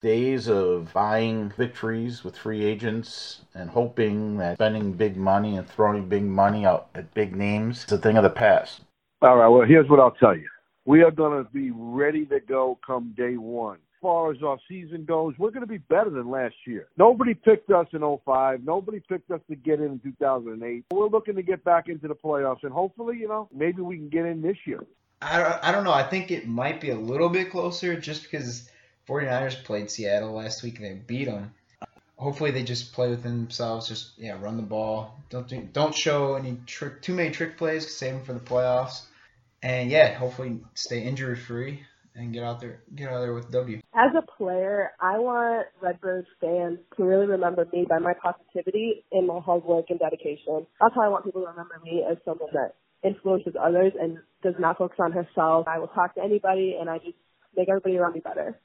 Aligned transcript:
days 0.00 0.48
of 0.48 0.92
buying 0.92 1.50
victories 1.56 2.24
with 2.24 2.36
free 2.36 2.64
agents 2.64 3.42
and 3.54 3.70
hoping 3.70 4.38
that 4.38 4.56
spending 4.56 4.92
big 4.92 5.16
money 5.16 5.56
and 5.56 5.68
throwing 5.68 6.08
big 6.08 6.22
money 6.24 6.64
out 6.64 6.88
at 6.94 7.12
big 7.14 7.36
names 7.36 7.84
is 7.84 7.92
a 7.92 7.98
thing 7.98 8.16
of 8.16 8.22
the 8.22 8.30
past. 8.30 8.80
All 9.22 9.36
right, 9.36 9.48
well, 9.48 9.66
here's 9.66 9.88
what 9.88 10.00
I'll 10.00 10.12
tell 10.12 10.36
you. 10.36 10.48
We 10.86 11.02
are 11.02 11.10
going 11.10 11.44
to 11.44 11.50
be 11.50 11.70
ready 11.70 12.24
to 12.26 12.40
go 12.40 12.78
come 12.86 13.14
day 13.16 13.36
one. 13.36 13.76
As 13.76 14.02
far 14.02 14.32
as 14.32 14.42
our 14.42 14.58
season 14.66 15.04
goes, 15.04 15.34
we're 15.38 15.50
going 15.50 15.60
to 15.60 15.66
be 15.66 15.76
better 15.76 16.08
than 16.08 16.30
last 16.30 16.54
year. 16.66 16.88
Nobody 16.96 17.34
picked 17.34 17.70
us 17.70 17.86
in 17.92 18.00
05. 18.24 18.64
Nobody 18.64 19.00
picked 19.06 19.30
us 19.30 19.40
to 19.50 19.56
get 19.56 19.78
in 19.78 19.86
in 19.92 20.00
2008. 20.00 20.86
We're 20.90 21.08
looking 21.08 21.34
to 21.34 21.42
get 21.42 21.62
back 21.64 21.88
into 21.90 22.08
the 22.08 22.14
playoffs, 22.14 22.62
and 22.62 22.72
hopefully, 22.72 23.18
you 23.18 23.28
know, 23.28 23.50
maybe 23.54 23.82
we 23.82 23.96
can 23.96 24.08
get 24.08 24.24
in 24.24 24.40
this 24.40 24.56
year. 24.64 24.86
I, 25.20 25.58
I 25.62 25.70
don't 25.70 25.84
know. 25.84 25.92
I 25.92 26.02
think 26.02 26.30
it 26.30 26.48
might 26.48 26.80
be 26.80 26.88
a 26.88 26.98
little 26.98 27.28
bit 27.28 27.50
closer 27.50 28.00
just 28.00 28.22
because 28.22 28.70
49ers 29.10 29.64
played 29.64 29.90
Seattle 29.90 30.32
last 30.32 30.62
week 30.62 30.78
and 30.78 30.86
they 30.86 30.94
beat 30.94 31.24
them. 31.24 31.52
Hopefully 32.16 32.50
they 32.50 32.62
just 32.62 32.92
play 32.92 33.08
within 33.08 33.42
themselves. 33.42 33.88
Just 33.88 34.12
yeah, 34.18 34.40
run 34.40 34.56
the 34.56 34.62
ball. 34.62 35.18
Don't 35.30 35.48
do, 35.48 35.62
don't 35.72 35.94
show 35.94 36.34
any 36.34 36.58
trick 36.66 37.02
too 37.02 37.14
many 37.14 37.30
trick 37.30 37.56
plays. 37.56 37.96
Save 37.96 38.14
them 38.14 38.24
for 38.24 38.34
the 38.34 38.40
playoffs. 38.40 39.02
And 39.62 39.90
yeah, 39.90 40.14
hopefully 40.14 40.60
stay 40.74 41.02
injury 41.02 41.36
free 41.36 41.82
and 42.14 42.32
get 42.32 42.44
out 42.44 42.60
there 42.60 42.82
get 42.94 43.08
out 43.08 43.20
there 43.20 43.32
with 43.32 43.50
W. 43.50 43.80
As 43.94 44.10
a 44.16 44.22
player, 44.36 44.90
I 45.00 45.18
want 45.18 45.66
Redbirds 45.80 46.28
fans 46.40 46.78
to 46.96 47.04
really 47.04 47.26
remember 47.26 47.66
me 47.72 47.86
by 47.88 47.98
my 47.98 48.12
positivity 48.22 49.04
and 49.12 49.26
my 49.26 49.40
hard 49.40 49.64
work 49.64 49.86
and 49.88 49.98
dedication. 49.98 50.66
That's 50.80 50.94
how 50.94 51.02
I 51.02 51.08
want 51.08 51.24
people 51.24 51.42
to 51.42 51.48
remember 51.48 51.80
me 51.82 52.04
as 52.08 52.18
someone 52.24 52.50
that 52.52 52.74
influences 53.02 53.54
others 53.60 53.92
and 53.98 54.18
does 54.42 54.54
not 54.58 54.78
focus 54.78 54.98
on 55.00 55.12
herself. 55.12 55.66
I 55.66 55.78
will 55.78 55.88
talk 55.88 56.14
to 56.16 56.22
anybody 56.22 56.76
and 56.78 56.90
I 56.90 56.98
just 56.98 57.16
make 57.56 57.68
everybody 57.68 57.96
around 57.96 58.14
me 58.14 58.20
better. 58.20 58.58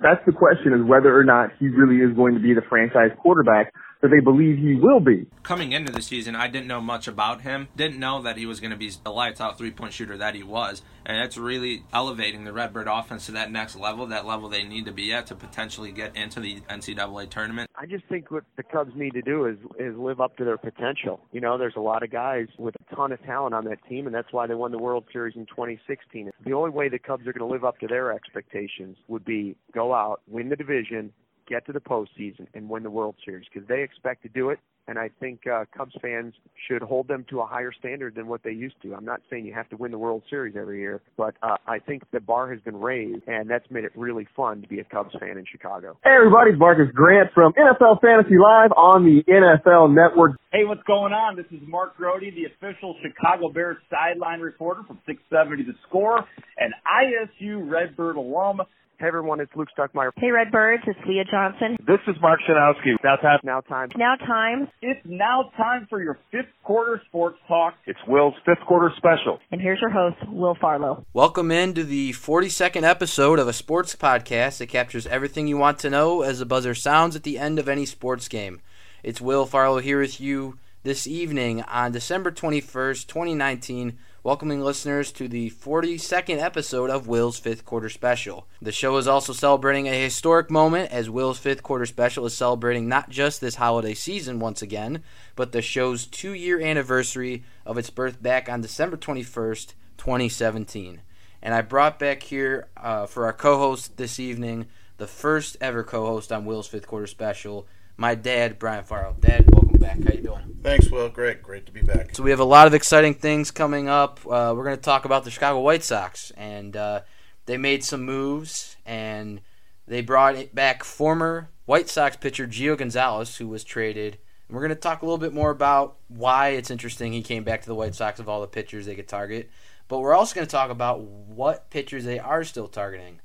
That's 0.00 0.20
the 0.26 0.32
question 0.32 0.74
is 0.74 0.82
whether 0.88 1.16
or 1.16 1.24
not 1.24 1.50
he 1.58 1.68
really 1.68 2.04
is 2.04 2.16
going 2.16 2.34
to 2.34 2.40
be 2.40 2.54
the 2.54 2.62
franchise 2.68 3.10
quarterback 3.22 3.72
that 4.00 4.08
they 4.08 4.20
believe 4.20 4.58
he 4.58 4.74
will 4.74 5.00
be. 5.00 5.26
Coming 5.42 5.72
into 5.72 5.92
the 5.92 6.02
season, 6.02 6.36
I 6.36 6.48
didn't 6.48 6.68
know 6.68 6.80
much 6.80 7.08
about 7.08 7.42
him. 7.42 7.68
Didn't 7.76 7.98
know 7.98 8.22
that 8.22 8.36
he 8.36 8.46
was 8.46 8.60
going 8.60 8.70
to 8.70 8.76
be 8.76 8.90
the 9.02 9.10
lights 9.10 9.40
out 9.40 9.58
three 9.58 9.70
point 9.70 9.92
shooter 9.92 10.16
that 10.16 10.34
he 10.34 10.42
was. 10.42 10.82
And 11.04 11.18
that's 11.18 11.36
really 11.36 11.84
elevating 11.92 12.44
the 12.44 12.52
Redbird 12.52 12.86
offense 12.86 13.26
to 13.26 13.32
that 13.32 13.50
next 13.50 13.76
level, 13.76 14.06
that 14.06 14.26
level 14.26 14.48
they 14.48 14.62
need 14.62 14.84
to 14.84 14.92
be 14.92 15.12
at 15.12 15.26
to 15.28 15.34
potentially 15.34 15.90
get 15.90 16.14
into 16.16 16.40
the 16.40 16.60
NCAA 16.68 17.30
tournament. 17.30 17.70
I 17.74 17.86
just 17.86 18.04
think 18.06 18.30
what 18.30 18.44
the 18.56 18.62
Cubs 18.62 18.92
need 18.94 19.14
to 19.14 19.22
do 19.22 19.46
is 19.46 19.56
is 19.78 19.96
live 19.96 20.20
up 20.20 20.36
to 20.36 20.44
their 20.44 20.58
potential. 20.58 21.20
You 21.32 21.40
know, 21.40 21.58
there's 21.58 21.76
a 21.76 21.80
lot 21.80 22.02
of 22.02 22.10
guys 22.10 22.46
with 22.58 22.74
a 22.76 22.94
ton 22.94 23.12
of 23.12 23.22
talent 23.24 23.54
on 23.54 23.64
that 23.64 23.78
team, 23.88 24.06
and 24.06 24.14
that's 24.14 24.32
why 24.32 24.46
they 24.46 24.54
won 24.54 24.70
the 24.70 24.78
World 24.78 25.04
Series 25.12 25.36
in 25.36 25.46
2016. 25.46 26.30
The 26.44 26.52
only 26.52 26.70
way 26.70 26.88
the 26.88 26.98
Cubs 26.98 27.26
are 27.26 27.32
going 27.32 27.48
to 27.48 27.52
live 27.52 27.64
up 27.64 27.78
to 27.80 27.86
their 27.86 28.12
expectations 28.12 28.96
would 29.08 29.24
be 29.24 29.56
go 29.72 29.94
out, 29.94 30.20
win 30.28 30.48
the 30.48 30.56
division, 30.56 31.12
get 31.48 31.66
to 31.66 31.72
the 31.72 31.80
postseason 31.80 32.46
and 32.54 32.68
win 32.68 32.82
the 32.82 32.90
World 32.90 33.16
Series 33.24 33.46
because 33.52 33.66
they 33.68 33.82
expect 33.82 34.22
to 34.22 34.28
do 34.28 34.50
it. 34.50 34.58
And 34.86 34.98
I 34.98 35.10
think 35.20 35.40
uh, 35.46 35.66
Cubs 35.76 35.94
fans 36.00 36.32
should 36.66 36.80
hold 36.80 37.08
them 37.08 37.26
to 37.28 37.40
a 37.40 37.46
higher 37.46 37.72
standard 37.78 38.14
than 38.14 38.26
what 38.26 38.42
they 38.42 38.52
used 38.52 38.76
to. 38.82 38.94
I'm 38.94 39.04
not 39.04 39.20
saying 39.28 39.44
you 39.44 39.52
have 39.52 39.68
to 39.68 39.76
win 39.76 39.90
the 39.90 39.98
World 39.98 40.22
Series 40.30 40.56
every 40.58 40.80
year, 40.80 41.02
but 41.18 41.34
uh, 41.42 41.56
I 41.66 41.78
think 41.78 42.04
the 42.10 42.20
bar 42.20 42.50
has 42.50 42.60
been 42.62 42.76
raised, 42.76 43.22
and 43.26 43.50
that's 43.50 43.70
made 43.70 43.84
it 43.84 43.92
really 43.94 44.26
fun 44.34 44.62
to 44.62 44.68
be 44.68 44.80
a 44.80 44.84
Cubs 44.84 45.14
fan 45.20 45.36
in 45.36 45.44
Chicago. 45.50 45.98
Hey, 46.02 46.12
everybody, 46.16 46.52
it's 46.52 46.58
Marcas 46.58 46.90
Grant 46.94 47.28
from 47.34 47.52
NFL 47.52 48.00
Fantasy 48.00 48.38
Live 48.38 48.72
on 48.72 49.04
the 49.04 49.22
NFL 49.30 49.94
Network. 49.94 50.38
Hey, 50.52 50.64
what's 50.64 50.82
going 50.84 51.12
on? 51.12 51.36
This 51.36 51.44
is 51.50 51.60
Mark 51.68 51.98
Grote, 51.98 52.22
the 52.22 52.46
official 52.46 52.96
Chicago 53.02 53.52
Bears 53.52 53.76
sideline 53.90 54.40
reporter 54.40 54.84
from 54.86 54.98
670 55.04 55.64
The 55.64 55.76
Score, 55.86 56.24
an 56.56 56.72
ISU 56.88 57.70
Redbird 57.70 58.16
alum. 58.16 58.62
Hey 59.00 59.06
everyone, 59.06 59.38
it's 59.38 59.52
Luke 59.54 59.68
Stuckmeyer. 59.78 60.10
Hey 60.16 60.32
Redbirds, 60.32 60.82
it's 60.88 60.98
Leah 61.06 61.22
Johnson. 61.30 61.76
This 61.86 62.00
is 62.08 62.16
Mark 62.20 62.40
Schanowski. 62.40 62.96
Now 63.04 63.14
time. 63.14 63.38
Now 63.44 63.60
time. 63.60 63.90
Now 63.96 64.16
time. 64.16 64.66
It's 64.82 64.98
now 65.04 65.52
time 65.56 65.86
for 65.88 66.02
your 66.02 66.18
fifth 66.32 66.48
quarter 66.64 67.00
sports 67.06 67.38
talk. 67.46 67.74
It's 67.86 68.00
Will's 68.08 68.34
fifth 68.44 68.66
quarter 68.66 68.92
special. 68.96 69.38
And 69.52 69.60
here's 69.60 69.80
your 69.80 69.90
host, 69.90 70.16
Will 70.26 70.56
Farlow. 70.60 71.06
Welcome 71.12 71.52
into 71.52 71.84
the 71.84 72.10
42nd 72.14 72.82
episode 72.82 73.38
of 73.38 73.46
a 73.46 73.52
sports 73.52 73.94
podcast 73.94 74.58
that 74.58 74.66
captures 74.66 75.06
everything 75.06 75.46
you 75.46 75.58
want 75.58 75.78
to 75.78 75.90
know 75.90 76.22
as 76.22 76.40
the 76.40 76.44
buzzer 76.44 76.74
sounds 76.74 77.14
at 77.14 77.22
the 77.22 77.38
end 77.38 77.60
of 77.60 77.68
any 77.68 77.86
sports 77.86 78.26
game. 78.26 78.60
It's 79.04 79.20
Will 79.20 79.46
Farlow 79.46 79.78
here 79.78 80.00
with 80.00 80.20
you 80.20 80.58
this 80.82 81.06
evening 81.06 81.62
on 81.62 81.92
December 81.92 82.32
21st, 82.32 83.06
2019 83.06 83.96
welcoming 84.28 84.60
listeners 84.60 85.10
to 85.10 85.26
the 85.26 85.48
42nd 85.48 86.38
episode 86.38 86.90
of 86.90 87.08
Will's 87.08 87.38
Fifth 87.38 87.64
Quarter 87.64 87.88
Special. 87.88 88.46
The 88.60 88.72
show 88.72 88.98
is 88.98 89.08
also 89.08 89.32
celebrating 89.32 89.88
a 89.88 90.02
historic 90.02 90.50
moment 90.50 90.92
as 90.92 91.08
Will's 91.08 91.38
Fifth 91.38 91.62
Quarter 91.62 91.86
Special 91.86 92.26
is 92.26 92.36
celebrating 92.36 92.88
not 92.88 93.08
just 93.08 93.40
this 93.40 93.54
holiday 93.54 93.94
season 93.94 94.38
once 94.38 94.60
again, 94.60 95.02
but 95.34 95.52
the 95.52 95.62
show's 95.62 96.06
two 96.06 96.34
year 96.34 96.60
anniversary 96.60 97.42
of 97.64 97.78
its 97.78 97.88
birth 97.88 98.22
back 98.22 98.50
on 98.50 98.60
December 98.60 98.98
21st, 98.98 99.72
2017. 99.96 101.00
And 101.40 101.54
I 101.54 101.62
brought 101.62 101.98
back 101.98 102.22
here 102.24 102.68
uh, 102.76 103.06
for 103.06 103.24
our 103.24 103.32
co 103.32 103.56
host 103.56 103.96
this 103.96 104.20
evening, 104.20 104.66
the 104.98 105.06
first 105.06 105.56
ever 105.62 105.82
co 105.82 106.04
host 106.04 106.30
on 106.30 106.44
Will's 106.44 106.68
Fifth 106.68 106.86
Quarter 106.86 107.06
Special, 107.06 107.66
my 107.96 108.14
dad, 108.14 108.58
Brian 108.58 108.84
Farrell. 108.84 109.16
Dad, 109.18 109.50
welcome 109.50 109.67
back. 109.78 110.02
How 110.02 110.12
you 110.12 110.22
doing? 110.22 110.56
Thanks, 110.62 110.90
Will. 110.90 111.08
Great, 111.08 111.42
great 111.42 111.66
to 111.66 111.72
be 111.72 111.82
back. 111.82 112.14
So 112.14 112.22
we 112.22 112.30
have 112.30 112.40
a 112.40 112.44
lot 112.44 112.66
of 112.66 112.74
exciting 112.74 113.14
things 113.14 113.50
coming 113.50 113.88
up. 113.88 114.20
Uh, 114.26 114.52
we're 114.56 114.64
going 114.64 114.76
to 114.76 114.82
talk 114.82 115.04
about 115.04 115.24
the 115.24 115.30
Chicago 115.30 115.60
White 115.60 115.84
Sox, 115.84 116.32
and 116.36 116.76
uh, 116.76 117.02
they 117.46 117.56
made 117.56 117.84
some 117.84 118.02
moves, 118.02 118.76
and 118.84 119.40
they 119.86 120.00
brought 120.00 120.54
back 120.54 120.84
former 120.84 121.50
White 121.64 121.88
Sox 121.88 122.16
pitcher 122.16 122.46
Gio 122.46 122.76
Gonzalez, 122.76 123.36
who 123.36 123.48
was 123.48 123.64
traded. 123.64 124.18
And 124.48 124.54
we're 124.54 124.62
going 124.62 124.70
to 124.70 124.80
talk 124.80 125.02
a 125.02 125.04
little 125.04 125.18
bit 125.18 125.32
more 125.32 125.50
about 125.50 125.96
why 126.08 126.50
it's 126.50 126.70
interesting 126.70 127.12
he 127.12 127.22
came 127.22 127.44
back 127.44 127.60
to 127.62 127.68
the 127.68 127.74
White 127.74 127.94
Sox 127.94 128.18
of 128.18 128.28
all 128.28 128.40
the 128.40 128.46
pitchers 128.46 128.86
they 128.86 128.94
could 128.94 129.08
target. 129.08 129.50
But 129.86 130.00
we're 130.00 130.14
also 130.14 130.34
going 130.34 130.46
to 130.46 130.50
talk 130.50 130.70
about 130.70 131.00
what 131.00 131.70
pitchers 131.70 132.04
they 132.04 132.18
are 132.18 132.44
still 132.44 132.68
targeting. 132.68 133.20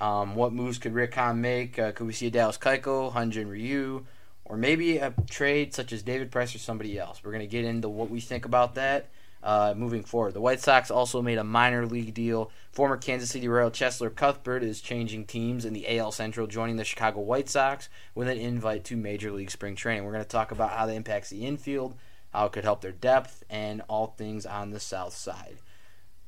Um, 0.00 0.34
what 0.34 0.52
moves 0.52 0.78
could 0.78 0.92
Rick 0.92 1.14
Hahn 1.14 1.40
make? 1.40 1.78
Uh, 1.78 1.92
could 1.92 2.06
we 2.06 2.12
see 2.12 2.26
a 2.26 2.30
Dallas 2.30 2.58
Keuchel, 2.58 3.12
Hyun-Jin 3.12 3.48
Ryu, 3.48 4.04
or 4.44 4.56
maybe 4.56 4.98
a 4.98 5.14
trade 5.28 5.74
such 5.74 5.92
as 5.92 6.02
David 6.02 6.30
Price 6.30 6.54
or 6.54 6.58
somebody 6.58 6.98
else? 6.98 7.20
We're 7.24 7.32
going 7.32 7.40
to 7.40 7.46
get 7.46 7.64
into 7.64 7.88
what 7.88 8.10
we 8.10 8.20
think 8.20 8.44
about 8.44 8.74
that 8.76 9.08
uh, 9.44 9.74
moving 9.76 10.02
forward. 10.02 10.32
The 10.32 10.40
White 10.40 10.60
Sox 10.60 10.90
also 10.90 11.20
made 11.20 11.38
a 11.38 11.44
minor 11.44 11.86
league 11.86 12.14
deal. 12.14 12.50
Former 12.72 12.96
Kansas 12.96 13.30
City 13.30 13.46
Royal 13.46 13.70
Cheslor 13.70 14.14
Cuthbert 14.14 14.62
is 14.62 14.80
changing 14.80 15.26
teams 15.26 15.64
in 15.64 15.74
the 15.74 15.98
AL 15.98 16.12
Central, 16.12 16.46
joining 16.46 16.76
the 16.76 16.84
Chicago 16.84 17.20
White 17.20 17.50
Sox 17.50 17.90
with 18.14 18.26
an 18.26 18.38
invite 18.38 18.84
to 18.84 18.96
Major 18.96 19.30
League 19.30 19.50
Spring 19.50 19.76
Training. 19.76 20.04
We're 20.04 20.12
going 20.12 20.24
to 20.24 20.28
talk 20.28 20.50
about 20.50 20.70
how 20.70 20.86
that 20.86 20.94
impacts 20.94 21.28
the 21.28 21.44
infield, 21.44 21.94
how 22.32 22.46
it 22.46 22.52
could 22.52 22.64
help 22.64 22.80
their 22.80 22.92
depth, 22.92 23.44
and 23.50 23.82
all 23.86 24.08
things 24.16 24.46
on 24.46 24.70
the 24.70 24.80
south 24.80 25.14
side. 25.14 25.58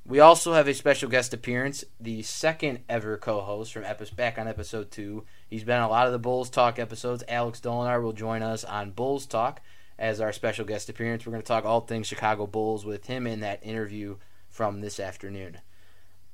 We 0.08 0.20
also 0.20 0.52
have 0.52 0.68
a 0.68 0.74
special 0.74 1.10
guest 1.10 1.34
appearance, 1.34 1.84
the 1.98 2.22
second 2.22 2.84
ever 2.88 3.16
co-host 3.16 3.72
from 3.72 3.82
epi- 3.82 4.14
back 4.14 4.38
on 4.38 4.46
episode 4.46 4.92
two. 4.92 5.24
He's 5.48 5.64
been 5.64 5.78
on 5.78 5.82
a 5.82 5.88
lot 5.88 6.06
of 6.06 6.12
the 6.12 6.20
Bulls 6.20 6.48
Talk 6.48 6.78
episodes. 6.78 7.24
Alex 7.26 7.60
Dolinar 7.60 8.00
will 8.00 8.12
join 8.12 8.40
us 8.40 8.62
on 8.62 8.92
Bulls 8.92 9.26
Talk 9.26 9.60
as 9.98 10.20
our 10.20 10.32
special 10.32 10.64
guest 10.64 10.88
appearance. 10.88 11.26
We're 11.26 11.32
going 11.32 11.42
to 11.42 11.48
talk 11.48 11.64
all 11.64 11.80
things 11.80 12.06
Chicago 12.06 12.46
Bulls 12.46 12.84
with 12.84 13.06
him 13.06 13.26
in 13.26 13.40
that 13.40 13.66
interview 13.66 14.18
from 14.48 14.80
this 14.80 15.00
afternoon. 15.00 15.58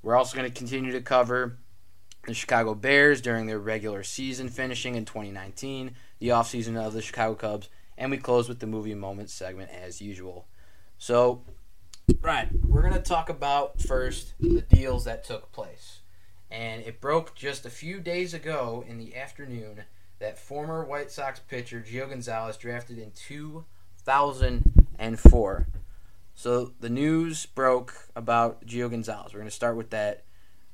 We're 0.02 0.16
also 0.16 0.36
going 0.36 0.52
to 0.52 0.58
continue 0.58 0.92
to 0.92 1.00
cover 1.00 1.56
the 2.26 2.34
Chicago 2.34 2.74
Bears 2.74 3.22
during 3.22 3.46
their 3.46 3.58
regular 3.58 4.02
season 4.02 4.50
finishing 4.50 4.96
in 4.96 5.06
2019, 5.06 5.92
the 6.18 6.28
offseason 6.28 6.76
of 6.76 6.92
the 6.92 7.00
Chicago 7.00 7.34
Cubs, 7.34 7.70
and 7.96 8.10
we 8.10 8.18
close 8.18 8.50
with 8.50 8.58
the 8.58 8.66
movie 8.66 8.94
moments 8.94 9.32
segment 9.32 9.70
as 9.70 10.02
usual. 10.02 10.46
So, 10.98 11.42
Right. 12.20 12.48
We're 12.66 12.82
going 12.82 12.94
to 12.94 13.00
talk 13.00 13.28
about 13.28 13.80
first 13.80 14.34
the 14.38 14.62
deals 14.62 15.04
that 15.04 15.24
took 15.24 15.52
place. 15.52 16.00
And 16.50 16.82
it 16.82 17.00
broke 17.00 17.34
just 17.34 17.64
a 17.64 17.70
few 17.70 18.00
days 18.00 18.34
ago 18.34 18.84
in 18.86 18.98
the 18.98 19.16
afternoon 19.16 19.84
that 20.18 20.38
former 20.38 20.84
White 20.84 21.10
Sox 21.10 21.40
pitcher 21.40 21.82
Gio 21.86 22.08
Gonzalez 22.08 22.56
drafted 22.56 22.98
in 22.98 23.12
2004. 23.12 25.66
So 26.34 26.72
the 26.80 26.88
news 26.88 27.44
broke 27.46 28.08
about 28.14 28.64
Gio 28.66 28.90
Gonzalez. 28.90 29.32
We're 29.32 29.40
going 29.40 29.50
to 29.50 29.54
start 29.54 29.76
with 29.76 29.90
that. 29.90 30.24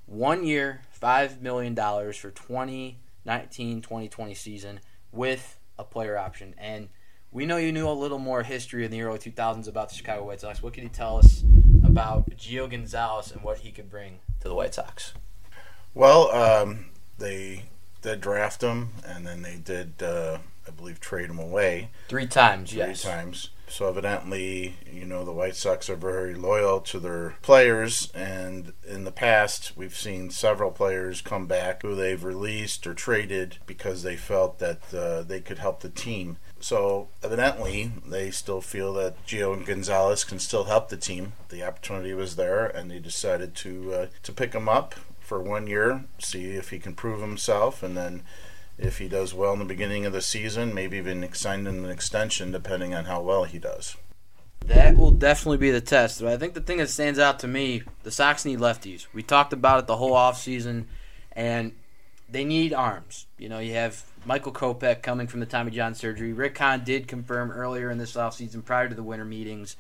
One 0.07 0.45
year, 0.45 0.83
$5 1.01 1.41
million 1.41 1.75
for 1.75 2.31
2019 2.31 3.83
2020 3.83 4.35
season 4.35 4.81
with 5.13 5.59
a 5.79 5.85
player 5.85 6.19
option. 6.19 6.55
And 6.59 6.89
we 7.33 7.47
know 7.47 7.57
you 7.57 7.73
knew 7.73 7.89
a 7.89 7.93
little 7.93 8.19
more 8.19 8.43
history 8.43 8.85
in 8.85 8.91
the 8.91 9.03
early 9.03 9.19
2000s 9.19 9.69
about 9.69 9.91
the 9.91 9.95
Chicago 9.95 10.25
White 10.25 10.41
Sox. 10.41 10.63
What 10.63 10.73
can 10.73 10.83
you 10.83 10.89
tell 10.89 11.19
us 11.19 11.45
about 11.85 12.31
Gio 12.31 12.71
Gonzalez 12.71 13.33
and 13.33 13.43
what 13.43 13.59
he 13.59 13.71
could 13.71 13.91
bring 13.91 14.21
to 14.41 14.49
the 14.49 14.55
White 14.55 14.75
Sox? 14.75 15.13
Well, 15.95 16.31
um, 16.33 16.87
they 17.19 17.65
did 18.03 18.21
draft 18.21 18.63
him, 18.63 18.91
and 19.05 19.27
then 19.27 19.43
they 19.43 19.57
did 19.57 20.03
uh, 20.03 20.39
I 20.69 20.71
believe, 20.71 21.01
trade 21.01 21.31
him 21.31 21.39
away 21.39 21.89
Three 22.09 22.27
times, 22.27 22.71
three 22.71 22.81
yes. 22.81 23.03
times. 23.03 23.51
So 23.69 23.89
evidently, 23.89 24.77
you 24.91 25.05
know, 25.05 25.25
the 25.25 25.33
White 25.33 25.57
Sox 25.57 25.91
are 25.91 25.97
very 25.97 26.35
loyal 26.35 26.81
to 26.81 26.99
their 26.99 27.37
players, 27.43 28.11
and 28.15 28.73
in 28.87 29.05
the 29.05 29.13
past, 29.13 29.77
we've 29.77 29.97
seen 29.97 30.31
several 30.31 30.71
players 30.71 31.21
come 31.21 31.47
back 31.47 31.83
who 31.83 31.95
they've 31.95 32.23
released 32.23 32.87
or 32.87 32.95
traded 32.95 33.59
because 33.67 34.03
they 34.03 34.17
felt 34.17 34.59
that 34.59 34.95
uh, 34.95 35.23
they 35.23 35.41
could 35.41 35.59
help 35.59 35.81
the 35.81 35.91
team. 35.91 36.39
So 36.61 37.09
evidently, 37.23 37.93
they 38.07 38.31
still 38.31 38.61
feel 38.61 38.93
that 38.95 39.25
Gio 39.27 39.55
and 39.55 39.65
Gonzalez 39.65 40.25
can 40.25 40.39
still 40.39 40.65
help 40.65 40.89
the 40.89 40.97
team. 40.97 41.35
The 41.51 41.63
opportunity 41.63 42.13
was 42.15 42.37
there, 42.37 42.67
and 42.67 42.91
they 42.91 42.99
decided 42.99 43.55
to 43.57 43.95
uh, 43.95 44.07
to 44.25 44.33
pick 44.33 44.55
him 44.55 44.69
up 44.69 44.95
for 45.21 45.41
one 45.41 45.67
year, 45.67 46.05
see 46.19 46.47
if 46.57 46.71
he 46.71 46.79
can 46.79 46.95
prove 46.95 47.21
himself, 47.21 47.83
and 47.83 47.97
then 47.97 48.23
if 48.79 48.99
he 48.99 49.09
does 49.09 49.35
well 49.35 49.53
in 49.53 49.59
the 49.59 49.65
beginning 49.65 50.07
of 50.07 50.13
the 50.13 50.23
season, 50.23 50.73
maybe 50.73 50.97
even 50.97 51.33
sign 51.35 51.67
him 51.67 51.85
an 51.85 51.91
extension 51.91 52.51
depending 52.51 52.95
on 52.95 53.05
how 53.05 53.21
well 53.21 53.45
he 53.45 53.59
does. 53.59 53.97
That 54.67 54.97
will 54.97 55.11
definitely 55.11 55.59
be 55.59 55.71
the 55.71 55.81
test. 55.81 56.21
But 56.21 56.33
I 56.33 56.37
think 56.37 56.55
the 56.55 56.61
thing 56.61 56.79
that 56.79 56.91
stands 56.91 57.19
out 57.19 57.39
to 57.41 57.49
me, 57.49 57.83
the 58.03 58.11
Sox 58.11 58.45
need 58.45 58.59
lefties. 58.59 59.07
We 59.13 59.23
talked 59.23 59.53
about 59.53 59.81
it 59.81 59.87
the 59.87 59.97
whole 59.97 60.13
offseason, 60.13 60.87
and 61.33 61.73
they 62.29 62.45
need 62.45 62.73
arms. 62.73 63.27
You 63.39 63.49
know, 63.49 63.59
you 63.59 63.75
have 63.75 64.05
Michael 64.29 64.53
Kopech 64.53 65.01
coming 65.01 65.27
from 65.27 65.41
the 65.41 65.47
Tommy 65.47 65.71
John 65.71 65.95
surgery. 65.95 66.35
Rick 66.35 66.59
Hahn 66.59 66.85
did 66.85 67.09
confirm 67.09 67.51
earlier 67.51 67.91
in 67.91 67.97
this 67.97 68.13
offseason, 68.13 68.63
prior 68.63 68.87
to 68.87 68.95
the 68.95 69.03
winter 69.03 69.25
meetings, 69.25 69.75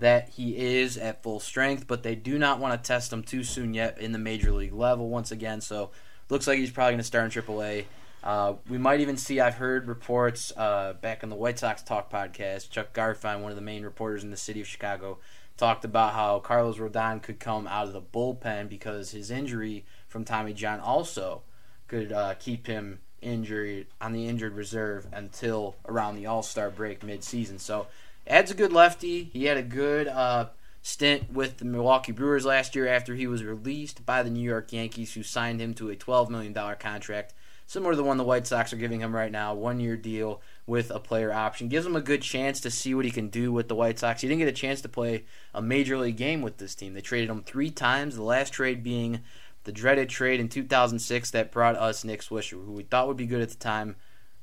that 0.00 0.30
he 0.30 0.56
is 0.56 0.98
at 0.98 1.22
full 1.22 1.38
strength, 1.38 1.86
but 1.86 2.02
they 2.02 2.16
do 2.16 2.36
not 2.36 2.58
want 2.58 2.74
to 2.74 2.84
test 2.84 3.12
him 3.12 3.22
too 3.22 3.44
soon 3.44 3.72
yet 3.72 3.96
in 4.00 4.10
the 4.10 4.18
major 4.18 4.50
league 4.50 4.72
level 4.72 5.08
once 5.08 5.30
again. 5.30 5.60
So 5.60 5.92
looks 6.28 6.48
like 6.48 6.58
he's 6.58 6.72
probably 6.72 6.94
going 6.94 6.98
to 6.98 7.04
start 7.04 7.36
in 7.36 7.42
AAA. 7.42 7.84
Uh, 8.24 8.54
we 8.68 8.78
might 8.78 8.98
even 8.98 9.16
see. 9.16 9.38
I've 9.38 9.54
heard 9.54 9.86
reports 9.86 10.52
uh, 10.56 10.94
back 10.94 11.22
on 11.22 11.30
the 11.30 11.36
White 11.36 11.60
Sox 11.60 11.80
Talk 11.80 12.10
podcast. 12.10 12.70
Chuck 12.70 12.92
Garfien, 12.92 13.42
one 13.42 13.52
of 13.52 13.56
the 13.56 13.62
main 13.62 13.84
reporters 13.84 14.24
in 14.24 14.32
the 14.32 14.36
city 14.36 14.60
of 14.60 14.66
Chicago, 14.66 15.18
talked 15.56 15.84
about 15.84 16.14
how 16.14 16.40
Carlos 16.40 16.78
Rodon 16.78 17.22
could 17.22 17.38
come 17.38 17.68
out 17.68 17.86
of 17.86 17.92
the 17.92 18.02
bullpen 18.02 18.68
because 18.68 19.12
his 19.12 19.30
injury 19.30 19.84
from 20.08 20.24
Tommy 20.24 20.52
John 20.52 20.80
also 20.80 21.42
could 21.86 22.10
uh, 22.10 22.34
keep 22.34 22.66
him 22.66 22.98
injured 23.24 23.86
on 24.00 24.12
the 24.12 24.26
injured 24.28 24.54
reserve 24.54 25.06
until 25.12 25.76
around 25.86 26.16
the 26.16 26.26
All 26.26 26.42
Star 26.42 26.70
break 26.70 27.02
mid-season. 27.02 27.58
So 27.58 27.86
Ed's 28.26 28.50
a 28.50 28.54
good 28.54 28.72
lefty. 28.72 29.24
He 29.24 29.46
had 29.46 29.56
a 29.56 29.62
good 29.62 30.08
uh, 30.08 30.48
stint 30.82 31.32
with 31.32 31.58
the 31.58 31.64
Milwaukee 31.64 32.12
Brewers 32.12 32.44
last 32.44 32.76
year 32.76 32.86
after 32.86 33.14
he 33.14 33.26
was 33.26 33.42
released 33.42 34.06
by 34.06 34.22
the 34.22 34.30
New 34.30 34.42
York 34.42 34.72
Yankees, 34.72 35.14
who 35.14 35.22
signed 35.22 35.60
him 35.60 35.74
to 35.74 35.90
a 35.90 35.96
$12 35.96 36.28
million 36.30 36.54
contract 36.78 37.34
similar 37.66 37.92
to 37.92 37.96
the 37.96 38.04
one 38.04 38.16
the 38.16 38.24
White 38.24 38.46
Sox 38.46 38.72
are 38.72 38.76
giving 38.76 39.00
him 39.00 39.14
right 39.14 39.30
now, 39.30 39.54
one 39.54 39.80
year 39.80 39.96
deal 39.96 40.40
with 40.66 40.90
a 40.90 41.00
player 41.00 41.32
option. 41.32 41.68
Gives 41.68 41.86
him 41.86 41.96
a 41.96 42.00
good 42.00 42.22
chance 42.22 42.60
to 42.60 42.70
see 42.70 42.94
what 42.94 43.04
he 43.04 43.10
can 43.10 43.28
do 43.28 43.52
with 43.52 43.68
the 43.68 43.74
White 43.74 43.98
Sox. 43.98 44.20
He 44.20 44.28
didn't 44.28 44.40
get 44.40 44.48
a 44.48 44.52
chance 44.52 44.80
to 44.82 44.88
play 44.88 45.24
a 45.52 45.62
major 45.62 45.98
league 45.98 46.16
game 46.16 46.42
with 46.42 46.58
this 46.58 46.74
team. 46.74 46.94
They 46.94 47.00
traded 47.00 47.30
him 47.30 47.42
three 47.42 47.70
times, 47.70 48.16
the 48.16 48.22
last 48.22 48.52
trade 48.52 48.82
being 48.82 49.20
the 49.64 49.72
dreaded 49.72 50.08
trade 50.08 50.40
in 50.40 50.48
2006 50.48 51.30
that 51.32 51.50
brought 51.50 51.76
us 51.76 52.04
Nick 52.04 52.22
Swisher, 52.22 52.64
who 52.64 52.72
we 52.72 52.82
thought 52.82 53.08
would 53.08 53.16
be 53.16 53.26
good 53.26 53.42
at 53.42 53.50
the 53.50 53.56
time, 53.56 53.96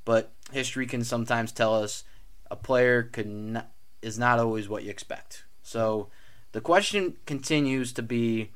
but 0.03 0.31
history 0.51 0.85
can 0.85 1.03
sometimes 1.03 1.51
tell 1.51 1.75
us 1.75 2.03
a 2.49 2.55
player 2.55 3.03
could 3.03 3.27
not, 3.27 3.71
is 4.01 4.19
not 4.19 4.39
always 4.39 4.67
what 4.67 4.83
you 4.83 4.89
expect. 4.89 5.45
So 5.63 6.09
the 6.51 6.61
question 6.61 7.17
continues 7.25 7.93
to 7.93 8.01
be 8.01 8.51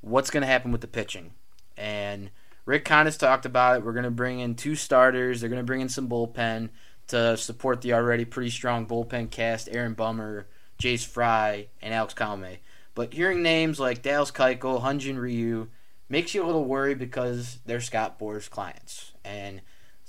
what's 0.00 0.30
going 0.30 0.42
to 0.42 0.46
happen 0.46 0.72
with 0.72 0.80
the 0.80 0.86
pitching? 0.86 1.32
And 1.76 2.30
Rick 2.66 2.88
has 2.88 3.16
talked 3.16 3.46
about 3.46 3.76
it. 3.76 3.84
We're 3.84 3.92
going 3.92 4.04
to 4.04 4.10
bring 4.10 4.40
in 4.40 4.54
two 4.54 4.74
starters. 4.74 5.40
They're 5.40 5.50
going 5.50 5.62
to 5.62 5.66
bring 5.66 5.80
in 5.80 5.88
some 5.88 6.08
bullpen 6.08 6.70
to 7.08 7.36
support 7.36 7.80
the 7.80 7.94
already 7.94 8.24
pretty 8.24 8.50
strong 8.50 8.86
bullpen 8.86 9.30
cast 9.30 9.68
Aaron 9.70 9.94
Bummer, 9.94 10.46
Jace 10.80 11.06
Fry, 11.06 11.68
and 11.80 11.94
Alex 11.94 12.14
Colome. 12.14 12.58
But 12.94 13.14
hearing 13.14 13.42
names 13.42 13.80
like 13.80 14.02
Dallas 14.02 14.30
Keuchel, 14.30 14.82
Hyunjin 14.82 15.18
Ryu 15.18 15.68
makes 16.10 16.34
you 16.34 16.44
a 16.44 16.46
little 16.46 16.64
worried 16.64 16.98
because 16.98 17.58
they're 17.64 17.80
Scott 17.80 18.18
Boras 18.18 18.50
clients. 18.50 19.12
And 19.24 19.62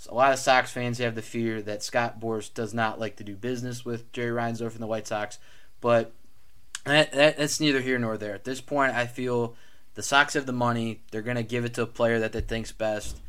a 0.09 0.13
lot 0.13 0.33
of 0.33 0.39
Sox 0.39 0.71
fans 0.71 0.97
have 0.97 1.15
the 1.15 1.21
fear 1.21 1.61
that 1.61 1.83
Scott 1.83 2.19
Boras 2.19 2.51
does 2.51 2.73
not 2.73 2.99
like 2.99 3.17
to 3.17 3.23
do 3.23 3.35
business 3.35 3.85
with 3.85 4.11
Jerry 4.11 4.31
Reinsdorf 4.31 4.73
and 4.73 4.81
the 4.81 4.87
White 4.87 5.07
Sox. 5.07 5.37
But 5.79 6.13
that, 6.85 7.11
that, 7.11 7.37
that's 7.37 7.59
neither 7.59 7.81
here 7.81 7.99
nor 7.99 8.17
there. 8.17 8.33
At 8.33 8.43
this 8.43 8.61
point, 8.61 8.93
I 8.93 9.05
feel 9.05 9.55
the 9.93 10.01
Sox 10.01 10.33
have 10.33 10.47
the 10.47 10.53
money. 10.53 11.01
They're 11.11 11.21
going 11.21 11.37
to 11.37 11.43
give 11.43 11.65
it 11.65 11.75
to 11.75 11.83
a 11.83 11.87
player 11.87 12.19
that 12.19 12.31
they 12.31 12.41
think's 12.41 12.71
best. 12.71 13.19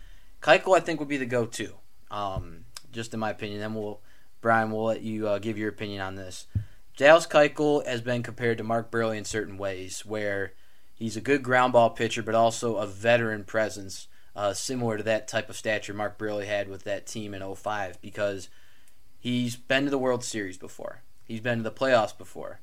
Keuchel, 0.41 0.77
I 0.77 0.81
think, 0.81 0.99
would 0.99 1.09
be 1.09 1.19
the 1.19 1.27
go-to, 1.27 1.75
um, 2.11 2.65
just 2.91 3.13
in 3.13 3.21
my 3.21 3.31
opinion. 3.31 3.61
Then 3.61 3.75
we'll, 3.75 4.01
Brian, 4.41 4.71
we'll 4.71 4.85
let 4.85 5.03
you 5.03 5.29
uh, 5.29 5.39
give 5.39 5.59
your 5.59 5.69
opinion 5.69 6.01
on 6.01 6.15
this. 6.15 6.47
Dallas 6.97 7.27
Keuchel 7.27 7.87
has 7.87 8.01
been 8.01 8.23
compared 8.23 8.59
to 8.59 8.65
Mark 8.65 8.91
Buehrle 8.91 9.17
in 9.17 9.25
certain 9.25 9.59
ways, 9.59 10.05
where 10.07 10.55
he's 11.03 11.17
a 11.17 11.21
good 11.21 11.43
ground 11.43 11.73
ball 11.73 11.91
pitcher, 11.91 12.23
but 12.23 12.35
also 12.35 12.77
a 12.77 12.87
veteran 12.87 13.45
presence, 13.45 14.09
uh, 14.35 14.53
similar 14.53 14.97
to 14.97 15.03
that 15.03 15.29
type 15.29 15.49
of 15.49 15.57
stature 15.57 15.95
Mark 15.95 16.19
Buehrle 16.19 16.47
had 16.47 16.69
with 16.69 16.85
that 16.85 17.07
team 17.07 17.35
in 17.35 17.55
05, 17.55 18.01
because 18.01 18.49
he's 19.19 19.57
been 19.57 19.85
to 19.85 19.91
the 19.91 19.99
World 19.99 20.25
Series 20.25 20.59
before. 20.59 21.03
He's 21.25 21.41
been 21.41 21.59
to 21.59 21.65
the 21.65 21.71
playoffs 21.71 22.17
before 22.17 22.61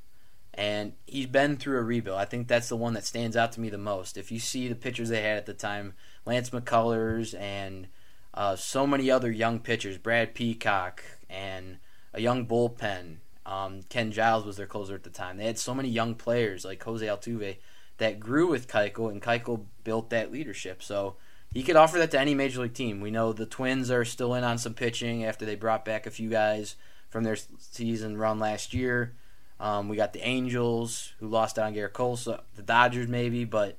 and 0.60 0.92
he's 1.06 1.26
been 1.26 1.56
through 1.56 1.78
a 1.78 1.84
rebuild. 1.84 2.20
I 2.20 2.26
think 2.26 2.50
that's 2.50 2.68
the 2.68 2.76
one 2.76 2.94
that 2.94 3.06
stands 3.06 3.38
out 3.38 3.54
to 3.54 3.62
me 3.62 3.70
the 3.70 3.78
most. 3.78 4.18
If 4.18 4.30
you 4.30 4.40
see 4.40 4.68
the 4.68 4.76
pitchers 4.76 5.08
they 5.08 5.22
had 5.22 5.38
at 5.38 5.46
the 5.46 5.54
time, 5.54 5.94
Lance 6.26 6.50
McCullers 6.50 7.40
and 7.40 7.88
uh, 8.34 8.58
so 8.58 8.86
many 8.86 9.10
other 9.10 9.32
young 9.32 9.60
pitchers, 9.60 9.98
Brad 9.98 10.36
Peacock 10.36 11.02
and 11.30 11.78
a 12.14 12.20
young 12.20 12.46
bullpen. 12.46 13.20
Um, 13.46 13.84
Ken 13.88 14.12
Giles 14.12 14.46
was 14.46 14.58
their 14.58 14.68
closer 14.68 14.96
at 14.96 15.04
the 15.04 15.10
time. 15.10 15.38
They 15.38 15.46
had 15.46 15.58
so 15.58 15.74
many 15.74 15.88
young 15.88 16.14
players 16.14 16.66
like 16.66 16.84
Jose 16.84 17.06
Altuve 17.06 17.58
that 18.00 18.20
grew 18.20 18.48
with 18.48 18.68
Keuchel, 18.68 19.12
and 19.12 19.22
Keuchel 19.22 19.66
built 19.84 20.10
that 20.10 20.32
leadership. 20.32 20.82
So 20.82 21.16
he 21.54 21.64
could 21.64 21.76
offer 21.76 21.98
that 22.00 22.12
to 22.12 22.20
any 22.20 22.34
major 22.34 22.62
league 22.62 22.74
team. 22.74 23.00
We 23.00 23.12
know 23.12 23.32
the 23.32 23.46
Twins 23.46 23.92
are 23.92 24.06
still 24.06 24.34
in 24.34 24.44
on 24.44 24.58
some 24.58 24.74
pitching 24.74 25.24
after 25.24 25.46
they 25.46 25.56
brought 25.56 25.86
back 25.86 26.06
a 26.06 26.12
few 26.12 26.30
guys 26.30 26.76
from 27.10 27.24
their 27.24 27.38
season 27.60 28.18
run 28.18 28.40
last 28.40 28.74
year. 28.74 29.16
Um, 29.60 29.90
we 29.90 29.98
got 29.98 30.14
the 30.14 30.26
Angels 30.26 31.14
who 31.20 31.28
lost 31.28 31.60
on 31.60 31.74
Gerrit 31.74 31.94
Cole, 31.94 32.18
so 32.18 32.42
the 32.56 32.62
Dodgers 32.62 33.08
maybe. 33.08 33.46
But 33.46 33.78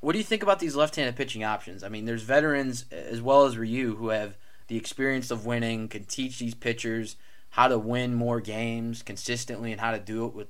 what 0.00 0.12
do 0.12 0.18
you 0.18 0.24
think 0.24 0.42
about 0.42 0.58
these 0.58 0.76
left-handed 0.76 1.16
pitching 1.16 1.44
options? 1.44 1.82
I 1.82 1.88
mean, 1.88 2.04
there's 2.04 2.22
veterans 2.22 2.84
as 2.90 3.22
well 3.22 3.46
as 3.46 3.56
Ryu 3.56 3.96
who 3.96 4.08
have 4.08 4.36
the 4.70 4.76
experience 4.76 5.32
of 5.32 5.44
winning, 5.46 5.88
can 5.88 6.04
teach 6.04 6.38
these 6.38 6.54
pitchers 6.54 7.16
how 7.50 7.66
to 7.66 7.76
win 7.76 8.14
more 8.14 8.40
games 8.40 9.02
consistently 9.02 9.72
and 9.72 9.80
how 9.80 9.90
to 9.90 9.98
do 9.98 10.26
it 10.26 10.32
with 10.32 10.46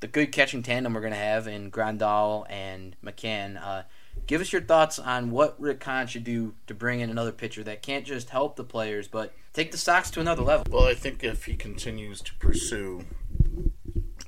the 0.00 0.08
good 0.08 0.32
catching 0.32 0.62
tandem 0.62 0.94
we're 0.94 1.00
going 1.00 1.12
to 1.12 1.18
have 1.18 1.46
in 1.46 1.70
Grandal 1.70 2.46
and 2.50 2.96
McCann. 3.04 3.62
Uh, 3.62 3.82
give 4.26 4.40
us 4.40 4.52
your 4.52 4.62
thoughts 4.62 4.98
on 4.98 5.30
what 5.30 5.60
Rick 5.60 5.84
Hahn 5.84 6.06
should 6.06 6.24
do 6.24 6.54
to 6.66 6.74
bring 6.74 7.00
in 7.00 7.10
another 7.10 7.32
pitcher 7.32 7.62
that 7.64 7.82
can't 7.82 8.04
just 8.04 8.30
help 8.30 8.56
the 8.56 8.64
players, 8.64 9.08
but 9.08 9.34
take 9.52 9.72
the 9.72 9.78
Sox 9.78 10.10
to 10.12 10.20
another 10.20 10.42
level. 10.42 10.66
Well, 10.70 10.86
I 10.86 10.94
think 10.94 11.22
if 11.22 11.44
he 11.44 11.54
continues 11.54 12.20
to 12.22 12.34
pursue 12.36 13.04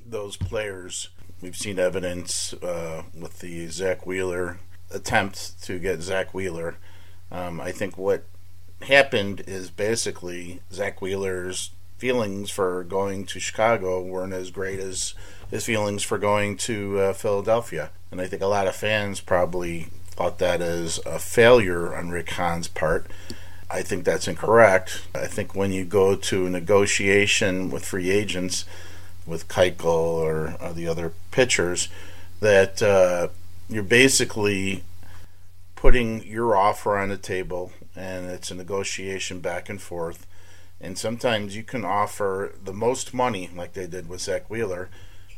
those 0.04 0.36
players. 0.36 1.08
We've 1.40 1.56
seen 1.56 1.78
evidence 1.78 2.52
uh, 2.54 3.02
with 3.18 3.40
the 3.40 3.66
Zack 3.68 4.06
Wheeler 4.06 4.60
attempt 4.92 5.62
to 5.64 5.78
get 5.78 6.02
Zack 6.02 6.32
Wheeler. 6.32 6.76
Um, 7.32 7.60
I 7.60 7.72
think 7.72 7.98
what 7.98 8.24
happened 8.82 9.42
is 9.46 9.70
basically 9.70 10.60
Zack 10.70 11.00
Wheeler's 11.00 11.70
feelings 11.96 12.50
for 12.50 12.84
going 12.84 13.24
to 13.26 13.40
Chicago 13.40 14.02
weren't 14.02 14.32
as 14.32 14.50
great 14.50 14.78
as 14.78 15.14
his 15.52 15.66
feelings 15.66 16.02
for 16.02 16.16
going 16.16 16.56
to 16.56 16.98
uh, 16.98 17.12
Philadelphia. 17.12 17.90
And 18.10 18.22
I 18.22 18.26
think 18.26 18.40
a 18.40 18.46
lot 18.46 18.66
of 18.66 18.74
fans 18.74 19.20
probably 19.20 19.88
thought 20.06 20.38
that 20.38 20.62
as 20.62 20.98
a 21.04 21.18
failure 21.18 21.94
on 21.94 22.08
Rick 22.08 22.30
Hahn's 22.30 22.68
part. 22.68 23.06
I 23.70 23.82
think 23.82 24.04
that's 24.04 24.26
incorrect. 24.26 25.06
I 25.14 25.26
think 25.26 25.54
when 25.54 25.70
you 25.70 25.84
go 25.84 26.16
to 26.16 26.46
a 26.46 26.50
negotiation 26.50 27.70
with 27.70 27.84
free 27.84 28.10
agents, 28.10 28.64
with 29.26 29.46
Keuchel 29.46 29.84
or, 29.84 30.56
or 30.58 30.72
the 30.72 30.88
other 30.88 31.12
pitchers 31.30 31.88
that 32.40 32.82
uh, 32.82 33.28
you're 33.68 33.82
basically 33.82 34.84
putting 35.76 36.24
your 36.24 36.56
offer 36.56 36.96
on 36.96 37.10
the 37.10 37.18
table 37.18 37.72
and 37.94 38.26
it's 38.26 38.50
a 38.50 38.54
negotiation 38.54 39.40
back 39.40 39.68
and 39.68 39.82
forth. 39.82 40.26
And 40.80 40.96
sometimes 40.96 41.54
you 41.54 41.62
can 41.62 41.84
offer 41.84 42.54
the 42.64 42.72
most 42.72 43.12
money, 43.12 43.50
like 43.54 43.74
they 43.74 43.86
did 43.86 44.08
with 44.08 44.22
Zack 44.22 44.48
Wheeler. 44.48 44.88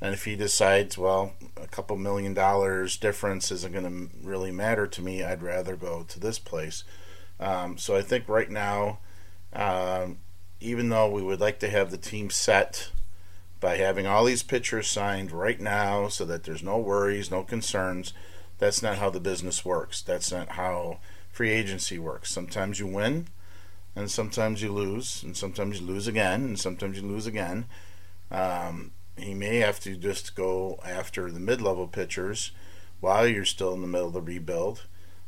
And 0.05 0.13
if 0.13 0.27
he 0.27 0.37
decides, 0.37 0.99
well, 0.99 1.33
a 1.57 1.67
couple 1.67 1.97
million 1.97 2.35
dollars 2.35 2.99
difference 2.99 3.51
isn't 3.51 3.73
going 3.73 4.11
to 4.11 4.15
really 4.23 4.51
matter 4.51 4.87
to 4.87 5.01
me, 5.01 5.25
I'd 5.25 5.43
rather 5.43 5.77
go 5.77 6.05
to 6.07 6.21
this 6.21 6.39
place. 6.39 6.85
Um, 7.41 7.79
so 7.79 7.97
I 7.97 8.03
think 8.03 8.29
right 8.29 8.51
now, 8.51 8.99
um, 9.55 10.19
even 10.61 10.91
though 10.91 11.09
we 11.11 11.23
would 11.23 11.41
like 11.41 11.59
to 11.61 11.71
have 11.71 11.91
the 11.91 11.97
team 11.97 12.29
set 12.29 12.91
by 13.61 13.79
having 13.79 14.07
all 14.07 14.27
these 14.27 14.43
pitchers 14.43 14.91
signed 14.91 15.33
right 15.33 15.59
now 15.59 16.09
so 16.09 16.27
that 16.27 16.45
there's 16.45 16.63
no 16.63 16.77
worries, 16.77 17.31
no 17.31 17.43
concerns. 17.43 18.13
That's 18.59 18.83
not 18.83 18.99
how 18.99 19.09
the 19.09 19.21
business 19.21 19.65
works. 19.65 20.03
That's 20.03 20.31
not 20.31 20.51
how 20.51 20.99
free 21.33 21.49
agency 21.49 21.99
works. 21.99 22.31
Sometimes 22.31 22.79
you 22.79 22.87
win, 22.87 23.29
and 23.97 24.11
sometimes 24.11 24.61
you 24.61 24.71
lose, 24.71 25.23
and 25.23 25.35
sometimes 25.35 25.81
you 25.81 25.87
lose 25.87 26.07
again, 26.07 26.45
and 26.45 26.61
sometimes 26.61 27.01
you 27.01 27.09
lose 27.09 27.27
again. 27.27 27.65
Um, 28.31 28.91
he 29.17 29.35
may 29.35 29.57
have 29.57 29.81
to 29.81 29.97
just 29.97 30.35
go 30.35 30.79
after 30.85 31.31
the 31.31 31.41
mid-level 31.41 31.89
pitchers 31.89 32.51
while 33.01 33.27
you're 33.27 33.45
still 33.45 33.73
in 33.73 33.81
the 33.81 33.87
middle 33.87 34.09
of 34.09 34.15
the 34.15 34.21
rebuild. 34.21 34.87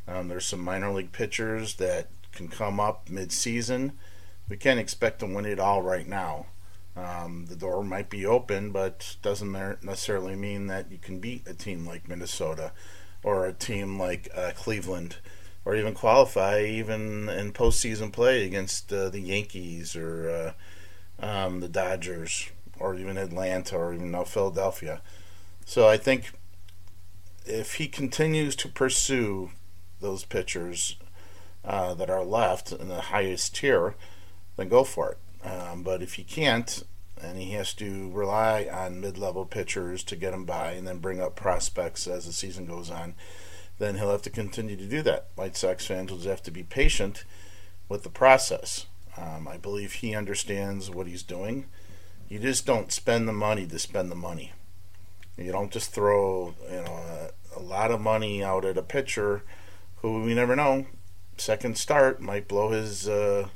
Um, 0.08 0.28
there's 0.28 0.46
some 0.46 0.60
minor 0.60 0.92
league 0.92 1.12
pitchers 1.12 1.74
that 1.74 2.08
can 2.32 2.48
come 2.48 2.80
up 2.80 3.08
mid-season. 3.08 3.92
We 4.48 4.56
can't 4.56 4.80
expect 4.80 5.20
to 5.20 5.26
win 5.26 5.44
it 5.44 5.58
all 5.58 5.82
right 5.82 6.06
now. 6.06 6.46
Um, 6.96 7.46
the 7.48 7.56
door 7.56 7.84
might 7.84 8.08
be 8.08 8.24
open, 8.24 8.70
but 8.70 9.16
doesn't 9.20 9.52
necessarily 9.52 10.34
mean 10.34 10.66
that 10.68 10.90
you 10.90 10.98
can 10.98 11.18
beat 11.18 11.46
a 11.46 11.52
team 11.52 11.86
like 11.86 12.08
Minnesota 12.08 12.72
or 13.22 13.44
a 13.44 13.52
team 13.52 13.98
like 13.98 14.30
uh, 14.34 14.52
Cleveland 14.56 15.16
or 15.64 15.74
even 15.74 15.92
qualify 15.92 16.62
even 16.62 17.28
in 17.28 17.52
postseason 17.52 18.12
play 18.12 18.46
against 18.46 18.92
uh, 18.92 19.10
the 19.10 19.20
Yankees 19.20 19.96
or 19.96 20.54
uh, 21.20 21.24
um, 21.26 21.60
the 21.60 21.68
Dodgers 21.68 22.50
or 22.78 22.94
even 22.94 23.16
Atlanta 23.16 23.76
or 23.76 23.94
even 23.94 24.10
now 24.10 24.24
Philadelphia. 24.24 25.00
So 25.64 25.88
I 25.88 25.96
think 25.96 26.32
if 27.44 27.74
he 27.74 27.88
continues 27.88 28.56
to 28.56 28.68
pursue 28.68 29.50
those 30.00 30.24
pitchers 30.24 30.96
uh, 31.64 31.94
that 31.94 32.10
are 32.10 32.24
left 32.24 32.72
in 32.72 32.88
the 32.88 33.00
highest 33.00 33.56
tier, 33.56 33.94
then 34.56 34.68
go 34.68 34.84
for 34.84 35.12
it. 35.12 35.18
Um, 35.46 35.82
but 35.82 36.02
if 36.02 36.14
he 36.14 36.24
can't, 36.24 36.82
and 37.20 37.38
he 37.38 37.52
has 37.52 37.72
to 37.74 38.10
rely 38.10 38.68
on 38.70 39.00
mid-level 39.00 39.46
pitchers 39.46 40.04
to 40.04 40.16
get 40.16 40.34
him 40.34 40.44
by, 40.44 40.72
and 40.72 40.86
then 40.86 40.98
bring 40.98 41.20
up 41.20 41.34
prospects 41.34 42.06
as 42.06 42.26
the 42.26 42.32
season 42.32 42.66
goes 42.66 42.90
on, 42.90 43.14
then 43.78 43.96
he'll 43.96 44.10
have 44.10 44.22
to 44.22 44.30
continue 44.30 44.76
to 44.76 44.86
do 44.86 45.02
that. 45.02 45.28
White 45.34 45.56
Sox 45.56 45.86
fans 45.86 46.10
will 46.10 46.18
just 46.18 46.28
have 46.28 46.42
to 46.42 46.50
be 46.50 46.62
patient 46.62 47.24
with 47.88 48.02
the 48.02 48.10
process. 48.10 48.86
Um, 49.16 49.48
I 49.48 49.56
believe 49.56 49.94
he 49.94 50.14
understands 50.14 50.90
what 50.90 51.06
he's 51.06 51.22
doing. 51.22 51.66
You 52.28 52.38
just 52.38 52.66
don't 52.66 52.92
spend 52.92 53.28
the 53.28 53.32
money 53.32 53.66
to 53.66 53.78
spend 53.78 54.10
the 54.10 54.16
money. 54.16 54.52
You 55.36 55.52
don't 55.52 55.70
just 55.70 55.92
throw 55.92 56.54
you 56.70 56.82
know 56.82 57.30
a, 57.56 57.58
a 57.58 57.60
lot 57.60 57.90
of 57.90 58.00
money 58.00 58.42
out 58.42 58.64
at 58.64 58.78
a 58.78 58.82
pitcher 58.82 59.42
who 59.96 60.22
we 60.22 60.34
never 60.34 60.56
know. 60.56 60.86
Second 61.36 61.76
start 61.78 62.20
might 62.20 62.48
blow 62.48 62.70
his 62.70 63.08
uh, 63.08 63.48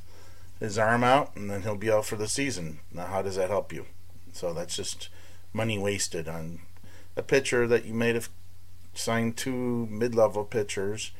his 0.59 0.77
arm 0.77 1.03
out, 1.03 1.35
and 1.35 1.49
then 1.49 1.63
he'll 1.63 1.75
be 1.75 1.91
out 1.91 2.05
for 2.05 2.15
the 2.15 2.27
season. 2.27 2.79
Now, 2.93 3.07
how 3.07 3.21
does 3.21 3.35
that 3.35 3.49
help 3.49 3.73
you? 3.73 3.87
So 4.31 4.53
that's 4.53 4.75
just 4.75 5.09
money 5.51 5.77
wasted 5.77 6.29
on 6.29 6.59
a 7.17 7.23
pitcher 7.23 7.67
that 7.67 7.85
you 7.85 7.93
may 7.93 8.13
have 8.13 8.29
signed 8.93 9.37
two 9.37 9.87
mid-level 9.89 10.45
pitchers 10.45 11.11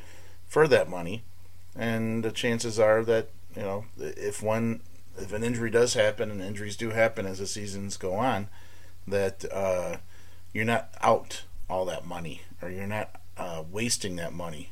for 0.48 0.67
that 0.67 0.89
money, 0.89 1.24
and 1.75 2.24
the 2.24 2.31
chances 2.31 2.79
are 2.79 3.03
that 3.03 3.29
you 3.55 3.63
know 3.63 3.86
if 3.98 4.41
one 4.41 4.81
if 5.18 5.34
an 5.34 5.44
injury 5.44 5.70
does 5.70 5.94
happen, 5.94 6.32
and 6.32 6.41
injuries 6.41 6.77
do 6.77 6.89
happen 6.89 7.25
as 7.25 7.39
the 7.39 7.48
seasons 7.48 7.98
go 7.98 8.13
on, 8.13 8.48
that 9.08 9.46
uh, 9.51 9.98
you're 10.53 10.65
not 10.65 10.89
out 11.01 11.44
all 11.70 11.86
that 11.86 12.06
money, 12.06 12.41
or 12.62 12.70
you're 12.70 12.88
not 12.88 13.20
uh, 13.38 13.63
wasting 13.72 14.15
that 14.18 14.34
money. 14.34 14.72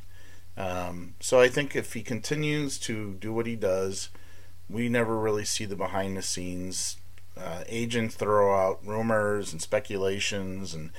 Um, 0.56 1.14
so 1.20 1.40
I 1.40 1.48
think 1.48 1.74
if 1.74 1.94
he 1.94 2.02
continues 2.02 2.78
to 2.80 3.14
do 3.14 3.32
what 3.32 3.46
he 3.46 3.56
does, 3.56 4.10
we 4.68 4.88
never 4.88 5.18
really 5.18 5.44
see 5.44 5.64
the 5.64 5.76
behind 5.76 6.16
the 6.16 6.22
scenes. 6.22 6.96
Uh, 7.36 7.64
agents 7.68 8.14
throw 8.14 8.54
out 8.54 8.80
rumors 8.84 9.52
and 9.52 9.62
speculations 9.62 10.74
and 10.74 10.90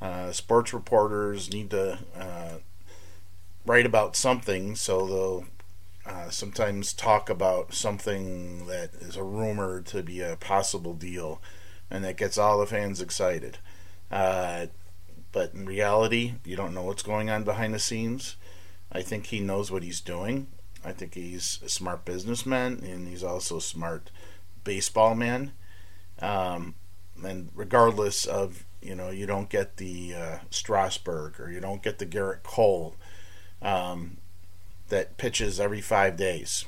uh, 0.00 0.32
sports 0.32 0.72
reporters 0.72 1.52
need 1.52 1.70
to 1.70 1.98
uh, 2.18 2.54
write 3.66 3.86
about 3.86 4.16
something, 4.16 4.74
so 4.74 5.06
they'll 5.06 5.44
uh, 6.06 6.30
sometimes 6.30 6.92
talk 6.92 7.30
about 7.30 7.74
something 7.74 8.66
that 8.66 8.94
is 8.94 9.16
a 9.16 9.22
rumor 9.22 9.80
to 9.82 10.02
be 10.02 10.20
a 10.20 10.36
possible 10.36 10.94
deal, 10.94 11.40
and 11.90 12.04
that 12.04 12.16
gets 12.16 12.36
all 12.38 12.58
the 12.58 12.66
fans 12.66 13.00
excited. 13.00 13.58
Uh, 14.10 14.66
but 15.32 15.54
in 15.54 15.66
reality, 15.66 16.34
you 16.44 16.56
don't 16.56 16.74
know 16.74 16.82
what's 16.82 17.02
going 17.02 17.30
on 17.30 17.44
behind 17.44 17.74
the 17.74 17.78
scenes. 17.78 18.36
I 18.92 19.02
think 19.02 19.26
he 19.26 19.40
knows 19.40 19.70
what 19.70 19.82
he's 19.82 20.00
doing. 20.00 20.48
I 20.84 20.92
think 20.92 21.14
he's 21.14 21.58
a 21.64 21.68
smart 21.68 22.04
businessman, 22.04 22.80
and 22.84 23.08
he's 23.08 23.24
also 23.24 23.56
a 23.56 23.62
smart 23.62 24.10
baseball 24.62 25.14
man. 25.14 25.52
Um, 26.20 26.74
and 27.22 27.48
regardless 27.54 28.26
of 28.26 28.64
you 28.84 28.94
know, 28.94 29.08
you 29.08 29.26
don't 29.26 29.48
get 29.48 29.78
the 29.78 30.14
uh, 30.14 30.38
Strasburg 30.50 31.40
or 31.40 31.50
you 31.50 31.58
don't 31.58 31.82
get 31.82 31.98
the 31.98 32.06
Gerrit 32.06 32.42
Cole 32.42 32.96
um, 33.62 34.18
that 34.88 35.16
pitches 35.16 35.58
every 35.60 35.80
five 35.80 36.16
days. 36.16 36.66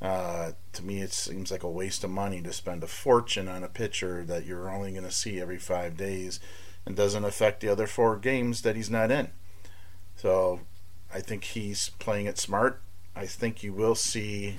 Uh, 0.00 0.52
to 0.72 0.84
me, 0.84 1.00
it 1.00 1.12
seems 1.12 1.50
like 1.50 1.62
a 1.62 1.70
waste 1.70 2.04
of 2.04 2.10
money 2.10 2.42
to 2.42 2.52
spend 2.52 2.82
a 2.82 2.86
fortune 2.86 3.48
on 3.48 3.62
a 3.62 3.68
pitcher 3.68 4.24
that 4.24 4.44
you're 4.44 4.70
only 4.70 4.90
going 4.90 5.04
to 5.04 5.10
see 5.10 5.40
every 5.40 5.58
five 5.58 5.96
days 5.96 6.40
and 6.84 6.96
doesn't 6.96 7.24
affect 7.24 7.60
the 7.60 7.68
other 7.68 7.86
four 7.86 8.16
games 8.16 8.62
that 8.62 8.76
he's 8.76 8.90
not 8.90 9.10
in. 9.10 9.30
So 10.16 10.60
I 11.12 11.20
think 11.20 11.44
he's 11.44 11.90
playing 11.98 12.26
it 12.26 12.38
smart. 12.38 12.82
I 13.16 13.26
think 13.26 13.62
you 13.62 13.72
will 13.72 13.94
see 13.94 14.56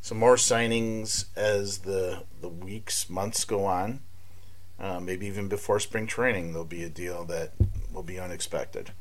some 0.00 0.18
more 0.18 0.36
signings 0.36 1.26
as 1.36 1.78
the 1.78 2.24
the 2.40 2.48
weeks, 2.48 3.10
months 3.10 3.44
go 3.44 3.66
on. 3.66 4.00
Uh, 4.78 4.98
maybe 4.98 5.26
even 5.26 5.46
before 5.46 5.78
spring 5.78 6.06
training, 6.06 6.52
there'll 6.52 6.64
be 6.64 6.82
a 6.82 6.88
deal 6.88 7.24
that 7.26 7.52
will 7.92 8.02
be 8.02 8.18
unexpected. 8.18 8.92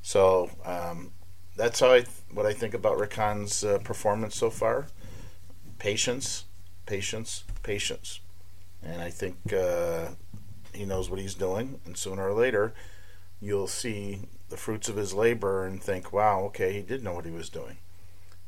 So 0.00 0.50
um, 0.64 1.12
that's 1.54 1.80
how 1.80 1.92
I 1.92 2.04
what 2.32 2.46
I 2.46 2.52
think 2.52 2.74
about 2.74 2.98
Rick 2.98 3.14
Hahn's 3.14 3.64
uh, 3.64 3.78
performance 3.78 4.36
so 4.36 4.50
far. 4.50 4.86
Patience, 5.78 6.44
patience, 6.86 7.44
patience, 7.62 8.20
and 8.82 9.00
I 9.00 9.10
think 9.10 9.52
uh, 9.52 10.08
he 10.74 10.84
knows 10.84 11.08
what 11.08 11.20
he's 11.20 11.34
doing. 11.34 11.80
And 11.84 11.96
sooner 11.96 12.28
or 12.28 12.32
later, 12.32 12.74
you'll 13.40 13.68
see 13.68 14.20
the 14.48 14.56
fruits 14.56 14.88
of 14.88 14.96
his 14.96 15.14
labor 15.14 15.64
and 15.64 15.82
think, 15.82 16.12
"Wow, 16.12 16.42
okay, 16.44 16.72
he 16.72 16.82
did 16.82 17.04
know 17.04 17.12
what 17.12 17.24
he 17.24 17.30
was 17.30 17.48
doing." 17.48 17.78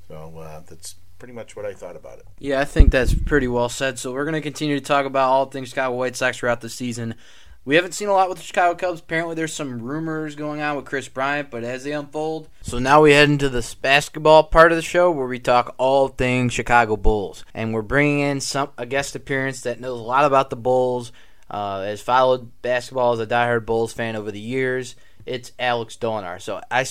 So 0.09 0.39
uh, 0.39 0.63
that's 0.69 0.97
pretty 1.21 1.35
much 1.35 1.55
what 1.55 1.65
I 1.65 1.73
thought 1.73 1.95
about 1.95 2.19
it. 2.19 2.27
Yeah, 2.41 2.61
I 2.61 2.65
think 2.65 2.91
that's 2.91 3.15
pretty 3.15 3.47
well 3.47 3.69
said. 3.69 3.99
So 3.99 4.13
we're 4.13 4.25
going 4.25 4.35
to 4.35 4.41
continue 4.41 4.79
to 4.81 4.85
talk 4.85 5.07
about 5.07 5.29
all 5.29 5.47
things 5.47 5.69
Chicago 5.69 5.95
White 5.95 6.17
Sox 6.17 6.39
throughout 6.39 6.63
the 6.63 6.69
season. 6.69 7.15
We 7.63 7.75
haven't 7.75 7.93
seen 7.93 8.09
a 8.09 8.13
lot 8.13 8.31
with 8.31 8.39
the 8.39 8.45
Chicago 8.45 8.75
Cubs. 8.75 9.01
Apparently, 9.01 9.35
there's 9.35 9.53
some 9.53 9.83
rumors 9.83 10.35
going 10.35 10.63
on 10.63 10.77
with 10.77 10.87
Kris 10.87 11.09
Bryant, 11.09 11.51
but 11.51 11.63
as 11.63 11.85
they 11.85 11.93
unfold. 11.93 12.49
So 12.63 12.79
now 12.79 13.03
we 13.03 13.13
head 13.13 13.29
into 13.29 13.51
the 13.51 13.77
basketball 13.83 14.45
part 14.45 14.73
of 14.73 14.77
the 14.77 14.83
show 14.83 15.11
where 15.11 15.27
we 15.27 15.39
talk 15.39 15.75
all 15.77 16.09
things 16.09 16.55
Chicago 16.55 16.97
Bulls, 16.97 17.45
and 17.53 17.75
we're 17.75 17.83
bringing 17.83 18.21
in 18.21 18.41
some 18.41 18.71
a 18.79 18.87
guest 18.87 19.15
appearance 19.15 19.61
that 19.61 19.79
knows 19.79 20.01
a 20.01 20.03
lot 20.03 20.25
about 20.25 20.49
the 20.49 20.57
Bulls, 20.57 21.13
uh, 21.51 21.83
has 21.83 22.01
followed 22.01 22.51
basketball 22.63 23.13
as 23.13 23.21
a 23.21 23.27
diehard 23.27 23.67
Bulls 23.67 23.93
fan 23.93 24.17
over 24.17 24.31
the 24.31 24.41
years. 24.41 24.97
It's 25.27 25.53
Alex 25.59 25.99
Dolinar. 26.01 26.41
So 26.41 26.63
I 26.71 26.87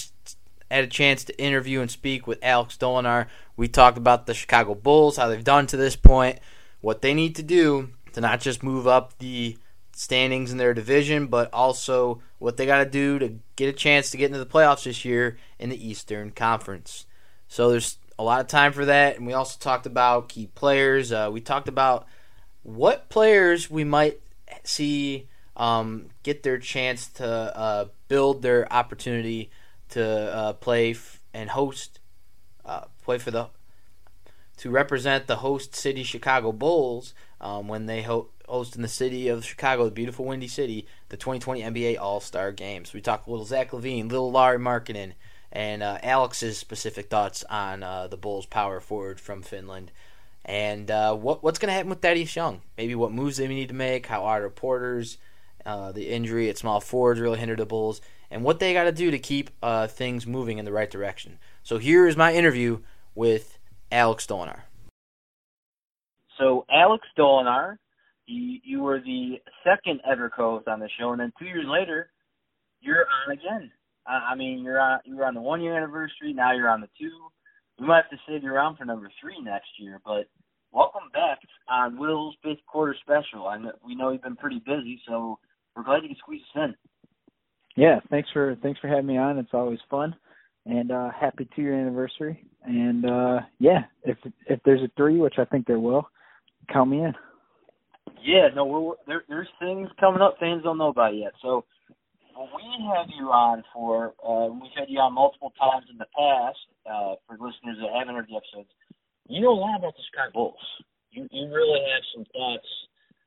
had 0.69 0.83
a 0.83 0.87
chance 0.87 1.23
to 1.23 1.41
interview 1.41 1.81
and 1.81 1.89
speak 1.89 2.27
with 2.27 2.37
Alex 2.43 2.77
Dolinar. 2.77 3.25
We 3.57 3.67
talked 3.67 3.97
about 3.97 4.27
the 4.27 4.35
Chicago 4.35 4.75
Bulls, 4.75 5.17
how 5.17 5.29
they've 5.29 5.43
done 5.43 5.65
to 5.67 5.77
this 5.77 5.95
point, 5.95 6.39
what 6.79 7.01
they 7.01 7.15
need 7.15 7.35
to 7.37 7.43
do 7.43 7.89
to 8.13 8.21
not 8.21 8.39
just 8.39 8.61
move 8.61 8.85
up 8.85 9.17
the 9.17 9.57
standings 9.99 10.49
in 10.49 10.57
their 10.57 10.73
division, 10.73 11.27
but 11.27 11.53
also 11.53 12.21
what 12.37 12.55
they 12.55 12.65
got 12.65 12.81
to 12.81 12.89
do 12.89 13.19
to 13.19 13.33
get 13.57 13.67
a 13.67 13.73
chance 13.73 14.09
to 14.09 14.15
get 14.15 14.27
into 14.27 14.39
the 14.39 14.45
playoffs 14.45 14.85
this 14.85 15.03
year 15.03 15.37
in 15.59 15.67
the 15.69 15.87
Eastern 15.87 16.31
Conference. 16.31 17.05
So 17.49 17.69
there's 17.69 17.97
a 18.17 18.23
lot 18.23 18.39
of 18.39 18.47
time 18.47 18.71
for 18.71 18.85
that, 18.85 19.17
and 19.17 19.27
we 19.27 19.33
also 19.33 19.57
talked 19.59 19.85
about 19.85 20.29
key 20.29 20.47
players. 20.55 21.11
Uh, 21.11 21.29
we 21.29 21.41
talked 21.41 21.67
about 21.67 22.07
what 22.63 23.09
players 23.09 23.69
we 23.69 23.83
might 23.83 24.21
see 24.63 25.27
um, 25.57 26.05
get 26.23 26.43
their 26.43 26.59
chance 26.59 27.07
to 27.07 27.27
uh, 27.27 27.85
build 28.07 28.41
their 28.41 28.71
opportunity 28.71 29.51
to 29.89 30.01
uh, 30.01 30.53
play 30.53 30.91
f- 30.91 31.19
and 31.33 31.49
host, 31.49 31.99
uh, 32.65 32.85
play 33.03 33.17
for 33.17 33.31
the 33.31 33.49
to 34.55 34.69
represent 34.69 35.27
the 35.27 35.37
host 35.37 35.75
city 35.75 36.03
Chicago 36.03 36.53
Bulls 36.53 37.13
um, 37.41 37.67
when 37.67 37.85
they 37.85 38.03
ho- 38.03 38.29
host 38.47 38.75
in 38.75 38.81
the 38.81 38.87
city 38.87 39.27
of 39.27 39.45
Chicago, 39.45 39.85
the 39.85 39.91
beautiful 39.91 40.25
Windy 40.25 40.47
City, 40.47 40.87
the 41.09 41.17
2020 41.17 41.61
NBA 41.61 41.99
All 41.99 42.19
Star 42.19 42.51
Games. 42.51 42.93
We 42.93 43.01
talked 43.01 43.27
a 43.27 43.31
little 43.31 43.45
Zach 43.45 43.71
LaVine, 43.71 44.09
little 44.09 44.31
Larry 44.31 44.57
Markkanen, 44.57 45.13
and 45.51 45.81
uh, 45.81 45.97
Alex's 46.03 46.57
specific 46.57 47.09
thoughts 47.09 47.43
on 47.49 47.83
uh, 47.83 48.07
the 48.07 48.17
Bulls' 48.17 48.45
power 48.45 48.79
forward 48.79 49.19
from 49.19 49.41
Finland. 49.41 49.91
And 50.45 50.89
uh, 50.89 51.15
what 51.15 51.43
what's 51.43 51.59
going 51.59 51.67
to 51.67 51.73
happen 51.73 51.89
with 51.89 52.01
Thaddeus 52.01 52.35
Young? 52.35 52.61
Maybe 52.77 52.95
what 52.95 53.11
moves 53.11 53.37
they 53.37 53.47
need 53.47 53.69
to 53.69 53.75
make, 53.75 54.07
how 54.07 54.25
our 54.25 54.41
reporters, 54.41 55.17
uh, 55.65 55.91
the 55.91 56.09
injury 56.09 56.49
at 56.49 56.57
small 56.57 56.79
forwards 56.79 57.19
really 57.19 57.39
hindered 57.39 57.59
the 57.59 57.65
Bulls 57.65 58.01
and 58.31 58.43
what 58.43 58.59
they 58.59 58.73
got 58.73 58.83
to 58.83 58.91
do 58.91 59.11
to 59.11 59.19
keep 59.19 59.49
uh, 59.61 59.87
things 59.87 60.27
moving 60.27 60.57
in 60.57 60.65
the 60.65 60.71
right 60.71 60.89
direction. 60.89 61.39
So 61.63 61.77
here 61.77 62.07
is 62.07 62.15
my 62.15 62.33
interview 62.33 62.79
with 63.15 63.57
Alex 63.91 64.25
Dolinar. 64.27 64.61
So 66.39 66.65
Alex 66.71 67.05
Dolinar, 67.17 67.77
you, 68.25 68.59
you 68.63 68.81
were 68.81 68.99
the 68.99 69.35
second 69.63 69.99
ever 70.09 70.29
co-host 70.29 70.67
on 70.67 70.79
the 70.79 70.89
show, 70.99 71.11
and 71.11 71.19
then 71.19 71.33
two 71.37 71.45
years 71.45 71.65
later, 71.67 72.09
you're 72.79 73.05
on 73.27 73.33
again. 73.33 73.71
I, 74.07 74.31
I 74.31 74.35
mean, 74.35 74.63
you're 74.63 74.79
on 74.79 74.99
you 75.05 75.17
were 75.17 75.25
on 75.25 75.35
the 75.35 75.41
one 75.41 75.61
year 75.61 75.75
anniversary. 75.75 76.33
Now 76.33 76.53
you're 76.53 76.69
on 76.69 76.81
the 76.81 76.89
two. 76.99 77.11
we 77.79 77.87
might 77.87 78.03
have 78.03 78.09
to 78.11 78.17
save 78.27 78.43
you 78.43 78.53
around 78.53 78.77
for 78.77 78.85
number 78.85 79.11
three 79.21 79.41
next 79.41 79.67
year. 79.77 79.99
But 80.05 80.29
welcome 80.71 81.09
back 81.13 81.39
on 81.69 81.99
Will's 81.99 82.35
fifth 82.41 82.65
quarter 82.67 82.95
special. 83.01 83.47
I 83.47 83.57
know, 83.57 83.73
we 83.85 83.95
know 83.95 84.11
you've 84.11 84.23
been 84.23 84.37
pretty 84.37 84.59
busy, 84.59 85.01
so 85.07 85.39
we're 85.75 85.83
glad 85.83 86.03
you 86.03 86.09
could 86.09 86.17
squeeze 86.19 86.41
us 86.55 86.61
in. 86.63 86.75
Yeah, 87.75 87.99
thanks 88.09 88.29
for 88.31 88.55
thanks 88.63 88.79
for 88.79 88.87
having 88.87 89.07
me 89.07 89.17
on. 89.17 89.37
It's 89.39 89.53
always 89.53 89.79
fun, 89.89 90.15
and 90.65 90.91
uh, 90.91 91.09
happy 91.19 91.49
two 91.53 91.63
year 91.63 91.79
anniversary. 91.79 92.45
And 92.63 93.05
uh, 93.05 93.39
yeah, 93.59 93.83
if 94.03 94.17
if 94.47 94.61
there's 94.63 94.81
a 94.81 94.91
three, 94.95 95.19
which 95.19 95.35
I 95.37 95.45
think 95.45 95.67
there 95.67 95.79
will, 95.79 96.09
count 96.71 96.89
me 96.89 97.03
in. 97.03 97.13
Yeah, 98.23 98.49
no, 98.55 98.65
we're, 98.65 98.93
there, 99.07 99.23
there's 99.29 99.47
things 99.59 99.89
coming 99.99 100.21
up 100.21 100.37
fans 100.39 100.63
don't 100.63 100.77
know 100.77 100.89
about 100.89 101.15
yet. 101.15 101.31
So 101.41 101.65
we 102.35 102.63
have 102.95 103.07
you 103.17 103.27
on 103.27 103.63
for, 103.73 104.13
uh, 104.25 104.51
we've 104.53 104.71
had 104.77 104.89
you 104.89 104.99
on 104.99 105.13
multiple 105.13 105.53
times 105.59 105.85
in 105.91 105.97
the 105.97 106.07
past. 106.15 106.59
Uh, 106.89 107.15
for 107.27 107.35
listeners 107.35 107.77
that 107.77 107.93
haven't 107.93 108.15
heard 108.15 108.25
the 108.29 108.35
episodes, 108.35 108.69
you 109.27 109.41
know 109.41 109.53
a 109.53 109.59
lot 109.59 109.77
about 109.77 109.93
the 109.95 110.03
Chicago 110.09 110.31
Bulls. 110.33 110.65
You 111.11 111.27
you 111.31 111.53
really 111.53 111.81
have 111.85 112.03
some 112.15 112.25
thoughts 112.33 112.67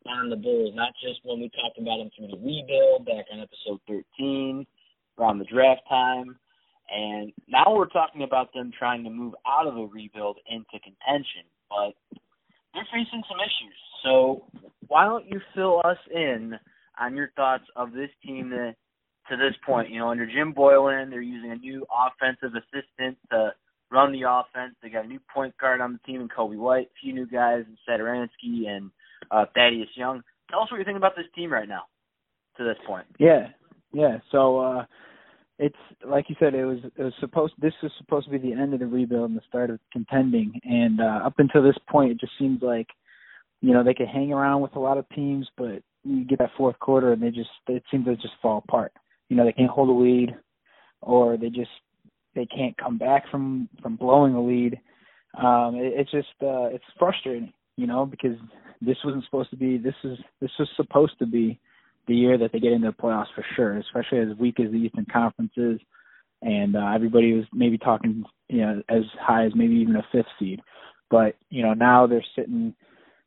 on 0.07 0.31
the 0.31 0.37
Bulls, 0.37 0.75
not 0.75 0.93
just 0.99 1.21
when 1.25 1.39
we 1.39 1.51
talked 1.51 1.79
about 1.79 1.99
them 1.99 2.11
through 2.17 2.29
the 2.35 2.43
rebuild 2.43 3.07
back 3.07 3.27
on 3.33 3.39
episode 3.39 3.79
13, 3.87 4.67
around 5.19 5.39
the 5.39 5.45
draft 5.45 5.83
time, 5.89 6.37
and 6.91 7.33
now 7.47 7.75
we're 7.75 7.89
talking 7.89 8.23
about 8.23 8.53
them 8.53 8.73
trying 8.77 9.05
to 9.05 9.11
move 9.11 9.35
out 9.47 9.67
of 9.67 9.77
a 9.77 9.87
rebuild 9.87 10.39
into 10.51 10.79
contention. 10.83 11.47
But 11.71 11.95
they're 12.75 12.89
facing 12.93 13.23
some 13.29 13.39
issues. 13.39 13.77
So 14.05 14.45
why 14.89 15.05
don't 15.05 15.27
you 15.27 15.41
fill 15.55 15.81
us 15.85 15.99
in 16.13 16.55
on 16.99 17.17
your 17.17 17.31
thoughts 17.37 17.65
of 17.77 17.93
this 17.93 18.11
team 18.25 18.51
that, 18.51 18.75
to 19.31 19.37
this 19.37 19.55
point? 19.65 19.91
You 19.91 20.01
know, 20.01 20.11
under 20.11 20.27
Jim 20.27 20.53
Boylen, 20.53 21.11
they're 21.11 21.21
using 21.21 21.53
a 21.53 21.57
new 21.57 21.87
offensive 21.91 22.53
assistant 22.55 23.19
to 23.31 23.53
run 23.91 24.13
the 24.13 24.29
offense. 24.29 24.75
They 24.83 24.89
got 24.89 25.05
a 25.05 25.09
new 25.09 25.21
point 25.33 25.57
guard 25.59 25.81
on 25.81 25.93
the 25.93 25.99
team 26.01 26.21
in 26.21 26.29
Coby 26.29 26.57
White, 26.57 26.87
a 26.87 27.01
few 27.03 27.13
new 27.13 27.27
guys 27.27 27.65
in 27.67 27.77
Satoransky 27.89 28.69
and 28.69 28.91
uh, 29.31 29.45
Thaddeus 29.55 29.89
Young. 29.95 30.23
Tell 30.51 30.61
us 30.61 30.71
what 30.71 30.79
you 30.79 30.85
think 30.85 30.97
about 30.97 31.17
this 31.17 31.27
team 31.35 31.53
right 31.53 31.69
now 31.69 31.83
to 32.57 32.65
this 32.65 32.77
point. 32.87 33.07
Yeah, 33.19 33.49
yeah. 33.93 34.19
So 34.31 34.59
uh, 34.59 34.85
it's 35.63 35.77
like 36.05 36.29
you 36.29 36.35
said, 36.41 36.55
it 36.55 36.65
was 36.65 36.79
it 36.97 37.03
was 37.03 37.13
supposed. 37.21 37.55
This 37.59 37.73
was 37.83 37.93
supposed 37.99 38.27
to 38.27 38.33
be 38.33 38.39
the 38.39 38.53
end 38.53 38.75
of 38.75 38.81
the 38.81 38.87
rebuild 38.87 39.31
and 39.31 39.39
the 39.39 39.45
start 39.49 39.71
of 39.71 39.79
contending. 39.93 40.53
And 40.65 41.01
uh, 41.01 41.21
up 41.25 41.35
until 41.39 41.63
this 41.63 41.79
point, 41.89 42.11
it 42.11 42.21
just 42.21 42.33
seems 42.37 42.61
like 42.63 42.89
you 43.61 43.73
know 43.73 43.85
they 43.85 43.95
could 43.95 44.09
hang 44.09 44.33
around 44.33 44.61
with 44.61 44.75
a 44.75 44.81
lot 44.81 44.99
of 44.99 45.09
teams, 45.11 45.47
but 45.57 45.83
you 46.03 46.25
get 46.25 46.41
that 46.41 46.51
fourth 46.59 46.77
quarter 46.81 47.13
and 47.13 47.23
they 47.23 47.31
just 47.31 47.51
it 47.69 47.85
seems 47.91 48.07
to 48.07 48.17
just 48.17 48.35
fall 48.43 48.59
apart. 48.59 48.93
You 49.29 49.37
know 49.37 49.45
they 49.45 49.53
can't 49.53 49.71
hold 49.71 49.89
a 49.89 49.93
lead, 49.93 50.35
or 51.01 51.37
they 51.37 51.49
just 51.49 51.71
they 52.35 52.47
can't 52.47 52.77
come 52.77 52.99
back 52.99 53.31
from 53.31 53.69
from 53.81 53.95
blowing 53.95 54.35
a 54.35 54.43
lead. 54.43 54.81
Um, 55.41 55.77
it, 55.77 55.93
it's 55.97 56.11
just 56.11 56.29
uh, 56.43 56.75
it's 56.75 56.85
frustrating, 56.99 57.53
you 57.77 57.87
know, 57.87 58.05
because 58.05 58.37
this 58.81 58.97
wasn't 59.05 59.25
supposed 59.27 59.51
to 59.51 59.57
be. 59.57 59.79
This 59.79 59.95
is 60.03 60.19
this 60.41 60.51
was 60.59 60.69
supposed 60.77 61.17
to 61.21 61.27
be 61.27 61.61
the 62.07 62.15
year 62.15 62.39
that 62.39 62.53
they 62.53 62.61
get 62.61 62.73
into 62.73 62.89
the 62.89 63.03
playoffs 63.03 63.33
for 63.35 63.45
sure, 63.55 63.79
especially 63.79 64.19
as 64.19 64.37
weak 64.39 64.59
as 64.61 64.71
the 64.71 64.79
Eastern 64.79 65.07
Conference 65.13 65.53
is, 65.57 65.79
and 66.43 66.77
uh, 66.77 66.93
everybody 66.95 67.33
was 67.35 67.45
maybe 67.53 67.79
talking, 67.79 68.25
you 68.49 68.61
know, 68.61 68.83
as 68.89 69.03
high 69.21 69.47
as 69.47 69.53
maybe 69.55 69.75
even 69.75 69.97
a 69.97 70.07
fifth 70.11 70.27
seed. 70.39 70.61
But 71.11 71.37
you 71.51 71.63
know 71.63 71.75
now 71.75 72.07
they're 72.07 72.25
sitting 72.35 72.75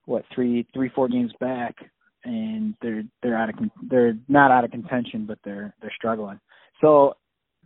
what 0.06 0.24
three 0.34 0.68
three 0.74 0.90
four 0.90 1.08
games 1.08 1.32
back, 1.40 1.76
and 2.24 2.76
they're 2.82 3.04
they're 3.22 3.38
out 3.38 3.50
of 3.50 3.56
they're 3.90 4.18
not 4.28 4.52
out 4.52 4.66
of 4.66 4.72
contention, 4.72 5.26
but 5.26 5.40
they're 5.44 5.74
they're 5.82 5.94
struggling. 5.96 6.40
So 6.82 7.16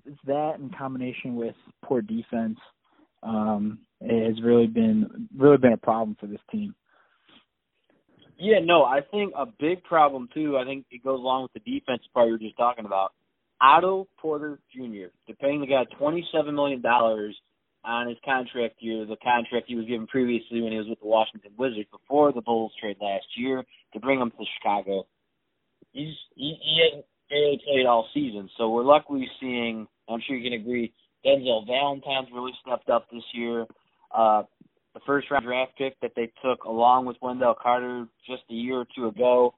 it's 0.05 0.19
that 0.25 0.55
in 0.59 0.69
combination 0.77 1.35
with 1.35 1.55
poor 1.83 2.01
defense 2.01 2.57
um, 3.23 3.79
has 4.01 4.41
really 4.43 4.67
been 4.67 5.29
really 5.35 5.57
been 5.57 5.73
a 5.73 5.77
problem 5.77 6.15
for 6.19 6.27
this 6.27 6.41
team. 6.51 6.75
Yeah, 8.39 8.60
no, 8.63 8.84
I 8.84 9.01
think 9.12 9.34
a 9.38 9.46
big 9.46 9.84
problem 9.84 10.29
too. 10.34 10.58
I 10.58 10.63
think 10.63 10.86
it 10.91 11.03
goes 11.03 11.19
along 11.19 11.43
with 11.43 11.53
the 11.53 11.72
defense 11.72 12.01
part 12.13 12.27
you 12.27 12.34
were 12.34 12.39
just 12.39 12.58
talking 12.58 12.86
about. 12.86 13.12
Otto 13.62 14.08
Porter 14.17 14.60
Jr. 14.74 15.12
They're 15.27 15.36
paying 15.41 15.60
the 15.60 15.67
guy 15.67 15.84
twenty-seven 15.98 16.55
million 16.55 16.81
dollars 16.81 17.36
on 17.84 18.08
his 18.08 18.17
contract 18.24 18.75
year, 18.79 19.05
the 19.05 19.17
contract 19.17 19.65
he 19.67 19.75
was 19.75 19.86
given 19.86 20.08
previously 20.08 20.62
when 20.62 20.72
he 20.72 20.77
was 20.77 20.88
with 20.88 21.00
the 21.01 21.08
Washington 21.08 21.51
Wizards 21.58 21.89
before 21.91 22.31
the 22.31 22.41
Bulls 22.41 22.72
trade 22.79 22.98
last 23.01 23.25
year 23.36 23.63
to 23.93 24.00
bring 24.00 24.19
him 24.19 24.31
to 24.31 24.46
Chicago. 24.57 25.05
He's 25.92 26.16
he, 26.35 26.55
he 26.61 26.81
hasn't 26.90 27.05
barely 27.29 27.61
played 27.66 27.85
all 27.85 28.07
season, 28.13 28.50
so 28.57 28.70
we're 28.70 28.83
luckily 28.83 29.27
seeing. 29.42 29.85
I'm 30.07 30.22
sure 30.25 30.37
you 30.37 30.50
can 30.50 30.59
agree. 30.59 30.94
Denzel 31.25 31.68
Valentine's 31.68 32.29
really 32.33 32.53
stepped 32.66 32.90
up 32.90 33.09
this 33.11 33.24
year. 33.33 33.66
Uh, 34.16 34.44
the 35.00 35.05
first 35.05 35.31
round 35.31 35.46
draft 35.46 35.72
pick 35.77 36.00
that 36.01 36.12
they 36.16 36.31
took 36.44 36.64
along 36.66 37.05
with 37.05 37.18
Wendell 37.22 37.55
Carter 37.62 38.05
just 38.27 38.44
a 38.50 38.53
year 38.53 38.81
or 38.81 38.88
two 38.96 39.07
ago. 39.07 39.53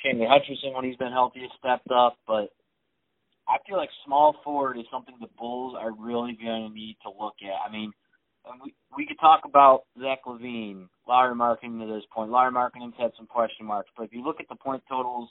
Stanley 0.00 0.26
Hutchinson, 0.28 0.72
when 0.74 0.84
he's 0.84 0.96
been 0.96 1.12
healthy, 1.12 1.40
has 1.40 1.50
stepped 1.58 1.90
up, 1.90 2.16
but 2.26 2.50
I 3.48 3.56
feel 3.66 3.76
like 3.76 3.88
small 4.06 4.36
forward 4.44 4.78
is 4.78 4.84
something 4.92 5.14
the 5.20 5.28
Bulls 5.38 5.74
are 5.78 5.92
really 5.92 6.38
going 6.40 6.68
to 6.68 6.74
need 6.74 6.96
to 7.02 7.10
look 7.10 7.34
at. 7.42 7.68
I 7.68 7.72
mean, 7.72 7.92
we 8.62 8.74
we 8.96 9.06
could 9.06 9.18
talk 9.18 9.40
about 9.44 9.82
Zach 10.00 10.20
LaVine, 10.26 10.88
Lauri 11.06 11.34
Markkanen 11.34 11.80
to 11.80 11.92
this 11.92 12.04
point. 12.14 12.30
Lauri 12.30 12.52
Markkanen's 12.52 12.94
had 12.98 13.10
some 13.16 13.26
question 13.26 13.66
marks, 13.66 13.90
but 13.96 14.04
if 14.04 14.12
you 14.12 14.24
look 14.24 14.40
at 14.40 14.48
the 14.48 14.54
point 14.54 14.82
totals, 14.88 15.28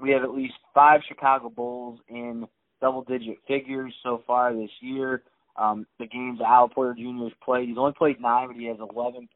we 0.00 0.10
have 0.10 0.22
at 0.22 0.34
least 0.34 0.54
five 0.74 1.00
Chicago 1.08 1.48
Bulls 1.48 2.00
in 2.08 2.46
double-digit 2.80 3.38
figures 3.46 3.94
so 4.02 4.22
far 4.26 4.52
this 4.52 4.70
year. 4.80 5.22
Um, 5.56 5.86
the 5.98 6.06
games 6.06 6.40
Otto 6.44 6.72
Porter 6.74 6.94
Jr. 6.94 7.24
has 7.24 7.32
played, 7.44 7.68
he's 7.68 7.78
only 7.78 7.92
played 7.96 8.20
nine, 8.20 8.48
but 8.48 8.56
he 8.56 8.66
has 8.66 8.78
11.2 8.78 9.26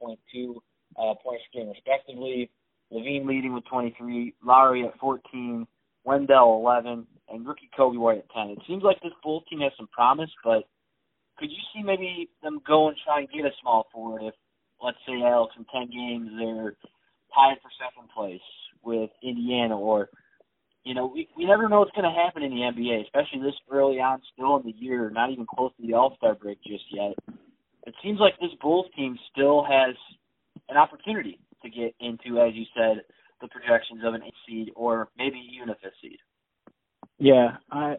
uh, 0.99 1.15
points 1.23 1.45
per 1.53 1.61
game 1.61 1.69
respectively. 1.69 2.51
LaVine 2.93 3.27
leading 3.27 3.53
with 3.53 3.65
23, 3.67 4.35
Lauri 4.45 4.85
at 4.87 4.99
14, 4.99 5.67
Wendell 6.05 6.61
11, 6.61 7.07
and 7.29 7.47
rookie 7.47 7.69
Coby 7.77 7.99
White 7.99 8.19
at 8.19 8.31
10. 8.31 8.51
It 8.51 8.59
seems 8.67 8.83
like 8.83 9.01
this 9.03 9.13
Bulls 9.23 9.43
team 9.51 9.61
has 9.61 9.73
some 9.77 9.89
promise, 9.89 10.31
but 10.45 10.69
could 11.37 11.51
you 11.51 11.59
see 11.75 11.83
maybe 11.83 12.31
them 12.43 12.61
go 12.67 12.89
and 12.89 12.97
try 13.05 13.21
and 13.21 13.29
get 13.29 13.45
a 13.45 13.51
small 13.61 13.89
forward 13.93 14.23
if, 14.23 14.35
let's 14.81 14.99
say, 15.07 15.21
Alex, 15.23 15.55
in 15.59 15.65
10 15.65 15.91
games 15.91 16.31
they're 16.39 16.77
tied 17.35 17.59
for 17.61 17.71
second 17.77 18.09
place 18.17 18.41
with 18.83 19.11
Indiana 19.23 19.79
or– 19.79 20.09
you 20.87 20.95
know, 20.95 21.11
we, 21.13 21.29
we 21.37 21.45
never 21.45 21.69
know 21.69 21.81
what's 21.81 21.91
going 21.97 22.09
to 22.09 22.23
happen 22.23 22.45
in 22.45 22.51
the 22.51 22.61
NBA, 22.61 23.03
especially 23.03 23.41
this 23.41 23.59
early 23.73 23.97
on, 23.97 24.23
still 24.33 24.57
in 24.57 24.63
the 24.63 24.79
year, 24.79 25.11
not 25.11 25.33
even 25.33 25.45
close 25.45 25.73
to 25.81 25.87
the 25.87 25.95
All 25.95 26.15
Star 26.17 26.37
break 26.37 26.63
just 26.63 26.85
yet. 26.93 27.13
It 27.87 27.95
seems 28.05 28.21
like 28.21 28.35
this 28.41 28.51
Bulls 28.63 28.87
team 28.95 29.19
still 29.33 29.65
has 29.65 29.97
an 30.69 30.77
opportunity 30.77 31.41
to 31.63 31.71
get 31.71 31.93
into, 31.99 32.41
as 32.41 32.55
you 32.55 32.65
said, 32.73 33.03
the 33.41 33.49
projections 33.49 34.03
of 34.05 34.15
an 34.15 34.23
eight 34.25 34.35
seed 34.49 34.71
or 34.77 35.09
maybe 35.19 35.43
even 35.57 35.71
a 35.71 35.75
fifth 35.75 35.93
seed. 36.01 36.19
Yeah, 37.19 37.57
I 37.73 37.97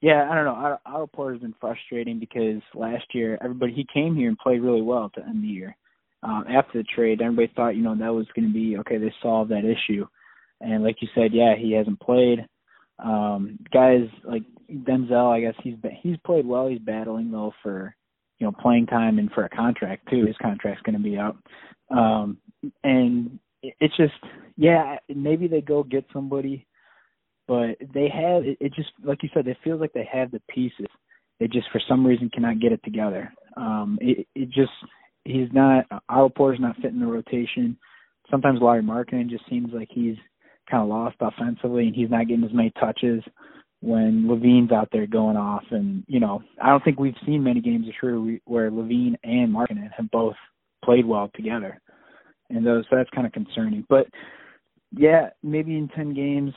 yeah, 0.00 0.28
I 0.30 0.34
don't 0.36 0.44
know. 0.44 0.78
Otto 0.86 1.08
Porter's 1.08 1.40
been 1.40 1.54
frustrating 1.60 2.20
because 2.20 2.62
last 2.72 3.04
year 3.14 3.36
everybody 3.42 3.72
he 3.72 3.86
came 3.92 4.14
here 4.14 4.28
and 4.28 4.38
played 4.38 4.62
really 4.62 4.82
well 4.82 5.10
to 5.16 5.22
end 5.22 5.42
the 5.42 5.48
year. 5.48 5.76
Um, 6.22 6.44
after 6.48 6.78
the 6.78 6.88
trade, 6.94 7.20
everybody 7.20 7.50
thought 7.56 7.76
you 7.76 7.82
know 7.82 7.96
that 7.96 8.14
was 8.14 8.26
going 8.36 8.46
to 8.46 8.54
be 8.54 8.76
okay. 8.78 8.98
They 8.98 9.12
solved 9.20 9.50
that 9.50 9.64
issue 9.64 10.06
and 10.60 10.82
like 10.82 10.96
you 11.00 11.08
said, 11.14 11.32
yeah, 11.32 11.54
he 11.56 11.72
hasn't 11.72 12.00
played. 12.00 12.46
Um, 13.02 13.58
guys 13.72 14.08
like 14.24 14.42
Denzel, 14.70 15.30
I 15.30 15.40
guess 15.40 15.54
he's 15.62 15.76
he's 16.02 16.16
played 16.24 16.46
well. 16.46 16.68
He's 16.68 16.78
battling 16.78 17.30
though 17.30 17.52
for 17.62 17.94
you 18.38 18.46
know 18.46 18.52
playing 18.52 18.86
time 18.86 19.18
and 19.18 19.30
for 19.32 19.44
a 19.44 19.50
contract 19.50 20.08
too. 20.10 20.26
His 20.26 20.36
contract's 20.40 20.82
going 20.82 20.96
to 20.96 21.02
be 21.02 21.18
up. 21.18 21.36
um, 21.90 22.38
and 22.82 23.38
it's 23.62 23.96
just 23.96 24.14
yeah, 24.56 24.96
maybe 25.14 25.48
they 25.48 25.60
go 25.60 25.82
get 25.82 26.04
somebody, 26.12 26.66
but 27.46 27.76
they 27.92 28.08
have 28.08 28.42
it, 28.44 28.74
just 28.74 28.90
like 29.04 29.22
you 29.22 29.28
said, 29.34 29.46
it 29.46 29.58
feels 29.62 29.80
like 29.80 29.92
they 29.92 30.08
have 30.10 30.30
the 30.30 30.40
pieces. 30.48 30.86
They 31.38 31.46
just 31.48 31.70
for 31.70 31.80
some 31.86 32.06
reason 32.06 32.30
cannot 32.32 32.60
get 32.60 32.72
it 32.72 32.80
together. 32.84 33.32
Um, 33.56 33.98
it 34.00 34.26
it 34.34 34.46
just 34.46 34.72
he's 35.24 35.48
not 35.52 35.84
Otto 36.08 36.30
Porter's 36.30 36.60
not 36.60 36.76
fitting 36.76 37.00
the 37.00 37.06
rotation. 37.06 37.76
Sometimes 38.30 38.60
Lauri 38.60 38.82
Markkanen 38.82 39.30
just 39.30 39.48
seems 39.48 39.72
like 39.72 39.88
he's 39.90 40.16
kind 40.70 40.82
of 40.82 40.88
lost 40.88 41.16
offensively, 41.20 41.86
and 41.86 41.94
he's 41.94 42.10
not 42.10 42.28
getting 42.28 42.44
as 42.44 42.52
many 42.52 42.72
touches 42.78 43.22
when 43.80 44.26
LaVine's 44.26 44.72
out 44.72 44.88
there 44.92 45.06
going 45.06 45.36
off. 45.36 45.64
And 45.70 46.04
you 46.06 46.20
know, 46.20 46.42
I 46.62 46.70
don't 46.70 46.84
think 46.84 46.98
we've 46.98 47.14
seen 47.24 47.42
many 47.42 47.60
games 47.60 47.86
this 47.86 47.94
year 48.02 48.16
where 48.44 48.70
LaVine 48.70 49.16
and 49.24 49.54
Markkanen 49.54 49.90
have 49.96 50.10
both 50.10 50.36
played 50.84 51.06
well 51.06 51.30
together, 51.34 51.80
and 52.50 52.66
those 52.66 52.84
so 52.90 52.96
that's 52.96 53.10
kind 53.10 53.26
of 53.26 53.32
concerning. 53.32 53.84
But 53.88 54.06
yeah, 54.92 55.30
maybe 55.42 55.76
in 55.76 55.88
ten 55.88 56.14
games, 56.14 56.52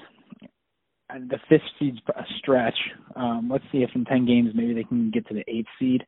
the 1.09 1.39
fifth 1.49 1.61
seed's 1.77 1.99
a 2.15 2.23
stretch. 2.37 2.77
Um, 3.15 3.49
let's 3.51 3.65
see 3.71 3.79
if 3.79 3.89
in 3.95 4.05
ten 4.05 4.25
games 4.25 4.51
maybe 4.53 4.73
they 4.73 4.83
can 4.83 5.11
get 5.11 5.27
to 5.27 5.33
the 5.33 5.43
eighth 5.47 5.69
seed. 5.79 6.05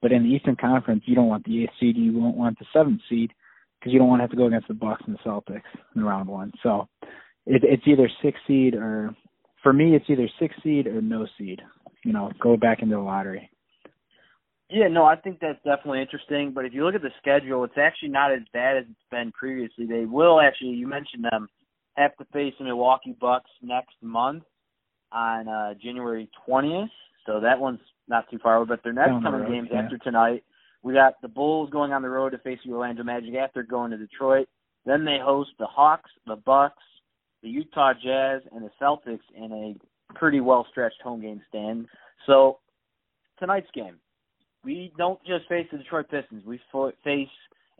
But 0.00 0.10
in 0.10 0.24
the 0.24 0.30
Eastern 0.30 0.56
Conference, 0.56 1.04
you 1.06 1.14
don't 1.14 1.28
want 1.28 1.44
the 1.44 1.62
eighth 1.62 1.72
seed. 1.78 1.96
You 1.96 2.12
won't 2.12 2.36
want 2.36 2.58
the 2.58 2.66
seventh 2.72 3.00
seed 3.08 3.32
because 3.78 3.92
you 3.92 3.98
don't 3.98 4.08
want 4.08 4.20
to 4.20 4.24
have 4.24 4.30
to 4.30 4.36
go 4.36 4.46
against 4.46 4.68
the 4.68 4.74
Bucks 4.74 5.02
and 5.06 5.16
the 5.16 5.28
Celtics 5.28 5.62
in 5.94 6.04
round 6.04 6.28
one. 6.28 6.52
So 6.62 6.88
it, 7.46 7.62
it's 7.64 7.86
either 7.86 8.08
six 8.22 8.38
seed 8.46 8.74
or 8.74 9.14
for 9.62 9.72
me 9.72 9.94
it's 9.94 10.08
either 10.08 10.28
six 10.38 10.54
seed 10.62 10.86
or 10.86 11.00
no 11.00 11.26
seed. 11.38 11.60
You 12.04 12.12
know, 12.12 12.32
go 12.40 12.56
back 12.56 12.82
into 12.82 12.96
the 12.96 13.02
lottery. 13.02 13.48
Yeah, 14.68 14.88
no, 14.88 15.04
I 15.04 15.16
think 15.16 15.38
that's 15.38 15.62
definitely 15.64 16.00
interesting. 16.00 16.52
But 16.54 16.64
if 16.64 16.72
you 16.72 16.84
look 16.84 16.94
at 16.94 17.02
the 17.02 17.10
schedule, 17.20 17.62
it's 17.64 17.76
actually 17.76 18.08
not 18.08 18.32
as 18.32 18.40
bad 18.54 18.78
as 18.78 18.84
it's 18.90 19.10
been 19.10 19.30
previously. 19.32 19.86
They 19.86 20.06
will 20.06 20.40
actually, 20.40 20.70
you 20.70 20.88
mentioned 20.88 21.24
them, 21.30 21.48
have 21.96 22.16
to 22.16 22.24
face 22.32 22.54
the 22.58 22.64
Milwaukee 22.64 23.14
Bucks 23.20 23.50
next 23.60 23.94
month 24.00 24.44
on 25.12 25.46
uh, 25.46 25.74
January 25.74 26.30
20th. 26.48 26.88
So 27.26 27.38
that 27.40 27.60
one's 27.60 27.80
not 28.08 28.30
too 28.30 28.38
far 28.42 28.56
away. 28.56 28.66
But 28.68 28.82
their 28.82 28.94
next 28.94 29.22
coming 29.22 29.42
road, 29.42 29.50
games 29.50 29.68
yeah. 29.70 29.80
after 29.80 29.98
tonight, 29.98 30.42
we 30.82 30.94
got 30.94 31.20
the 31.20 31.28
Bulls 31.28 31.68
going 31.70 31.92
on 31.92 32.00
the 32.00 32.08
road 32.08 32.30
to 32.30 32.38
face 32.38 32.58
the 32.64 32.72
Orlando 32.72 33.04
Magic 33.04 33.34
after 33.34 33.62
going 33.62 33.90
to 33.90 33.98
Detroit. 33.98 34.48
Then 34.86 35.04
they 35.04 35.18
host 35.22 35.50
the 35.58 35.66
Hawks, 35.66 36.10
the 36.26 36.36
Bucks, 36.36 36.82
the 37.42 37.48
Utah 37.48 37.92
Jazz, 37.92 38.42
and 38.52 38.64
the 38.64 38.70
Celtics 38.80 39.20
in 39.34 39.52
a 39.52 40.14
pretty 40.14 40.40
well 40.40 40.66
stretched 40.70 41.00
home 41.02 41.20
game 41.20 41.40
stand. 41.48 41.86
So 42.26 42.58
tonight's 43.38 43.70
game, 43.74 43.96
we 44.64 44.92
don't 44.96 45.18
just 45.26 45.48
face 45.48 45.66
the 45.72 45.78
Detroit 45.78 46.08
Pistons. 46.10 46.44
We 46.46 46.60
fo- 46.70 46.92
face 47.02 47.28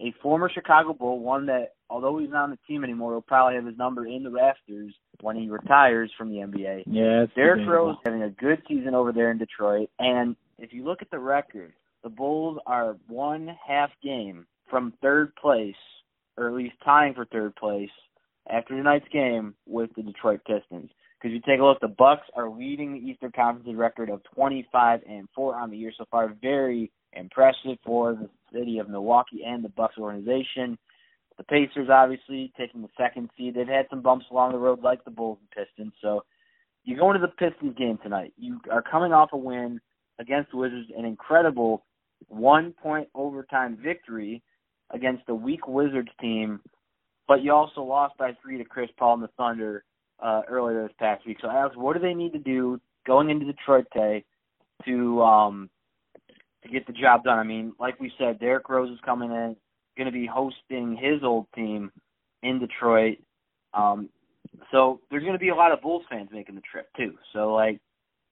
a 0.00 0.12
former 0.22 0.50
Chicago 0.52 0.92
Bull, 0.92 1.20
one 1.20 1.46
that, 1.46 1.74
although 1.88 2.18
he's 2.18 2.30
not 2.30 2.44
on 2.44 2.50
the 2.50 2.58
team 2.66 2.82
anymore, 2.82 3.12
he'll 3.12 3.20
probably 3.20 3.54
have 3.54 3.66
his 3.66 3.78
number 3.78 4.06
in 4.06 4.24
the 4.24 4.30
rafters 4.30 4.92
when 5.20 5.36
he 5.36 5.48
retires 5.48 6.10
from 6.18 6.30
the 6.30 6.38
NBA. 6.38 6.84
Yeah, 6.86 7.26
Derrick. 7.36 7.68
Rose 7.68 7.96
having 8.04 8.22
a 8.22 8.30
good 8.30 8.60
season 8.68 8.94
over 8.94 9.12
there 9.12 9.30
in 9.30 9.38
Detroit, 9.38 9.90
and 9.98 10.34
if 10.58 10.72
you 10.72 10.84
look 10.84 11.02
at 11.02 11.10
the 11.10 11.18
record, 11.18 11.72
the 12.02 12.08
Bulls 12.08 12.58
are 12.66 12.96
one 13.08 13.48
half 13.66 13.90
game 14.02 14.46
from 14.68 14.94
third 15.02 15.34
place, 15.36 15.74
or 16.36 16.48
at 16.48 16.54
least 16.54 16.74
tying 16.84 17.14
for 17.14 17.24
third 17.26 17.54
place 17.56 17.90
after 18.50 18.76
tonight's 18.76 19.08
game 19.12 19.54
with 19.66 19.90
the 19.96 20.02
Detroit 20.02 20.40
Pistons. 20.46 20.90
Because 21.18 21.34
you 21.34 21.40
take 21.40 21.60
a 21.60 21.64
look, 21.64 21.78
the 21.80 21.88
Bucks 21.88 22.26
are 22.34 22.50
leading 22.50 22.94
the 22.94 22.98
Eastern 22.98 23.30
Conference 23.30 23.76
record 23.76 24.10
of 24.10 24.22
25 24.34 25.00
and 25.08 25.28
four 25.34 25.54
on 25.54 25.70
the 25.70 25.76
year 25.76 25.92
so 25.96 26.04
far. 26.10 26.34
Very 26.42 26.90
impressive 27.12 27.78
for 27.84 28.14
the 28.14 28.28
city 28.52 28.78
of 28.78 28.88
Milwaukee 28.88 29.42
and 29.46 29.64
the 29.64 29.68
Bucks 29.68 29.96
organization. 29.98 30.76
The 31.38 31.44
Pacers, 31.44 31.88
obviously, 31.90 32.52
taking 32.58 32.82
the 32.82 32.88
second 32.98 33.30
seed. 33.36 33.54
They've 33.54 33.66
had 33.66 33.86
some 33.88 34.02
bumps 34.02 34.26
along 34.30 34.52
the 34.52 34.58
road, 34.58 34.82
like 34.82 35.04
the 35.04 35.10
Bulls 35.10 35.38
and 35.40 35.50
Pistons. 35.66 35.92
So 36.02 36.24
you 36.84 36.96
go 36.96 37.12
into 37.12 37.24
the 37.24 37.28
Pistons 37.28 37.76
game 37.78 37.98
tonight. 38.02 38.32
You 38.36 38.60
are 38.70 38.82
coming 38.82 39.12
off 39.12 39.30
a 39.32 39.36
win 39.36 39.80
against 40.18 40.50
the 40.50 40.56
Wizards, 40.56 40.88
an 40.96 41.04
incredible 41.04 41.84
one-point 42.28 43.08
overtime 43.14 43.78
victory 43.82 44.42
against 44.90 45.22
a 45.28 45.34
weak 45.34 45.66
Wizards 45.66 46.10
team, 46.20 46.60
but 47.28 47.42
you 47.42 47.52
also 47.52 47.82
lost 47.82 48.16
by 48.18 48.32
three 48.42 48.58
to 48.58 48.64
Chris 48.64 48.90
Paul 48.98 49.14
and 49.14 49.22
the 49.22 49.28
Thunder 49.36 49.84
uh, 50.22 50.42
earlier 50.48 50.82
this 50.82 50.96
past 50.98 51.26
week. 51.26 51.38
So, 51.40 51.50
Alex, 51.50 51.76
what 51.76 51.94
do 51.94 52.00
they 52.00 52.14
need 52.14 52.32
to 52.32 52.38
do 52.38 52.80
going 53.06 53.30
into 53.30 53.44
Detroit 53.46 53.86
today 53.92 54.24
to 54.86 55.22
um, 55.22 55.70
to 56.62 56.68
get 56.68 56.86
the 56.86 56.92
job 56.92 57.24
done? 57.24 57.38
I 57.38 57.42
mean, 57.42 57.72
like 57.78 57.98
we 58.00 58.12
said, 58.18 58.38
Derrick 58.38 58.68
Rose 58.68 58.90
is 58.90 58.98
coming 59.04 59.30
in, 59.30 59.56
going 59.96 60.06
to 60.06 60.12
be 60.12 60.26
hosting 60.26 60.96
his 60.96 61.22
old 61.22 61.46
team 61.54 61.90
in 62.42 62.58
Detroit. 62.58 63.18
Um, 63.74 64.08
so 64.70 65.00
there's 65.10 65.22
going 65.22 65.34
to 65.34 65.38
be 65.38 65.48
a 65.48 65.54
lot 65.54 65.72
of 65.72 65.80
Bulls 65.80 66.04
fans 66.10 66.28
making 66.32 66.54
the 66.54 66.60
trip 66.60 66.88
too. 66.96 67.14
So, 67.32 67.54
like, 67.54 67.80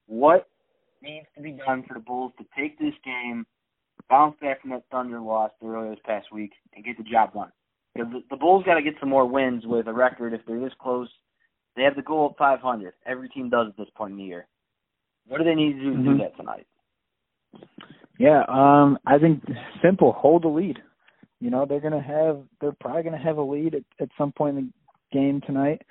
what 0.07 0.47
needs 1.01 1.25
to 1.35 1.41
be 1.41 1.51
done 1.51 1.83
for 1.87 1.95
the 1.95 1.99
Bulls 1.99 2.31
to 2.37 2.45
take 2.57 2.77
this 2.79 2.93
game, 3.03 3.45
bounce 4.09 4.35
back 4.41 4.61
from 4.61 4.71
that 4.71 4.83
Thunder 4.91 5.19
loss 5.19 5.51
earlier 5.63 5.89
this 5.89 5.99
past 6.05 6.27
week, 6.31 6.51
and 6.75 6.85
get 6.85 6.97
the 6.97 7.03
job 7.03 7.33
done? 7.33 7.51
Because 7.93 8.11
the, 8.11 8.21
the 8.29 8.37
Bulls 8.37 8.63
got 8.65 8.75
to 8.75 8.81
get 8.81 8.95
some 8.99 9.09
more 9.09 9.25
wins 9.25 9.65
with 9.65 9.87
a 9.87 9.93
record 9.93 10.33
if 10.33 10.41
they're 10.47 10.59
this 10.59 10.73
close. 10.79 11.09
They 11.75 11.83
have 11.83 11.95
the 11.95 12.01
goal 12.01 12.27
of 12.27 12.37
500. 12.37 12.93
Every 13.05 13.29
team 13.29 13.49
does 13.49 13.67
at 13.69 13.77
this 13.77 13.89
point 13.95 14.13
in 14.13 14.17
the 14.17 14.23
year. 14.23 14.47
What 15.27 15.37
do 15.37 15.43
they 15.43 15.55
need 15.55 15.73
to 15.73 15.79
do 15.79 15.95
to 15.95 16.03
do 16.03 16.17
that 16.17 16.35
tonight? 16.35 16.67
Yeah, 18.17 18.43
um, 18.49 18.97
I 19.05 19.17
think 19.17 19.43
simple, 19.83 20.13
hold 20.13 20.43
the 20.43 20.47
lead. 20.47 20.79
You 21.39 21.49
know, 21.49 21.65
they're 21.65 21.79
gonna 21.79 22.01
have 22.01 22.43
they're 22.59 22.75
probably 22.79 23.03
gonna 23.03 23.17
have 23.17 23.37
a 23.37 23.41
lead 23.41 23.75
at, 23.75 23.83
at 23.99 24.09
some 24.17 24.31
point 24.31 24.57
in 24.57 24.65
the 24.65 25.17
game 25.17 25.41
tonight, 25.41 25.81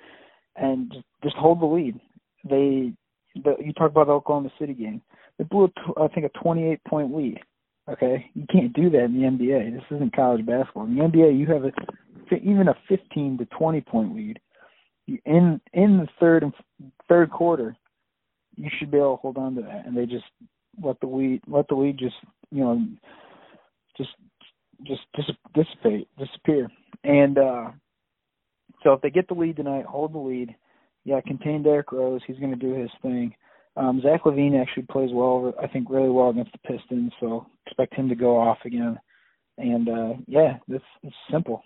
and 0.55 0.91
just, 0.91 1.05
just 1.23 1.35
hold 1.35 1.61
the 1.61 1.65
lead. 1.65 1.99
They, 2.43 2.93
the, 3.35 3.55
you 3.59 3.73
talk 3.73 3.91
about 3.91 4.07
the 4.07 4.13
Oklahoma 4.13 4.49
City 4.59 4.73
game. 4.73 5.01
They 5.37 5.43
blew, 5.43 5.65
a 5.65 6.01
I 6.01 6.07
think, 6.07 6.25
a 6.25 6.39
28 6.39 6.83
point 6.85 7.15
lead. 7.15 7.39
Okay, 7.91 8.29
you 8.33 8.45
can't 8.51 8.73
do 8.73 8.89
that 8.91 9.05
in 9.05 9.13
the 9.19 9.27
NBA. 9.27 9.73
This 9.73 9.83
isn't 9.91 10.15
college 10.15 10.45
basketball. 10.45 10.85
In 10.85 10.95
the 10.95 11.03
NBA, 11.03 11.37
you 11.37 11.47
have 11.47 11.65
a 11.65 11.71
even 12.35 12.69
a 12.69 12.75
15 12.87 13.39
to 13.39 13.45
20 13.45 13.81
point 13.81 14.15
lead. 14.15 14.39
In 15.25 15.59
in 15.73 15.97
the 15.97 16.07
third 16.19 16.43
and 16.43 16.53
third 17.09 17.31
quarter, 17.31 17.75
you 18.55 18.69
should 18.77 18.91
be 18.91 18.97
able 18.97 19.17
to 19.17 19.21
hold 19.21 19.37
on 19.37 19.55
to 19.55 19.61
that, 19.63 19.85
and 19.85 19.97
they 19.97 20.05
just 20.05 20.25
let 20.81 20.99
the 20.99 21.07
lead 21.07 21.41
let 21.47 21.67
the 21.67 21.75
lead 21.75 21.97
just 21.97 22.15
you 22.51 22.63
know 22.63 22.85
just 23.97 24.11
just 24.83 25.01
dis- 25.15 25.35
dissipate 25.53 26.07
disappear 26.17 26.69
and 27.03 27.37
uh 27.37 27.69
so 28.83 28.93
if 28.93 29.01
they 29.01 29.09
get 29.09 29.27
the 29.27 29.33
lead 29.33 29.55
tonight 29.55 29.85
hold 29.85 30.13
the 30.13 30.19
lead 30.19 30.55
yeah 31.03 31.19
contain 31.21 31.63
Derrick 31.63 31.91
Rose 31.91 32.21
he's 32.25 32.39
going 32.39 32.51
to 32.51 32.55
do 32.55 32.73
his 32.73 32.89
thing 33.01 33.33
um 33.75 34.01
Zach 34.01 34.23
LaVine 34.23 34.59
actually 34.59 34.85
plays 34.91 35.11
well 35.13 35.53
I 35.61 35.67
think 35.67 35.89
really 35.89 36.09
well 36.09 36.29
against 36.29 36.51
the 36.51 36.59
Pistons 36.59 37.11
so 37.19 37.47
expect 37.65 37.93
him 37.95 38.09
to 38.09 38.15
go 38.15 38.37
off 38.37 38.59
again 38.65 38.99
and 39.57 39.89
uh 39.89 40.13
yeah 40.27 40.57
this 40.67 40.81
it's 41.03 41.15
simple 41.31 41.63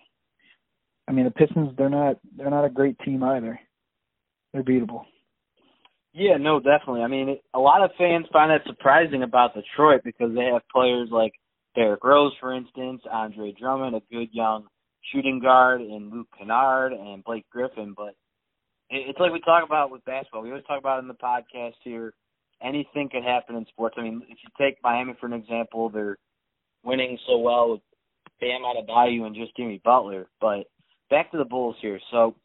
I 1.07 1.11
mean 1.11 1.25
the 1.25 1.31
Pistons 1.31 1.71
they're 1.77 1.89
not 1.89 2.17
they're 2.37 2.49
not 2.49 2.65
a 2.65 2.69
great 2.69 2.97
team 2.99 3.23
either 3.23 3.59
they're 4.53 4.63
beatable 4.63 5.05
Yeah, 6.13 6.37
no, 6.37 6.59
definitely. 6.61 7.01
I 7.01 7.07
mean, 7.07 7.37
a 7.53 7.59
lot 7.59 7.83
of 7.83 7.91
fans 7.97 8.25
find 8.31 8.49
that 8.49 8.65
surprising 8.65 9.23
about 9.23 9.53
Detroit 9.53 10.01
because 10.05 10.33
they 10.33 10.45
have 10.45 10.61
players 10.71 11.09
like 11.11 11.33
Derrick 11.75 12.05
Rose, 12.05 12.31
for 12.39 12.55
instance, 12.55 13.01
Andre 13.11 13.51
Drummond, 13.59 13.97
a 13.97 14.01
good 14.09 14.29
young 14.31 14.67
shooting 15.11 15.41
guard, 15.41 15.81
and 15.81 16.11
Luke 16.11 16.29
Kennard 16.37 16.93
and 16.93 17.21
Blake 17.21 17.45
Griffin. 17.51 17.93
But 17.97 18.15
it's 18.89 19.19
like 19.19 19.31
we 19.31 19.41
talk 19.41 19.63
about 19.65 19.91
with 19.91 20.05
basketball. 20.05 20.41
We 20.41 20.49
always 20.49 20.65
talk 20.65 20.79
about 20.79 20.99
in 20.99 21.07
the 21.07 21.13
podcast 21.13 21.75
here. 21.83 22.13
Anything 22.61 23.09
could 23.11 23.23
happen 23.23 23.55
in 23.55 23.65
sports. 23.67 23.95
I 23.97 24.03
mean, 24.03 24.21
if 24.29 24.37
you 24.43 24.49
take 24.59 24.77
Miami 24.83 25.15
for 25.19 25.25
an 25.25 25.33
example, 25.33 25.89
they're 25.89 26.17
winning 26.83 27.17
so 27.27 27.37
well 27.39 27.71
with 27.71 27.81
Bam 28.39 28.61
Adebayo 28.61 29.25
and 29.25 29.35
just 29.35 29.55
Jimmy 29.57 29.81
Butler. 29.83 30.27
But 30.39 30.67
back 31.09 31.31
to 31.31 31.37
the 31.37 31.45
Bulls 31.45 31.75
here. 31.81 31.99
So 32.11 32.35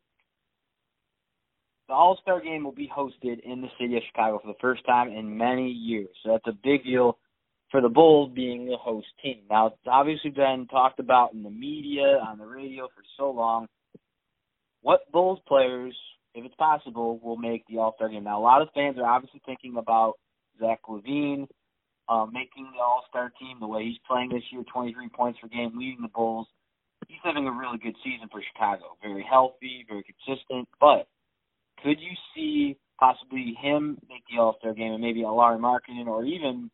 the 1.89 1.95
All 1.95 2.19
Star 2.23 2.41
game 2.41 2.65
will 2.65 2.73
be 2.73 2.91
hosted 2.95 3.41
in 3.45 3.61
the 3.61 3.69
city 3.79 3.97
of 3.97 4.03
Chicago 4.07 4.39
for 4.39 4.49
the 4.49 4.59
first 4.61 4.85
time 4.87 5.09
in 5.09 5.37
many 5.37 5.69
years. 5.69 6.09
So 6.23 6.33
that's 6.33 6.47
a 6.47 6.59
big 6.63 6.85
deal 6.85 7.19
for 7.71 7.81
the 7.81 7.89
Bulls 7.89 8.33
being 8.35 8.67
the 8.67 8.77
host 8.77 9.07
team. 9.23 9.43
Now, 9.49 9.69
it's 9.69 9.77
obviously 9.87 10.31
been 10.31 10.67
talked 10.71 10.99
about 10.99 11.35
in 11.35 11.43
the 11.43 11.51
media, 11.51 12.21
on 12.27 12.39
the 12.39 12.47
radio 12.47 12.87
for 12.87 13.03
so 13.17 13.31
long. 13.31 13.67
What 14.83 15.11
Bulls 15.13 15.41
players, 15.47 15.95
if 16.35 16.45
it's 16.45 16.55
possible, 16.55 17.19
will 17.23 17.37
make 17.37 17.65
the 17.69 17.79
All 17.79 17.95
Star 17.97 18.09
game? 18.09 18.25
Now, 18.25 18.41
a 18.41 18.43
lot 18.43 18.63
of 18.63 18.69
fans 18.75 18.99
are 18.99 19.07
obviously 19.07 19.43
thinking 19.45 19.77
about 19.77 20.15
Zach 20.59 20.81
LaVine 20.89 21.47
um, 22.11 22.33
making 22.33 22.69
the 22.75 22.83
All 22.83 23.05
Star 23.09 23.33
team 23.39 23.59
the 23.61 23.67
way 23.67 23.85
he's 23.85 23.99
playing 24.07 24.31
this 24.31 24.43
year 24.51 24.65
23 24.73 25.09
points 25.11 25.39
per 25.41 25.49
game, 25.49 25.79
leading 25.79 26.03
the 26.03 26.09
Bulls. 26.09 26.49
He's 27.09 27.23
having 27.23 27.47
a 27.47 27.53
really 27.53 27.79
good 27.79 27.95
season 28.05 28.29
for 28.31 28.43
Chicago. 28.53 28.97
Very 29.03 29.25
healthy, 29.29 29.87
very 29.89 30.03
consistent, 30.03 30.69
but 30.81 31.09
could 31.83 31.99
you 32.01 32.13
see 32.35 32.77
possibly 32.99 33.55
him 33.61 33.99
make 34.09 34.23
the 34.31 34.41
All 34.41 34.57
Star 34.59 34.75
game 34.75 34.93
and 34.93 35.01
maybe 35.01 35.23
a 35.23 35.31
Larry 35.31 35.59
Markkanen 35.59 36.07
or 36.07 36.25
even 36.25 36.71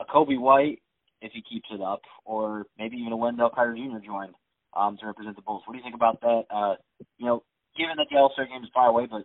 a 0.00 0.04
Coby 0.04 0.38
White 0.38 0.80
if 1.20 1.32
he 1.32 1.42
keeps 1.42 1.68
it 1.70 1.80
up, 1.80 2.02
or 2.24 2.66
maybe 2.78 2.96
even 2.96 3.12
a 3.12 3.16
Wendell 3.16 3.50
Carter 3.50 3.74
Jr. 3.74 4.04
join 4.04 4.32
um, 4.76 4.96
to 5.00 5.06
represent 5.06 5.34
the 5.34 5.42
Bulls? 5.42 5.62
What 5.64 5.72
do 5.72 5.78
you 5.78 5.82
think 5.82 5.94
about 5.96 6.20
that? 6.20 6.42
Uh, 6.50 6.74
you 7.18 7.26
know, 7.26 7.42
given 7.76 7.96
that 7.98 8.06
the 8.10 8.16
All 8.16 8.30
Star 8.32 8.46
game 8.46 8.62
is 8.62 8.70
far 8.72 8.88
away, 8.88 9.06
but 9.10 9.22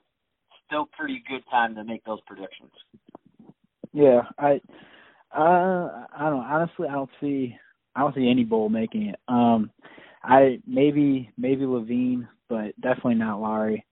still 0.67 0.87
pretty 0.97 1.23
good 1.29 1.41
time 1.49 1.75
to 1.75 1.83
make 1.83 2.03
those 2.05 2.19
predictions. 2.25 2.71
Yeah, 3.93 4.21
I, 4.37 4.61
uh, 5.35 6.05
I 6.17 6.29
don't 6.29 6.45
honestly. 6.45 6.87
I 6.87 6.93
don't 6.93 7.09
see. 7.19 7.55
I 7.95 8.01
don't 8.01 8.15
see 8.15 8.29
any 8.29 8.43
bowl 8.43 8.69
making 8.69 9.07
it. 9.07 9.19
Um, 9.27 9.71
I 10.23 10.59
maybe 10.65 11.31
maybe 11.37 11.63
LaVine, 11.63 12.27
but 12.49 12.79
definitely 12.81 13.15
not 13.15 13.41
Larry. 13.41 13.85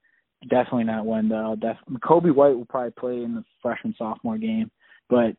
Definitely 0.49 0.85
not 0.85 1.05
Wendell. 1.05 1.57
Def- 1.57 1.99
Coby 2.01 2.33
White 2.33 2.55
will 2.55 2.65
probably 2.65 2.91
play 2.91 3.23
in 3.23 3.35
the 3.35 3.43
freshman 3.61 3.93
sophomore 3.97 4.37
game, 4.37 4.71
but 5.09 5.35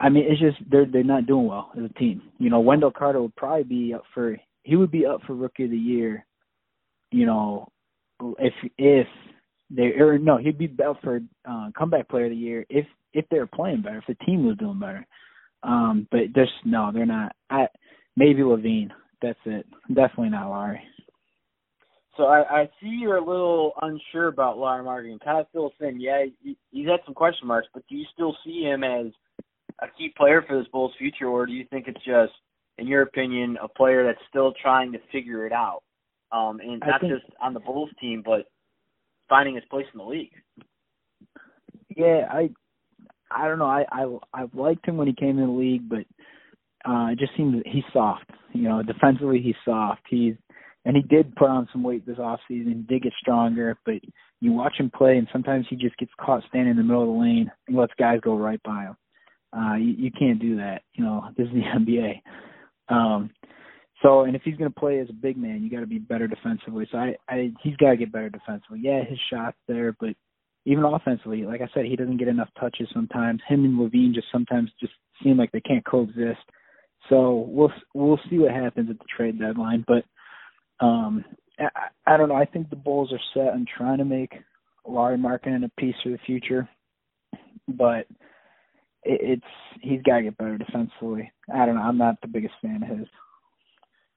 I 0.00 0.08
mean 0.08 0.24
it's 0.28 0.40
just 0.40 0.58
they're 0.68 0.86
they're 0.86 1.04
not 1.04 1.26
doing 1.26 1.46
well 1.46 1.70
as 1.76 1.84
a 1.84 1.98
team. 1.98 2.22
You 2.38 2.50
know, 2.50 2.60
Wendell 2.60 2.90
Carter 2.90 3.22
would 3.22 3.36
probably 3.36 3.64
be 3.64 3.94
up 3.94 4.02
for 4.12 4.36
he 4.64 4.74
would 4.74 4.90
be 4.90 5.06
up 5.06 5.20
for 5.26 5.34
rookie 5.34 5.64
of 5.64 5.70
the 5.70 5.76
year. 5.76 6.26
You 7.12 7.26
know, 7.26 7.68
if 8.38 8.54
if 8.78 9.06
they 9.70 9.92
or 9.98 10.18
no, 10.18 10.36
he'd 10.36 10.58
be 10.58 10.74
for 11.02 11.20
uh, 11.48 11.70
comeback 11.76 12.08
player 12.08 12.24
of 12.26 12.30
the 12.30 12.36
year 12.36 12.66
if 12.68 12.86
if 13.12 13.24
they 13.30 13.38
were 13.38 13.46
playing 13.46 13.82
better, 13.82 13.98
if 13.98 14.06
the 14.06 14.24
team 14.24 14.46
was 14.46 14.56
doing 14.56 14.78
better. 14.78 15.06
Um, 15.62 16.06
but 16.10 16.20
there's 16.34 16.50
no, 16.64 16.90
they're 16.92 17.06
not. 17.06 17.34
I 17.50 17.66
maybe 18.16 18.42
LaVine. 18.42 18.90
That's 19.22 19.38
it. 19.46 19.66
Definitely 19.88 20.30
not 20.30 20.50
Larry. 20.50 20.80
So 22.16 22.24
I, 22.24 22.62
I 22.62 22.70
see 22.80 22.88
you're 22.88 23.16
a 23.16 23.24
little 23.24 23.72
unsure 23.82 24.28
about 24.28 24.58
Larry 24.58 24.84
Markkanen. 24.84 25.22
Kind 25.22 25.40
of 25.40 25.46
still 25.50 25.72
saying, 25.80 25.98
yeah, 26.00 26.24
he, 26.42 26.56
he's 26.70 26.88
had 26.88 27.00
some 27.04 27.14
question 27.14 27.46
marks, 27.46 27.68
but 27.74 27.82
do 27.88 27.96
you 27.96 28.06
still 28.12 28.36
see 28.44 28.62
him 28.62 28.84
as 28.84 29.06
a 29.82 29.86
key 29.98 30.12
player 30.16 30.42
for 30.46 30.58
this 30.58 30.68
Bulls 30.72 30.92
future, 30.98 31.28
or 31.28 31.44
do 31.46 31.52
you 31.52 31.66
think 31.70 31.88
it's 31.88 32.04
just, 32.04 32.32
in 32.78 32.86
your 32.86 33.02
opinion, 33.02 33.58
a 33.62 33.68
player 33.68 34.04
that's 34.04 34.22
still 34.28 34.54
trying 34.62 34.92
to 34.92 34.98
figure 35.12 35.46
it 35.46 35.52
out, 35.52 35.82
um, 36.32 36.60
and 36.60 36.82
I 36.82 36.88
not 36.88 37.00
think- 37.00 37.12
just 37.12 37.26
on 37.40 37.54
the 37.54 37.60
Bulls 37.60 37.90
team, 38.00 38.22
but 38.24 38.46
finding 39.28 39.54
his 39.54 39.64
place 39.70 39.86
in 39.92 39.98
the 39.98 40.04
league? 40.04 40.32
Yeah, 41.96 42.26
I 42.30 42.50
I 43.30 43.48
don't 43.48 43.58
know. 43.58 43.66
I 43.66 43.84
I 43.90 44.42
I 44.42 44.46
liked 44.54 44.86
him 44.86 44.96
when 44.96 45.06
he 45.06 45.14
came 45.14 45.38
in 45.38 45.46
the 45.46 45.52
league, 45.52 45.88
but 45.88 46.04
uh 46.88 47.08
it 47.12 47.18
just 47.18 47.34
seems 47.36 47.62
he's 47.66 47.84
soft. 47.92 48.30
You 48.52 48.68
know, 48.68 48.82
defensively 48.82 49.40
he's 49.40 49.54
soft. 49.64 50.02
He's 50.08 50.34
and 50.84 50.96
he 50.96 51.02
did 51.02 51.34
put 51.36 51.48
on 51.48 51.68
some 51.72 51.82
weight 51.82 52.06
this 52.06 52.18
off 52.18 52.40
season, 52.46 52.86
did 52.88 53.02
get 53.02 53.12
stronger, 53.20 53.76
but 53.84 53.96
you 54.40 54.52
watch 54.52 54.74
him 54.78 54.90
play 54.94 55.16
and 55.16 55.26
sometimes 55.32 55.66
he 55.68 55.76
just 55.76 55.96
gets 55.96 56.12
caught 56.20 56.42
standing 56.48 56.70
in 56.72 56.76
the 56.76 56.82
middle 56.84 57.02
of 57.02 57.08
the 57.08 57.20
lane 57.20 57.50
and 57.66 57.76
lets 57.76 57.92
guys 57.98 58.20
go 58.22 58.36
right 58.36 58.62
by 58.62 58.82
him. 58.84 58.96
Uh 59.56 59.74
you, 59.76 59.94
you 59.98 60.10
can't 60.10 60.38
do 60.40 60.56
that. 60.56 60.82
You 60.94 61.04
know, 61.04 61.28
this 61.36 61.46
is 61.48 61.52
the 61.54 61.60
NBA. 61.78 62.20
Um 62.94 63.30
so 64.06 64.22
and 64.22 64.36
if 64.36 64.42
he's 64.42 64.56
gonna 64.56 64.70
play 64.70 65.00
as 65.00 65.10
a 65.10 65.14
big 65.14 65.36
man, 65.36 65.62
you 65.62 65.70
gotta 65.70 65.86
be 65.86 65.98
better 65.98 66.28
defensively. 66.28 66.88
So 66.92 66.98
I, 66.98 67.16
I 67.28 67.50
he's 67.62 67.76
gotta 67.76 67.96
get 67.96 68.12
better 68.12 68.30
defensively. 68.30 68.78
Yeah, 68.82 69.02
his 69.04 69.18
shot's 69.30 69.56
there, 69.66 69.96
but 69.98 70.10
even 70.64 70.84
offensively, 70.84 71.44
like 71.44 71.60
I 71.60 71.68
said, 71.74 71.86
he 71.86 71.96
doesn't 71.96 72.18
get 72.18 72.28
enough 72.28 72.48
touches 72.58 72.88
sometimes. 72.92 73.40
Him 73.48 73.64
and 73.64 73.78
LaVine 73.78 74.14
just 74.14 74.28
sometimes 74.30 74.70
just 74.80 74.92
seem 75.22 75.36
like 75.36 75.50
they 75.50 75.60
can't 75.60 75.84
coexist. 75.84 76.40
So 77.08 77.46
we'll 77.48 77.72
we'll 77.94 78.20
see 78.30 78.38
what 78.38 78.52
happens 78.52 78.90
at 78.90 78.98
the 78.98 79.04
trade 79.16 79.40
deadline. 79.40 79.84
But 79.86 80.04
um, 80.84 81.24
I, 81.58 81.68
I 82.06 82.16
don't 82.16 82.28
know. 82.28 82.36
I 82.36 82.44
think 82.44 82.70
the 82.70 82.76
Bulls 82.76 83.12
are 83.12 83.20
set 83.34 83.52
on 83.52 83.66
trying 83.76 83.98
to 83.98 84.04
make 84.04 84.32
Laurie 84.86 85.18
Markkanen 85.18 85.64
a 85.64 85.80
piece 85.80 85.96
for 86.02 86.10
the 86.10 86.18
future, 86.26 86.68
but 87.68 88.06
it, 89.04 89.20
it's 89.20 89.80
he's 89.80 90.02
got 90.02 90.18
to 90.18 90.22
get 90.24 90.38
better 90.38 90.58
defensively. 90.58 91.32
I 91.52 91.66
don't 91.66 91.76
know. 91.76 91.82
I'm 91.82 91.98
not 91.98 92.20
the 92.20 92.28
biggest 92.28 92.54
fan 92.62 92.82
of 92.82 92.98
his. 92.98 93.08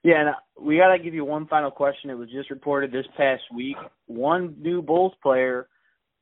Yeah, 0.03 0.19
and 0.21 0.29
uh, 0.29 0.33
we 0.59 0.77
got 0.77 0.95
to 0.95 1.03
give 1.03 1.13
you 1.13 1.25
one 1.25 1.47
final 1.47 1.71
question. 1.71 2.09
It 2.09 2.17
was 2.17 2.29
just 2.29 2.49
reported 2.49 2.91
this 2.91 3.05
past 3.17 3.43
week. 3.53 3.75
One 4.07 4.55
new 4.59 4.81
Bulls 4.81 5.13
player 5.21 5.67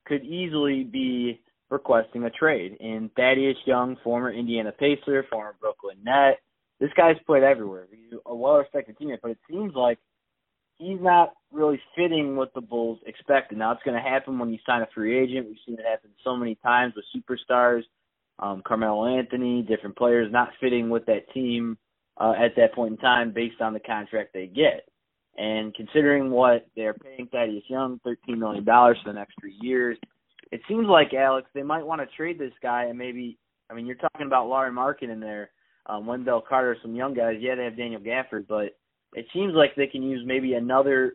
could 0.05 0.23
easily 0.23 0.83
be 0.83 1.41
requesting 1.69 2.23
a 2.23 2.29
trade. 2.29 2.77
And 2.79 3.13
Thaddeus 3.13 3.57
Young, 3.65 3.97
former 4.03 4.31
Indiana 4.31 4.71
Pacer, 4.71 5.25
former 5.29 5.55
Brooklyn 5.59 5.97
Net. 6.03 6.39
This 6.79 6.89
guy's 6.95 7.17
played 7.25 7.43
everywhere. 7.43 7.87
He's 7.91 8.17
a 8.25 8.35
well-respected 8.35 8.97
teammate, 8.97 9.19
but 9.21 9.31
it 9.31 9.39
seems 9.49 9.73
like 9.75 9.99
he's 10.77 11.01
not 11.01 11.33
really 11.51 11.79
fitting 11.95 12.35
what 12.35 12.53
the 12.53 12.61
Bulls 12.61 12.99
expected. 13.05 13.57
Now, 13.57 13.71
it's 13.73 13.83
going 13.83 14.01
to 14.01 14.09
happen 14.09 14.39
when 14.39 14.51
you 14.51 14.59
sign 14.65 14.81
a 14.81 14.87
free 14.93 15.17
agent. 15.19 15.47
We've 15.47 15.57
seen 15.65 15.75
it 15.75 15.85
happen 15.89 16.11
so 16.23 16.35
many 16.35 16.55
times 16.63 16.93
with 16.95 17.05
superstars, 17.15 17.81
um, 18.39 18.61
Carmelo 18.65 19.17
Anthony, 19.17 19.61
different 19.61 19.97
players 19.97 20.31
not 20.31 20.49
fitting 20.61 20.89
with 20.89 21.05
that 21.07 21.31
team 21.33 21.77
uh, 22.19 22.33
at 22.37 22.55
that 22.55 22.73
point 22.73 22.93
in 22.93 22.97
time 22.97 23.31
based 23.31 23.61
on 23.61 23.73
the 23.73 23.79
contract 23.79 24.33
they 24.33 24.47
get. 24.47 24.87
And 25.37 25.73
considering 25.75 26.31
what 26.31 26.67
they're 26.75 26.95
paying 26.95 27.27
Thaddeus 27.31 27.63
Young, 27.67 27.99
$13 28.05 28.37
million 28.37 28.65
for 28.65 28.95
the 29.05 29.13
next 29.13 29.35
three 29.39 29.55
years, 29.61 29.97
it 30.51 30.61
seems 30.67 30.87
like, 30.87 31.13
Alex, 31.13 31.47
they 31.53 31.61
might 31.61 31.85
want 31.85 32.01
to 32.01 32.15
trade 32.15 32.39
this 32.39 32.53
guy 32.61 32.85
and 32.85 32.97
maybe, 32.97 33.37
I 33.69 33.73
mean, 33.73 33.85
you're 33.85 33.97
talking 33.97 34.25
about 34.25 34.47
Laurie 34.47 34.71
Markin 34.71 35.11
in 35.11 35.19
there, 35.19 35.51
um, 35.85 36.07
Wendell 36.07 36.41
Carter, 36.47 36.77
some 36.81 36.95
young 36.95 37.13
guys. 37.13 37.35
Yeah, 37.39 37.55
they 37.55 37.65
have 37.65 37.77
Daniel 37.77 38.01
Gafford, 38.01 38.47
but 38.47 38.77
it 39.13 39.25
seems 39.33 39.53
like 39.53 39.75
they 39.75 39.87
can 39.87 40.01
use 40.01 40.21
maybe 40.25 40.53
another 40.53 41.13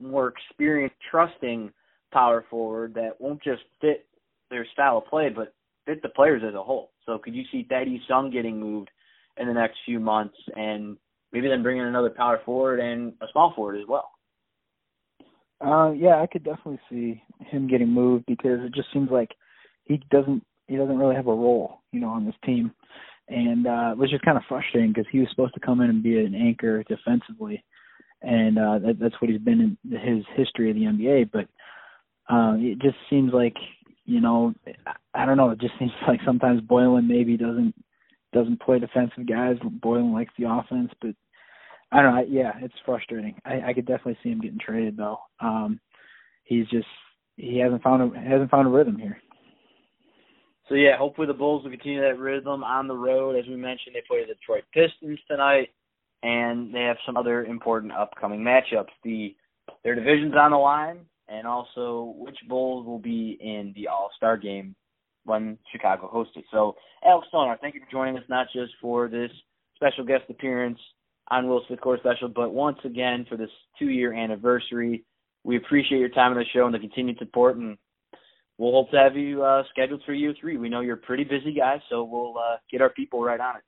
more 0.00 0.28
experienced, 0.28 0.96
trusting 1.10 1.70
power 2.12 2.44
forward 2.50 2.94
that 2.94 3.20
won't 3.20 3.42
just 3.42 3.62
fit 3.80 4.06
their 4.50 4.66
style 4.72 4.98
of 4.98 5.06
play, 5.06 5.28
but 5.28 5.54
fit 5.86 6.02
the 6.02 6.08
players 6.08 6.42
as 6.46 6.54
a 6.54 6.62
whole. 6.62 6.90
So 7.06 7.18
could 7.18 7.34
you 7.34 7.44
see 7.50 7.66
Thaddeus 7.68 8.02
Young 8.08 8.30
getting 8.30 8.60
moved 8.60 8.90
in 9.36 9.48
the 9.48 9.54
next 9.54 9.78
few 9.84 10.00
months 10.00 10.36
and 10.56 10.96
maybe 11.32 11.48
then 11.48 11.62
bring 11.62 11.78
in 11.78 11.86
another 11.86 12.10
power 12.10 12.40
forward 12.44 12.80
and 12.80 13.12
a 13.20 13.26
small 13.32 13.52
forward 13.54 13.76
as 13.78 13.86
well? 13.88 14.10
Uh, 15.60 15.92
yeah, 15.92 16.20
I 16.20 16.26
could 16.26 16.42
definitely 16.42 16.80
see 16.88 17.22
him 17.40 17.68
getting 17.68 17.88
moved 17.88 18.24
because 18.26 18.60
it 18.64 18.74
just 18.74 18.88
seems 18.92 19.10
like 19.10 19.30
he 19.84 20.00
doesn't 20.10 20.42
he 20.68 20.76
doesn't 20.76 20.98
really 20.98 21.16
have 21.16 21.26
a 21.26 21.34
role, 21.34 21.80
you 21.92 22.00
know, 22.00 22.08
on 22.08 22.24
this 22.24 22.34
team, 22.44 22.72
and 23.28 23.66
uh, 23.66 23.92
which 23.94 24.14
is 24.14 24.20
kind 24.24 24.38
of 24.38 24.44
frustrating 24.48 24.92
because 24.92 25.06
he 25.10 25.18
was 25.18 25.28
supposed 25.30 25.52
to 25.54 25.60
come 25.60 25.80
in 25.80 25.90
and 25.90 26.02
be 26.02 26.18
an 26.18 26.34
anchor 26.34 26.82
defensively, 26.84 27.62
and 28.22 28.58
uh, 28.58 28.78
that, 28.78 28.98
that's 29.00 29.20
what 29.20 29.30
he's 29.30 29.40
been 29.40 29.76
in 29.84 29.98
his 29.98 30.24
history 30.36 30.70
of 30.70 30.76
the 30.76 30.82
NBA. 30.82 31.30
But 31.30 31.48
uh, 32.32 32.54
it 32.56 32.78
just 32.80 32.96
seems 33.10 33.32
like 33.34 33.56
you 34.06 34.20
know, 34.20 34.54
I 35.14 35.26
don't 35.26 35.36
know. 35.36 35.50
It 35.50 35.60
just 35.60 35.74
seems 35.78 35.92
like 36.08 36.20
sometimes 36.24 36.62
Boylen 36.62 37.06
maybe 37.06 37.36
doesn't 37.36 37.74
doesn't 38.32 38.60
play 38.60 38.78
defensive 38.78 39.28
guys. 39.28 39.56
Boylen 39.58 40.12
likes 40.12 40.32
the 40.38 40.48
offense, 40.48 40.90
but 41.00 41.14
I 41.92 42.02
don't 42.02 42.14
know. 42.14 42.24
Yeah, 42.28 42.52
it's 42.60 42.74
frustrating. 42.84 43.34
I, 43.44 43.60
I 43.68 43.72
could 43.72 43.86
definitely 43.86 44.18
see 44.22 44.30
him 44.30 44.40
getting 44.40 44.58
traded 44.58 44.96
though. 44.96 45.18
Um, 45.40 45.80
he's 46.44 46.66
just 46.68 46.86
he 47.36 47.58
hasn't 47.58 47.82
found 47.82 48.02
a 48.02 48.20
hasn't 48.20 48.50
found 48.50 48.68
a 48.68 48.70
rhythm 48.70 48.98
here. 48.98 49.18
So 50.68 50.76
yeah, 50.76 50.96
hopefully 50.96 51.26
the 51.26 51.34
Bulls 51.34 51.64
will 51.64 51.70
continue 51.70 52.00
that 52.00 52.18
rhythm 52.18 52.62
on 52.62 52.86
the 52.86 52.94
road. 52.94 53.36
As 53.36 53.44
we 53.48 53.56
mentioned, 53.56 53.94
they 53.94 54.04
play 54.06 54.20
the 54.20 54.34
Detroit 54.34 54.62
Pistons 54.72 55.18
tonight, 55.28 55.70
and 56.22 56.72
they 56.72 56.82
have 56.82 56.96
some 57.04 57.16
other 57.16 57.44
important 57.44 57.92
upcoming 57.92 58.40
matchups. 58.40 58.90
The 59.02 59.34
their 59.82 59.96
division's 59.96 60.34
on 60.34 60.52
the 60.52 60.56
line, 60.58 61.00
and 61.28 61.46
also 61.46 62.14
which 62.18 62.38
Bulls 62.48 62.86
will 62.86 63.00
be 63.00 63.36
in 63.40 63.72
the 63.74 63.88
All 63.88 64.10
Star 64.16 64.36
game 64.36 64.76
when 65.24 65.58
Chicago 65.72 66.08
hosts 66.08 66.34
it. 66.36 66.44
So 66.50 66.76
Alex 67.04 67.28
Stoner, 67.28 67.56
thank 67.60 67.74
you 67.74 67.80
for 67.80 67.90
joining 67.90 68.16
us, 68.16 68.24
not 68.28 68.46
just 68.52 68.72
for 68.80 69.08
this 69.08 69.30
special 69.76 70.04
guest 70.04 70.24
appearance 70.28 70.78
on 71.30 71.48
Will's 71.48 71.64
Fifth 71.68 71.80
Quarter 71.80 72.00
Special, 72.02 72.28
but 72.28 72.52
once 72.52 72.78
again 72.84 73.24
for 73.28 73.36
this 73.36 73.50
two 73.78 73.88
year 73.88 74.12
anniversary. 74.12 75.04
We 75.42 75.56
appreciate 75.56 75.98
your 75.98 76.10
time 76.10 76.32
on 76.32 76.38
the 76.38 76.44
show 76.52 76.66
and 76.66 76.74
the 76.74 76.78
continued 76.78 77.16
support, 77.18 77.56
and 77.56 77.78
we'll 78.58 78.72
hope 78.72 78.90
to 78.90 78.98
have 78.98 79.16
you 79.16 79.42
uh, 79.42 79.62
scheduled 79.70 80.02
for 80.04 80.12
year 80.12 80.34
three. 80.38 80.58
We 80.58 80.68
know 80.68 80.80
you're 80.80 80.96
a 80.96 80.98
pretty 80.98 81.24
busy 81.24 81.54
guy, 81.54 81.82
so 81.88 82.04
we'll 82.04 82.36
uh, 82.36 82.56
get 82.70 82.82
our 82.82 82.90
people 82.90 83.22
right 83.22 83.40
on 83.40 83.56
it. 83.56 83.62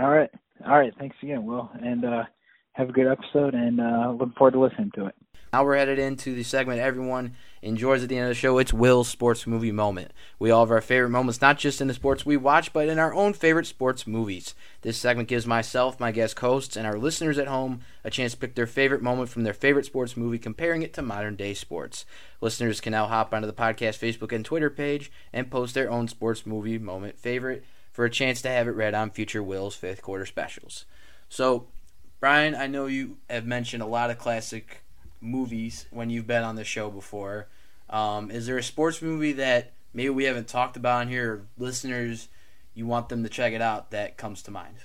All 0.00 0.08
right, 0.08 0.30
all 0.66 0.78
right. 0.78 0.92
Thanks 0.98 1.16
again, 1.22 1.44
Will, 1.44 1.70
and 1.82 2.04
uh, 2.06 2.22
have 2.72 2.88
a 2.88 2.92
good 2.92 3.06
episode, 3.06 3.54
and 3.54 3.80
uh, 3.80 4.10
looking 4.12 4.34
forward 4.36 4.52
to 4.52 4.60
listening 4.60 4.90
to 4.94 5.06
it. 5.06 5.14
Now 5.52 5.64
we're 5.64 5.76
headed 5.76 5.98
into 5.98 6.34
the 6.34 6.44
segment 6.44 6.80
everyone 6.80 7.34
enjoys 7.60 8.02
at 8.02 8.08
the 8.08 8.16
end 8.16 8.24
of 8.24 8.30
the 8.30 8.34
show. 8.34 8.56
It's 8.56 8.72
Will's 8.72 9.08
Sports 9.08 9.46
Movie 9.46 9.70
Moment. 9.70 10.10
We 10.38 10.50
all 10.50 10.64
have 10.64 10.70
our 10.70 10.80
favorite 10.80 11.10
moments, 11.10 11.42
not 11.42 11.58
just 11.58 11.82
in 11.82 11.88
the 11.88 11.94
sports 11.94 12.24
we 12.24 12.38
watch, 12.38 12.72
but 12.72 12.88
in 12.88 12.98
our 12.98 13.12
own 13.12 13.34
favorite 13.34 13.66
sports 13.66 14.06
movies. 14.06 14.54
This 14.80 14.96
segment 14.96 15.28
gives 15.28 15.46
myself, 15.46 16.00
my 16.00 16.10
guest 16.10 16.38
hosts, 16.38 16.74
and 16.74 16.86
our 16.86 16.98
listeners 16.98 17.36
at 17.36 17.48
home 17.48 17.82
a 18.02 18.08
chance 18.08 18.32
to 18.32 18.38
pick 18.38 18.54
their 18.54 18.66
favorite 18.66 19.02
moment 19.02 19.28
from 19.28 19.44
their 19.44 19.52
favorite 19.52 19.84
sports 19.84 20.16
movie, 20.16 20.38
comparing 20.38 20.80
it 20.80 20.94
to 20.94 21.02
modern 21.02 21.36
day 21.36 21.52
sports. 21.52 22.06
Listeners 22.40 22.80
can 22.80 22.92
now 22.92 23.06
hop 23.06 23.34
onto 23.34 23.46
the 23.46 23.52
podcast 23.52 23.98
Facebook 23.98 24.34
and 24.34 24.46
Twitter 24.46 24.70
page 24.70 25.12
and 25.34 25.50
post 25.50 25.74
their 25.74 25.90
own 25.90 26.08
sports 26.08 26.46
movie 26.46 26.78
moment 26.78 27.18
favorite 27.18 27.62
for 27.92 28.06
a 28.06 28.10
chance 28.10 28.40
to 28.40 28.48
have 28.48 28.66
it 28.66 28.70
read 28.70 28.94
on 28.94 29.10
future 29.10 29.42
Will's 29.42 29.76
fifth 29.76 30.00
quarter 30.00 30.24
specials. 30.24 30.86
So, 31.28 31.66
Brian, 32.22 32.54
I 32.54 32.68
know 32.68 32.86
you 32.86 33.16
have 33.28 33.46
mentioned 33.46 33.82
a 33.82 33.86
lot 33.86 34.10
of 34.10 34.16
classic 34.16 34.84
movies 35.20 35.86
when 35.90 36.08
you've 36.08 36.28
been 36.28 36.44
on 36.44 36.54
the 36.54 36.62
show 36.62 36.88
before. 36.88 37.48
Um, 37.90 38.30
is 38.30 38.46
there 38.46 38.56
a 38.56 38.62
sports 38.62 39.02
movie 39.02 39.32
that 39.32 39.72
maybe 39.92 40.10
we 40.10 40.22
haven't 40.22 40.46
talked 40.46 40.76
about 40.76 41.00
on 41.00 41.08
here, 41.08 41.48
listeners, 41.58 42.28
you 42.74 42.86
want 42.86 43.08
them 43.08 43.24
to 43.24 43.28
check 43.28 43.54
it 43.54 43.60
out 43.60 43.90
that 43.90 44.18
comes 44.18 44.40
to 44.44 44.52
mind? 44.52 44.76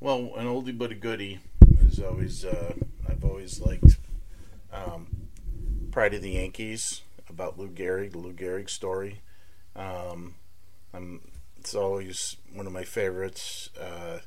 Well, 0.00 0.32
an 0.34 0.46
oldie 0.46 0.78
but 0.78 0.90
a 0.90 0.94
goodie 0.94 1.40
is 1.86 2.00
always 2.00 2.46
uh, 2.46 2.72
I've 3.06 3.22
always 3.22 3.60
liked 3.60 3.98
um, 4.72 5.08
Pride 5.90 6.14
of 6.14 6.22
the 6.22 6.30
Yankees 6.30 7.02
about 7.28 7.58
Lou 7.58 7.68
Gehrig, 7.68 8.12
the 8.12 8.18
Lou 8.18 8.32
Gehrig 8.32 8.70
story. 8.70 9.20
Um, 9.76 10.36
it's 11.58 11.74
always 11.74 12.38
one 12.54 12.66
of 12.66 12.72
my 12.72 12.84
favorites. 12.84 13.68
Uh, 13.78 14.20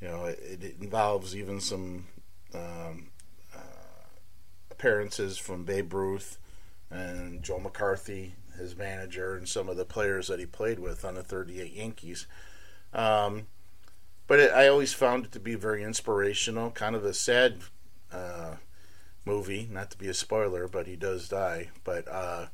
you 0.00 0.08
know, 0.08 0.24
it, 0.24 0.62
it, 0.62 0.76
involves 0.80 1.36
even 1.36 1.60
some 1.60 2.06
um, 2.54 3.08
uh, 3.54 4.06
appearances 4.70 5.38
from 5.38 5.64
Babe 5.64 5.92
Ruth 5.92 6.38
and 6.90 7.42
Joe 7.42 7.58
McCarthy, 7.58 8.34
his 8.58 8.76
manager, 8.76 9.36
and 9.36 9.48
some 9.48 9.68
of 9.68 9.76
the 9.76 9.84
players 9.84 10.28
that 10.28 10.38
he 10.38 10.46
played 10.46 10.78
with 10.78 11.04
on 11.04 11.14
the 11.14 11.22
38 11.22 11.72
Yankees. 11.72 12.26
Um, 12.92 13.46
but 14.26 14.40
it, 14.40 14.52
I 14.52 14.68
always 14.68 14.92
found 14.92 15.26
it 15.26 15.32
to 15.32 15.40
be 15.40 15.54
very 15.54 15.82
inspirational, 15.82 16.70
kind 16.70 16.96
of 16.96 17.04
a 17.04 17.14
sad 17.14 17.58
uh, 18.12 18.56
movie. 19.24 19.68
Not 19.70 19.90
to 19.90 19.98
be 19.98 20.08
a 20.08 20.14
spoiler, 20.14 20.66
but 20.68 20.86
he 20.86 20.96
does 20.96 21.28
die. 21.28 21.70
But 21.84 22.08
uh, 22.08 22.46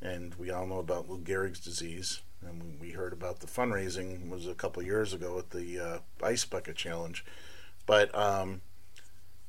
and 0.00 0.34
we 0.36 0.50
all 0.50 0.66
know 0.66 0.78
about 0.78 1.08
Lou 1.08 1.20
Gehrig's 1.20 1.60
disease, 1.60 2.22
and 2.46 2.78
we 2.80 2.90
heard 2.90 3.12
about 3.12 3.40
the 3.40 3.46
fundraising 3.46 4.28
was 4.28 4.46
a 4.46 4.54
couple 4.54 4.82
years 4.82 5.12
ago 5.12 5.38
at 5.38 5.50
the 5.50 5.78
uh, 5.80 5.98
Ice 6.24 6.44
Bucket 6.44 6.76
Challenge. 6.76 7.24
But 7.86 8.14
um, 8.14 8.60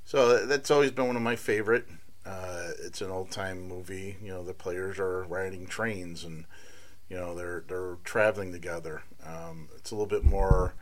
so 0.06 0.46
that's 0.46 0.72
always 0.72 0.92
been 0.92 1.08
one 1.08 1.16
of 1.16 1.22
my 1.22 1.36
favorite. 1.36 1.88
Uh, 2.26 2.70
it's 2.84 3.02
an 3.02 3.12
old 3.12 3.32
time 3.32 3.68
movie. 3.68 4.18
You 4.22 4.30
know, 4.30 4.44
the 4.44 4.54
players 4.54 5.00
are 5.00 5.24
riding 5.24 5.68
trains 5.68 6.24
and 6.24 6.46
You 7.10 7.18
know, 7.18 7.36
they're 7.36 7.64
they're 7.68 7.98
traveling 8.04 8.52
together. 8.52 9.04
Um, 9.26 9.70
it's 9.78 9.92
a 9.92 9.96
little 9.96 10.08
bit 10.08 10.24
more 10.26 10.74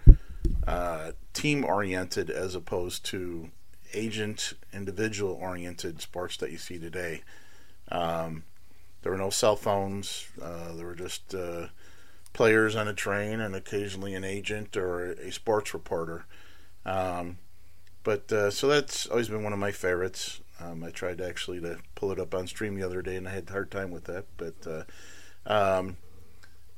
uh, 0.67 1.11
team 1.33 1.63
oriented 1.65 2.29
as 2.29 2.55
opposed 2.55 3.05
to 3.05 3.49
agent 3.93 4.53
individual 4.73 5.33
oriented 5.33 6.01
sports 6.01 6.37
that 6.37 6.51
you 6.51 6.57
see 6.57 6.77
today. 6.79 7.23
Um, 7.91 8.43
there 9.01 9.11
were 9.11 9.17
no 9.17 9.29
cell 9.29 9.55
phones. 9.55 10.27
Uh, 10.41 10.73
there 10.75 10.85
were 10.85 10.95
just 10.95 11.33
uh, 11.33 11.67
players 12.33 12.75
on 12.75 12.87
a 12.87 12.93
train 12.93 13.39
and 13.39 13.55
occasionally 13.55 14.13
an 14.13 14.23
agent 14.23 14.77
or 14.77 15.11
a 15.13 15.31
sports 15.31 15.73
reporter. 15.73 16.25
Um, 16.85 17.37
but 18.03 18.31
uh, 18.31 18.51
so 18.51 18.67
that's 18.67 19.05
always 19.07 19.27
been 19.27 19.43
one 19.43 19.53
of 19.53 19.59
my 19.59 19.71
favorites. 19.71 20.39
Um, 20.59 20.83
I 20.83 20.91
tried 20.91 21.21
actually 21.21 21.59
to 21.61 21.79
pull 21.95 22.11
it 22.11 22.19
up 22.19 22.33
on 22.33 22.47
stream 22.47 22.75
the 22.75 22.85
other 22.85 23.01
day, 23.01 23.15
and 23.17 23.27
I 23.27 23.31
had 23.31 23.49
a 23.49 23.51
hard 23.51 23.69
time 23.69 23.91
with 23.91 24.05
that. 24.05 24.25
But 24.37 24.55
uh, 24.65 24.83
um, 25.45 25.97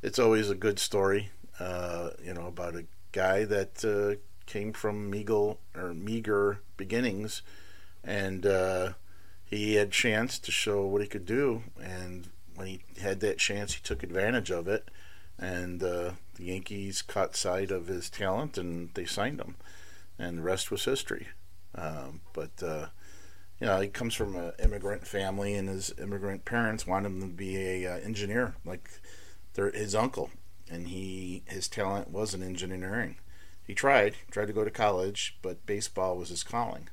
it's 0.01 0.19
always 0.19 0.49
a 0.49 0.55
good 0.55 0.79
story, 0.79 1.29
uh, 1.59 2.11
you 2.23 2.33
know, 2.33 2.47
about 2.47 2.75
a 2.75 2.85
guy 3.11 3.45
that 3.45 3.85
uh, 3.85 4.19
came 4.45 4.73
from 4.73 5.09
meager 5.09 5.53
or 5.75 5.93
meager 5.93 6.61
beginnings, 6.77 7.41
and 8.03 8.45
uh, 8.45 8.93
he 9.45 9.75
had 9.75 9.91
chance 9.91 10.39
to 10.39 10.51
show 10.51 10.85
what 10.85 11.01
he 11.01 11.07
could 11.07 11.25
do. 11.25 11.63
And 11.81 12.29
when 12.55 12.67
he 12.67 12.81
had 13.01 13.19
that 13.21 13.37
chance, 13.37 13.73
he 13.73 13.81
took 13.81 14.03
advantage 14.03 14.51
of 14.51 14.67
it. 14.67 14.89
And 15.39 15.81
uh, 15.81 16.11
the 16.35 16.45
Yankees 16.45 17.01
caught 17.01 17.35
sight 17.35 17.71
of 17.71 17.87
his 17.87 18.09
talent, 18.09 18.57
and 18.57 18.93
they 18.93 19.05
signed 19.05 19.39
him. 19.39 19.55
And 20.17 20.39
the 20.39 20.43
rest 20.43 20.69
was 20.69 20.83
history. 20.83 21.29
Um, 21.75 22.21
but 22.33 22.61
uh, 22.61 22.87
you 23.59 23.67
know, 23.67 23.79
he 23.79 23.87
comes 23.87 24.13
from 24.13 24.35
an 24.35 24.53
immigrant 24.63 25.05
family, 25.07 25.53
and 25.53 25.69
his 25.69 25.93
immigrant 25.97 26.45
parents 26.45 26.87
wanted 26.87 27.09
him 27.09 27.21
to 27.21 27.27
be 27.27 27.57
a 27.57 27.93
uh, 27.93 27.97
engineer, 27.99 28.55
like 28.65 28.89
their, 29.53 29.71
his 29.71 29.95
uncle. 29.95 30.29
And 30.71 30.87
he 30.87 31.43
his 31.47 31.67
talent 31.67 32.09
was 32.11 32.33
in 32.33 32.43
engineering. 32.43 33.17
He 33.65 33.73
tried 33.73 34.15
tried 34.31 34.47
to 34.47 34.53
go 34.53 34.63
to 34.63 34.71
college, 34.71 35.37
but 35.41 35.65
baseball 35.65 36.17
was 36.17 36.29
his 36.29 36.43
calling, 36.43 36.89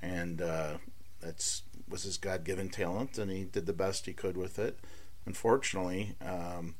and 0.00 0.40
uh, 0.40 0.78
that's 1.20 1.62
was 1.88 2.04
his 2.04 2.16
God 2.16 2.44
given 2.44 2.68
talent, 2.68 3.18
and 3.18 3.30
he 3.30 3.44
did 3.44 3.66
the 3.66 3.72
best 3.72 4.06
he 4.06 4.12
could 4.12 4.36
with 4.36 4.58
it. 4.58 4.78
Unfortunately, 5.26 6.14
um, 6.24 6.76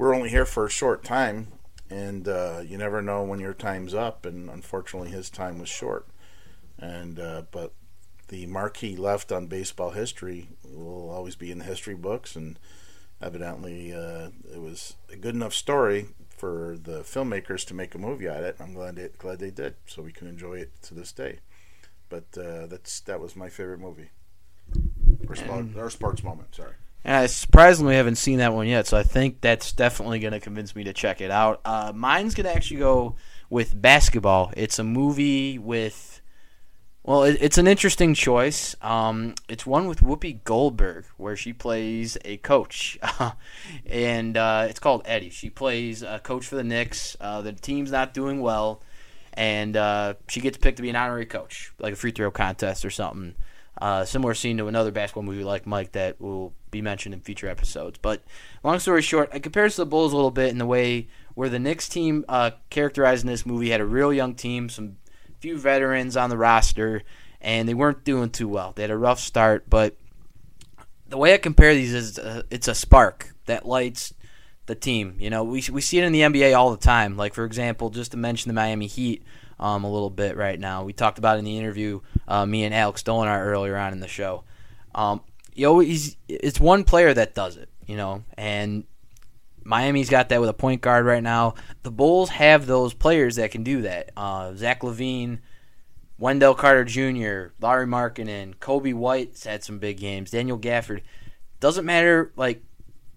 we're 0.00 0.14
only 0.14 0.30
here 0.30 0.46
for 0.46 0.64
a 0.64 0.70
short 0.70 1.04
time, 1.04 1.48
and 1.90 2.26
uh, 2.26 2.62
you 2.64 2.78
never 2.78 3.02
know 3.02 3.22
when 3.22 3.38
your 3.38 3.52
time's 3.52 3.92
up. 3.92 4.24
And 4.24 4.48
unfortunately, 4.48 5.10
his 5.10 5.28
time 5.28 5.58
was 5.58 5.68
short. 5.68 6.08
And 6.78 7.20
uh, 7.20 7.42
but 7.50 7.74
the 8.28 8.46
mark 8.46 8.78
he 8.78 8.96
left 8.96 9.30
on 9.30 9.46
baseball 9.46 9.90
history 9.90 10.48
will 10.64 11.10
always 11.10 11.36
be 11.36 11.50
in 11.50 11.58
the 11.58 11.64
history 11.64 11.94
books, 11.94 12.34
and 12.34 12.58
evidently, 13.20 13.92
uh, 13.92 14.30
it 14.50 14.62
was 14.62 14.94
a 15.12 15.16
good 15.16 15.34
enough 15.34 15.52
story 15.52 16.06
for 16.30 16.78
the 16.82 17.00
filmmakers 17.00 17.66
to 17.66 17.74
make 17.74 17.94
a 17.94 17.98
movie 17.98 18.26
out 18.26 18.38
of 18.38 18.44
it. 18.44 18.56
I'm 18.58 18.72
glad 18.72 18.96
they, 18.96 19.10
glad 19.18 19.38
they 19.38 19.50
did, 19.50 19.74
so 19.86 20.00
we 20.00 20.12
can 20.12 20.28
enjoy 20.28 20.54
it 20.54 20.70
to 20.84 20.94
this 20.94 21.12
day. 21.12 21.40
But 22.08 22.24
uh, 22.38 22.68
that's 22.68 23.00
that 23.00 23.20
was 23.20 23.36
my 23.36 23.50
favorite 23.50 23.80
movie. 23.80 24.08
Or, 25.28 25.36
sport, 25.36 25.66
or 25.76 25.90
sports 25.90 26.24
moment. 26.24 26.54
Sorry. 26.54 26.76
And 27.04 27.16
I 27.16 27.26
surprisingly 27.26 27.94
haven't 27.94 28.16
seen 28.16 28.38
that 28.38 28.52
one 28.52 28.66
yet, 28.66 28.86
so 28.86 28.96
I 28.96 29.02
think 29.02 29.40
that's 29.40 29.72
definitely 29.72 30.18
going 30.18 30.32
to 30.32 30.40
convince 30.40 30.76
me 30.76 30.84
to 30.84 30.92
check 30.92 31.20
it 31.20 31.30
out. 31.30 31.60
Uh, 31.64 31.92
mine's 31.94 32.34
going 32.34 32.44
to 32.44 32.54
actually 32.54 32.80
go 32.80 33.16
with 33.48 33.80
basketball. 33.80 34.52
It's 34.54 34.78
a 34.78 34.84
movie 34.84 35.58
with, 35.58 36.20
well, 37.02 37.22
it, 37.22 37.38
it's 37.40 37.56
an 37.56 37.66
interesting 37.66 38.12
choice. 38.12 38.76
Um, 38.82 39.34
it's 39.48 39.64
one 39.64 39.86
with 39.86 40.00
Whoopi 40.00 40.44
Goldberg, 40.44 41.06
where 41.16 41.36
she 41.36 41.54
plays 41.54 42.18
a 42.24 42.36
coach, 42.38 42.98
and 43.86 44.36
uh, 44.36 44.66
it's 44.68 44.78
called 44.78 45.02
Eddie. 45.06 45.30
She 45.30 45.48
plays 45.48 46.02
a 46.02 46.18
coach 46.18 46.46
for 46.46 46.56
the 46.56 46.64
Knicks. 46.64 47.16
Uh, 47.18 47.40
the 47.40 47.54
team's 47.54 47.90
not 47.90 48.12
doing 48.12 48.42
well, 48.42 48.82
and 49.32 49.74
uh, 49.74 50.14
she 50.28 50.42
gets 50.42 50.58
picked 50.58 50.76
to 50.76 50.82
be 50.82 50.90
an 50.90 50.96
honorary 50.96 51.26
coach, 51.26 51.72
like 51.78 51.94
a 51.94 51.96
free 51.96 52.10
throw 52.10 52.30
contest 52.30 52.84
or 52.84 52.90
something. 52.90 53.36
Uh, 53.80 54.04
similar 54.04 54.34
scene 54.34 54.58
to 54.58 54.66
another 54.66 54.90
basketball 54.90 55.22
movie 55.22 55.42
like 55.42 55.66
Mike 55.66 55.92
that 55.92 56.20
will 56.20 56.52
be 56.70 56.82
mentioned 56.82 57.14
in 57.14 57.20
future 57.20 57.48
episodes. 57.48 57.98
But 58.00 58.22
long 58.62 58.78
story 58.78 59.00
short, 59.00 59.30
I 59.32 59.38
compare 59.38 59.38
it 59.38 59.44
compares 59.44 59.76
to 59.76 59.82
the 59.82 59.86
Bulls 59.86 60.12
a 60.12 60.16
little 60.16 60.30
bit 60.30 60.50
in 60.50 60.58
the 60.58 60.66
way 60.66 61.08
where 61.34 61.48
the 61.48 61.58
Knicks 61.58 61.88
team 61.88 62.24
uh, 62.28 62.50
characterized 62.68 63.24
in 63.24 63.30
this 63.30 63.46
movie 63.46 63.70
had 63.70 63.80
a 63.80 63.86
real 63.86 64.12
young 64.12 64.34
team, 64.34 64.68
some 64.68 64.98
few 65.38 65.58
veterans 65.58 66.16
on 66.16 66.28
the 66.28 66.36
roster, 66.36 67.02
and 67.40 67.66
they 67.66 67.74
weren't 67.74 68.04
doing 68.04 68.28
too 68.28 68.48
well. 68.48 68.72
They 68.76 68.82
had 68.82 68.90
a 68.90 68.98
rough 68.98 69.18
start, 69.18 69.70
but 69.70 69.96
the 71.08 71.16
way 71.16 71.32
I 71.32 71.38
compare 71.38 71.74
these 71.74 71.94
is 71.94 72.18
uh, 72.18 72.42
it's 72.50 72.68
a 72.68 72.74
spark 72.74 73.34
that 73.46 73.66
lights 73.66 74.12
the 74.66 74.74
team. 74.74 75.16
You 75.18 75.30
know, 75.30 75.42
we 75.42 75.64
we 75.72 75.80
see 75.80 75.98
it 75.98 76.04
in 76.04 76.12
the 76.12 76.20
NBA 76.20 76.56
all 76.56 76.70
the 76.70 76.76
time. 76.76 77.16
Like 77.16 77.34
for 77.34 77.44
example, 77.44 77.90
just 77.90 78.12
to 78.12 78.16
mention 78.16 78.48
the 78.48 78.54
Miami 78.54 78.86
Heat 78.86 79.22
um, 79.60 79.84
a 79.84 79.90
little 79.90 80.10
bit 80.10 80.36
right 80.36 80.58
now. 80.58 80.82
We 80.82 80.92
talked 80.92 81.18
about 81.18 81.38
in 81.38 81.44
the 81.44 81.56
interview 81.56 82.00
uh, 82.26 82.44
me 82.44 82.64
and 82.64 82.74
Alex 82.74 83.02
Dolinar 83.02 83.44
earlier 83.46 83.76
on 83.76 83.92
in 83.92 84.00
the 84.00 84.08
show. 84.08 84.42
Um, 84.94 85.20
you 85.54 85.78
he's, 85.80 86.16
it's 86.28 86.58
one 86.58 86.82
player 86.82 87.14
that 87.14 87.34
does 87.34 87.56
it, 87.56 87.68
you 87.86 87.96
know, 87.96 88.24
and 88.36 88.84
Miami's 89.62 90.10
got 90.10 90.30
that 90.30 90.40
with 90.40 90.48
a 90.48 90.54
point 90.54 90.80
guard 90.80 91.04
right 91.04 91.22
now. 91.22 91.54
The 91.82 91.90
Bulls 91.90 92.30
have 92.30 92.66
those 92.66 92.94
players 92.94 93.36
that 93.36 93.52
can 93.52 93.62
do 93.62 93.82
that. 93.82 94.10
Uh, 94.16 94.54
Zach 94.54 94.80
LaVine. 94.80 95.38
Wendell 96.18 96.54
Carter 96.54 96.84
Jr., 96.84 97.54
Larry 97.62 97.86
Markkanen, 97.86 98.54
Coby 98.56 98.92
White's 98.92 99.44
had 99.44 99.64
some 99.64 99.78
big 99.78 99.96
games. 99.96 100.30
Daniel 100.30 100.58
Gafford. 100.58 101.00
Doesn't 101.60 101.86
matter 101.86 102.30
like 102.36 102.62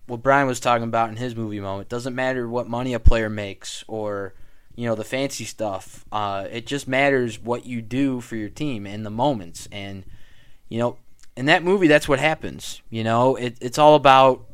what 0.08 0.24
Brian 0.24 0.48
was 0.48 0.62
talking 0.62 0.86
about 0.86 1.10
in 1.10 1.18
his 1.18 1.36
movie 1.36 1.60
moment. 1.60 1.90
Doesn't 1.90 2.16
matter 2.16 2.48
what 2.48 2.70
money 2.70 2.94
a 2.94 3.02
player 3.02 3.30
makes 3.30 3.84
or 3.90 4.34
you 4.76 4.88
know 4.88 4.96
the 4.96 5.04
fancy 5.04 5.46
stuff. 5.46 6.06
Uh, 6.12 6.48
it 6.52 6.66
just 6.66 6.88
matters 6.88 7.40
what 7.40 7.66
you 7.66 7.82
do 7.82 8.22
for 8.22 8.36
your 8.36 8.50
team 8.50 8.86
in 8.86 9.04
the 9.04 9.10
moments, 9.10 9.68
and 9.72 10.04
you 10.70 10.80
know, 10.80 10.98
in 11.36 11.46
that 11.46 11.64
movie, 11.64 11.88
that's 11.88 12.08
what 12.08 12.20
happens. 12.20 12.82
You 12.90 13.04
know, 13.04 13.36
it, 13.36 13.58
it's 13.62 13.78
all 13.78 13.96
about 13.96 14.46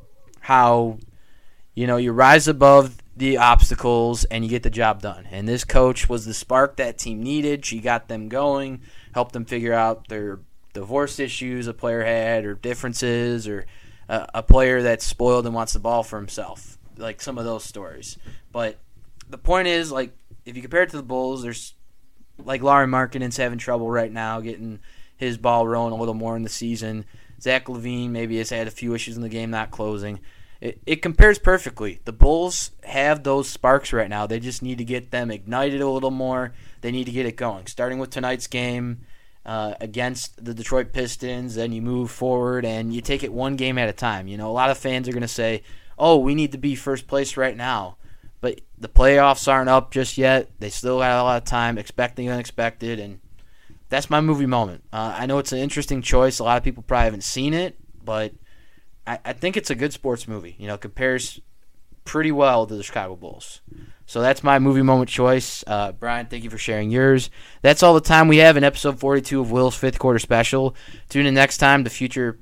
how 0.42 1.00
you 1.74 1.88
know 1.88 1.98
you 1.98 2.12
rise 2.12 2.48
above 2.48 2.98
the 3.16 3.38
obstacles 3.38 4.24
and 4.26 4.46
you 4.46 4.50
get 4.50 4.64
the 4.64 4.70
job 4.70 5.02
done. 5.02 5.28
And 5.30 5.48
this 5.48 5.66
coach 5.66 6.08
was 6.08 6.26
the 6.26 6.34
spark 6.34 6.78
that 6.78 6.98
team 6.98 7.22
needed. 7.22 7.66
She 7.66 7.80
got 7.80 8.08
them 8.08 8.30
going, 8.30 8.82
helped 9.14 9.34
them 9.34 9.44
figure 9.44 9.74
out 9.74 10.08
their 10.08 10.40
divorce 10.74 11.20
issues 11.20 11.68
a 11.68 11.74
player 11.74 12.04
had, 12.04 12.46
or 12.46 12.56
differences, 12.56 13.48
or 13.48 13.66
a 14.08 14.42
player 14.42 14.82
that's 14.82 15.06
spoiled 15.06 15.46
and 15.46 15.54
wants 15.54 15.74
the 15.74 15.80
ball 15.80 16.04
for 16.04 16.18
himself. 16.18 16.78
Like 16.98 17.22
some 17.22 17.38
of 17.38 17.46
those 17.46 17.64
stories, 17.64 18.18
but 18.52 18.78
the 19.30 19.38
point 19.38 19.68
is, 19.68 19.92
like, 19.92 20.16
if 20.46 20.56
you 20.56 20.62
compare 20.62 20.84
it 20.84 20.90
to 20.90 20.98
the 20.98 21.04
Bulls, 21.04 21.44
there's 21.44 21.76
like 22.44 22.64
Larry 22.64 22.88
Markkanen's 22.88 23.38
having 23.38 23.60
trouble 23.60 23.90
right 23.90 24.12
now 24.12 24.40
getting 24.40 24.80
his 25.18 25.38
ball 25.38 25.68
rolling 25.68 25.94
a 25.94 25.98
little 25.98 26.14
more 26.14 26.36
in 26.36 26.44
the 26.44 26.50
season. 26.50 27.06
Zach 27.42 27.66
LaVine 27.66 28.10
maybe 28.10 28.38
has 28.38 28.50
had 28.50 28.68
a 28.68 28.72
few 28.72 28.94
issues 28.94 29.16
in 29.16 29.22
the 29.22 29.30
game 29.30 29.52
not 29.52 29.72
closing. 29.72 30.20
It, 30.62 30.82
it 30.86 31.02
compares 31.02 31.40
perfectly. 31.40 32.00
The 32.04 32.12
Bulls 32.12 32.72
have 32.84 33.24
those 33.24 33.50
sparks 33.50 33.94
right 33.94 34.10
now. 34.10 34.28
They 34.28 34.40
just 34.40 34.62
need 34.62 34.78
to 34.80 34.84
get 34.84 35.12
them 35.12 35.32
ignited 35.32 35.82
a 35.82 35.90
little 35.90 36.12
more. 36.12 36.54
They 36.82 36.92
need 36.92 37.06
to 37.06 37.12
get 37.12 37.26
it 37.26 37.38
going. 37.38 37.68
Starting 37.68 38.00
with 38.00 38.10
tonight's 38.10 38.48
game 38.48 39.02
uh, 39.46 39.76
against 39.80 40.44
the 40.44 40.54
Detroit 40.54 40.92
Pistons, 40.92 41.56
then 41.56 41.72
you 41.72 41.82
move 41.82 42.12
forward 42.12 42.66
and 42.66 42.94
you 42.94 43.02
take 43.02 43.24
it 43.24 43.32
one 43.32 43.56
game 43.56 43.78
at 43.78 43.88
a 43.88 43.94
time. 43.94 44.28
You 44.28 44.38
know, 44.38 44.50
a 44.50 44.52
lot 44.52 44.70
of 44.70 44.78
fans 44.78 45.08
are 45.08 45.14
going 45.14 45.22
to 45.22 45.30
say, 45.30 45.64
"Oh, 45.98 46.18
we 46.18 46.36
need 46.36 46.52
to 46.52 46.58
be 46.58 46.76
first 46.76 47.08
place 47.08 47.38
right 47.38 47.56
now." 47.56 47.98
But 48.42 48.62
the 48.78 48.88
playoffs 48.88 49.52
aren't 49.52 49.70
up 49.70 49.92
just 49.92 50.18
yet. 50.18 50.50
They 50.60 50.70
still 50.70 51.00
got 51.00 51.20
a 51.20 51.24
lot 51.24 51.42
of 51.42 51.48
time, 51.48 51.78
expecting 51.78 52.30
unexpected, 52.30 53.00
and 53.00 53.20
that's 53.90 54.10
my 54.10 54.22
movie 54.22 54.46
moment. 54.46 54.84
Uh, 54.94 55.16
I 55.18 55.26
know 55.26 55.40
it's 55.40 55.52
an 55.52 55.60
interesting 55.60 56.02
choice. 56.02 56.40
A 56.40 56.44
lot 56.44 56.58
of 56.58 56.64
people 56.64 56.84
probably 56.84 57.06
haven't 57.06 57.24
seen 57.24 57.54
it, 57.54 57.78
but 58.04 58.34
I, 59.06 59.20
I 59.26 59.34
think 59.34 59.58
it's 59.58 59.70
a 59.70 59.76
good 59.76 59.92
sports 59.92 60.28
movie. 60.28 60.56
You 60.58 60.68
know, 60.68 60.78
compares 60.78 61.42
pretty 62.06 62.32
well 62.32 62.66
to 62.66 62.76
the 62.76 62.84
Chicago 62.84 63.16
Bulls. 63.16 63.62
So 64.06 64.22
that's 64.22 64.44
my 64.44 64.58
movie 64.58 64.82
moment 64.82 65.10
choice. 65.10 65.64
Uh, 65.68 65.92
Brian, 65.92 66.26
thank 66.26 66.44
you 66.44 66.50
for 66.50 66.58
sharing 66.58 66.90
yours. 66.90 67.30
That's 67.62 67.84
all 67.84 67.94
the 67.94 68.02
time 68.02 68.28
we 68.28 68.38
have 68.38 68.58
in 68.58 68.64
episode 68.64 69.00
42 69.00 69.40
of 69.40 69.52
Will's 69.52 69.76
fifth 69.76 70.00
quarter 70.00 70.18
special. 70.18 70.76
Tune 71.10 71.28
in 71.28 71.36
next 71.36 71.58
time 71.58 71.84
to 71.84 71.90
future 71.92 72.40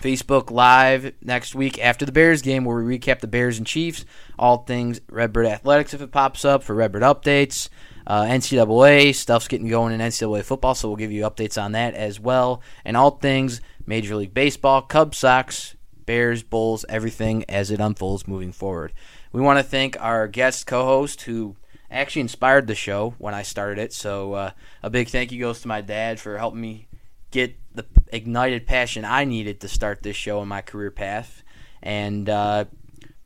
Facebook 0.00 0.50
Live 0.50 1.12
next 1.22 1.54
week 1.54 1.78
after 1.78 2.04
the 2.04 2.12
Bears 2.12 2.42
game, 2.42 2.64
where 2.64 2.82
we 2.82 2.98
recap 2.98 3.20
the 3.20 3.26
Bears 3.26 3.58
and 3.58 3.66
Chiefs, 3.66 4.04
all 4.38 4.58
things 4.58 5.00
Redbird 5.08 5.46
Athletics 5.46 5.94
if 5.94 6.00
it 6.00 6.10
pops 6.10 6.44
up 6.44 6.62
for 6.62 6.74
Redbird 6.74 7.02
updates. 7.02 7.68
Uh, 8.06 8.22
NCAA 8.22 9.14
stuff's 9.14 9.48
getting 9.48 9.68
going 9.68 9.92
in 9.92 10.00
NCAA 10.00 10.42
football, 10.42 10.74
so 10.74 10.88
we'll 10.88 10.96
give 10.96 11.12
you 11.12 11.22
updates 11.22 11.60
on 11.60 11.72
that 11.72 11.94
as 11.94 12.18
well. 12.18 12.62
And 12.84 12.96
all 12.96 13.12
things 13.12 13.60
Major 13.86 14.16
League 14.16 14.34
Baseball, 14.34 14.82
Cubs, 14.82 15.18
Sox, 15.18 15.76
Bears, 16.04 16.42
Bulls, 16.42 16.84
everything 16.88 17.44
as 17.48 17.70
it 17.70 17.80
unfolds 17.80 18.26
moving 18.26 18.52
forward. 18.52 18.92
We 19.32 19.40
want 19.40 19.58
to 19.58 19.62
thank 19.62 20.00
our 20.00 20.28
guest 20.28 20.66
co 20.66 20.84
host 20.84 21.22
who 21.22 21.56
actually 21.90 22.22
inspired 22.22 22.66
the 22.66 22.74
show 22.74 23.14
when 23.18 23.34
I 23.34 23.42
started 23.42 23.78
it. 23.78 23.92
So 23.92 24.32
uh, 24.32 24.50
a 24.82 24.90
big 24.90 25.08
thank 25.08 25.30
you 25.30 25.40
goes 25.40 25.60
to 25.62 25.68
my 25.68 25.80
dad 25.80 26.18
for 26.18 26.38
helping 26.38 26.60
me 26.60 26.88
get 27.30 27.54
the 27.74 27.86
ignited 28.12 28.66
passion 28.66 29.04
I 29.04 29.24
needed 29.24 29.60
to 29.60 29.68
start 29.68 30.02
this 30.02 30.16
show 30.16 30.40
on 30.40 30.48
my 30.48 30.60
career 30.60 30.90
path. 30.90 31.42
And 31.82 32.28
uh, 32.28 32.66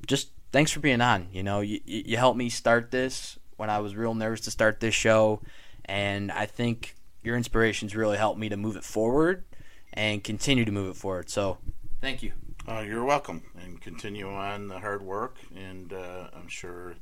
just 0.07 0.31
thanks 0.53 0.71
for 0.71 0.81
being 0.81 1.01
on. 1.01 1.29
You 1.33 1.43
know, 1.43 1.61
you 1.61 1.81
you 1.85 2.17
helped 2.17 2.39
me 2.39 2.49
start 2.49 2.91
this 2.91 3.39
when 3.57 3.71
I 3.71 3.81
was 3.81 3.95
real 3.95 4.15
nervous 4.15 4.43
to 4.43 4.51
start 4.51 4.81
this 4.81 4.95
show, 4.95 5.43
and 5.85 6.31
I 6.31 6.47
think 6.47 6.95
your 7.23 7.37
inspirations 7.37 7.97
really 7.97 8.17
helped 8.17 8.39
me 8.39 8.49
to 8.49 8.57
move 8.57 8.77
it 8.77 8.85
forward 8.85 9.45
and 9.93 10.23
continue 10.23 10.65
to 10.65 10.73
move 10.73 10.91
it 10.91 10.97
forward. 10.97 11.29
So, 11.31 11.59
thank 12.01 12.23
you. 12.23 12.33
Uh, 12.69 12.81
you're 12.81 13.05
welcome, 13.05 13.43
and 13.61 13.81
continue 13.81 14.29
on 14.29 14.69
the 14.69 14.81
hard 14.81 15.03
work. 15.03 15.39
And 15.55 15.93
uh, 15.93 16.29
I'm 16.35 16.49
sure 16.49 16.97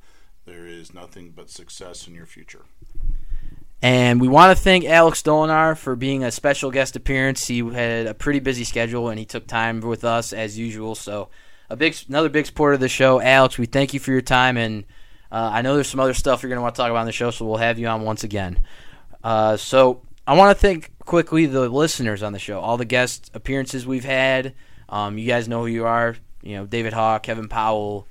there 0.45 0.67
is 0.67 0.93
nothing 0.93 1.33
but 1.35 1.51
success 1.51 2.07
in 2.07 2.15
your 2.15 2.27
future. 2.27 2.65
And 3.85 4.19
we 4.19 4.29
want 4.29 4.57
to 4.57 4.65
thank 4.65 4.87
Alex 4.87 5.21
Dolinar 5.21 5.77
for 5.77 5.95
being 5.95 6.25
a 6.25 6.31
special 6.31 6.71
guest 6.71 6.97
appearance. 6.97 7.47
He 7.47 7.59
had 7.59 8.07
a 8.07 8.15
pretty 8.15 8.41
busy 8.41 8.65
schedule, 8.65 9.11
and 9.11 9.19
he 9.19 9.27
took 9.27 9.47
time 9.47 9.83
with 9.83 10.05
us 10.05 10.33
as 10.33 10.59
usual. 10.59 10.95
So, 10.95 11.29
a 11.69 11.77
big, 11.77 11.95
another 12.09 12.31
big 12.31 12.47
supporter 12.47 12.73
of 12.73 12.81
the 12.81 12.89
show, 12.89 13.21
Alex. 13.21 13.59
We 13.59 13.67
thank 13.67 13.93
you 13.93 14.01
for 14.01 14.11
your 14.11 14.23
time, 14.23 14.57
and 14.57 14.85
uh, 15.31 15.51
I 15.53 15.61
know 15.61 15.75
there's 15.75 15.91
some 15.91 16.01
other 16.01 16.15
stuff 16.15 16.43
you're 16.43 16.49
going 16.49 16.57
to 16.57 16.63
want 16.63 16.75
to 16.77 16.81
talk 16.81 16.89
about 16.89 17.01
on 17.01 17.05
the 17.05 17.13
show, 17.13 17.31
so 17.31 17.45
we'll 17.45 17.59
have 17.59 17.79
you 17.79 17.87
on 17.87 18.05
once 18.05 18.25
again. 18.25 18.65
Uh, 19.23 19.59
so, 19.59 20.01
I 20.27 20.35
want 20.35 20.57
to 20.57 20.59
thank 20.59 20.99
quickly 21.01 21.45
the 21.45 21.69
listeners 21.69 22.23
on 22.23 22.33
the 22.33 22.39
show, 22.39 22.61
all 22.61 22.79
the 22.79 22.87
guest 22.87 23.31
appearances 23.35 23.87
we've 23.87 24.07
had. 24.07 24.55
Um, 24.89 25.19
you 25.19 25.27
guys 25.27 25.47
know 25.47 25.61
who 25.61 25.67
you 25.67 25.85
are. 25.85 26.17
You 26.41 26.57
know, 26.57 26.65
David 26.65 26.95
Haugh, 26.95 27.23
Kevin 27.23 27.49
Powell, 27.49 28.09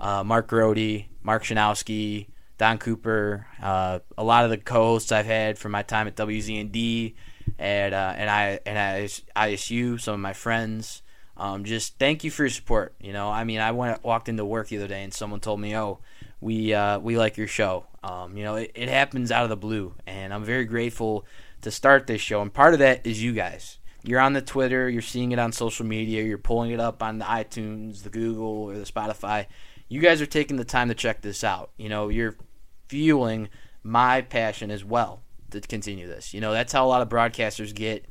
uh, 0.00 0.24
Mark 0.24 0.48
Grote, 0.48 1.04
Mark 1.22 1.44
Schanowski, 1.44 2.26
Don 2.62 2.78
Cooper, 2.78 3.44
uh, 3.60 3.98
a 4.16 4.22
lot 4.22 4.44
of 4.44 4.50
the 4.50 4.56
co-hosts 4.56 5.10
I've 5.10 5.26
had 5.26 5.58
from 5.58 5.72
my 5.72 5.82
time 5.82 6.06
at 6.06 6.14
WZND 6.14 7.16
and 7.58 7.92
uh, 7.92 8.14
and 8.16 8.30
I 8.30 8.60
and 8.64 8.78
I, 8.78 9.48
ISU, 9.48 10.00
some 10.00 10.14
of 10.14 10.20
my 10.20 10.32
friends. 10.32 11.02
Um, 11.36 11.64
just 11.64 11.98
thank 11.98 12.22
you 12.22 12.30
for 12.30 12.44
your 12.44 12.50
support. 12.50 12.94
You 13.00 13.12
know, 13.12 13.28
I 13.28 13.42
mean, 13.42 13.58
I 13.58 13.72
went 13.72 14.04
walked 14.04 14.28
into 14.28 14.44
work 14.44 14.68
the 14.68 14.76
other 14.76 14.86
day 14.86 15.02
and 15.02 15.12
someone 15.12 15.40
told 15.40 15.58
me, 15.58 15.76
"Oh, 15.76 15.98
we 16.40 16.72
uh, 16.72 17.00
we 17.00 17.18
like 17.18 17.36
your 17.36 17.48
show." 17.48 17.86
Um, 18.04 18.36
you 18.36 18.44
know, 18.44 18.54
it, 18.54 18.70
it 18.76 18.88
happens 18.88 19.32
out 19.32 19.42
of 19.42 19.50
the 19.50 19.56
blue, 19.56 19.96
and 20.06 20.32
I'm 20.32 20.44
very 20.44 20.64
grateful 20.64 21.26
to 21.62 21.72
start 21.72 22.06
this 22.06 22.20
show. 22.20 22.42
And 22.42 22.54
part 22.54 22.74
of 22.74 22.78
that 22.78 23.04
is 23.04 23.20
you 23.20 23.32
guys. 23.32 23.78
You're 24.04 24.20
on 24.20 24.34
the 24.34 24.40
Twitter, 24.40 24.88
you're 24.88 25.02
seeing 25.02 25.32
it 25.32 25.40
on 25.40 25.50
social 25.50 25.84
media, 25.84 26.22
you're 26.22 26.38
pulling 26.38 26.70
it 26.70 26.78
up 26.78 27.02
on 27.02 27.18
the 27.18 27.24
iTunes, 27.24 28.04
the 28.04 28.10
Google, 28.10 28.70
or 28.70 28.74
the 28.74 28.84
Spotify. 28.84 29.46
You 29.88 30.00
guys 30.00 30.22
are 30.22 30.26
taking 30.26 30.58
the 30.58 30.64
time 30.64 30.88
to 30.88 30.94
check 30.94 31.22
this 31.22 31.42
out. 31.42 31.70
You 31.76 31.88
know, 31.88 32.08
you're 32.08 32.36
fueling 32.92 33.48
my 33.82 34.20
passion 34.20 34.70
as 34.70 34.84
well 34.84 35.22
to 35.50 35.62
continue 35.62 36.06
this. 36.06 36.34
You 36.34 36.42
know, 36.42 36.52
that's 36.52 36.74
how 36.74 36.84
a 36.84 36.88
lot 36.88 37.00
of 37.00 37.08
broadcasters 37.08 37.74
get 37.74 38.04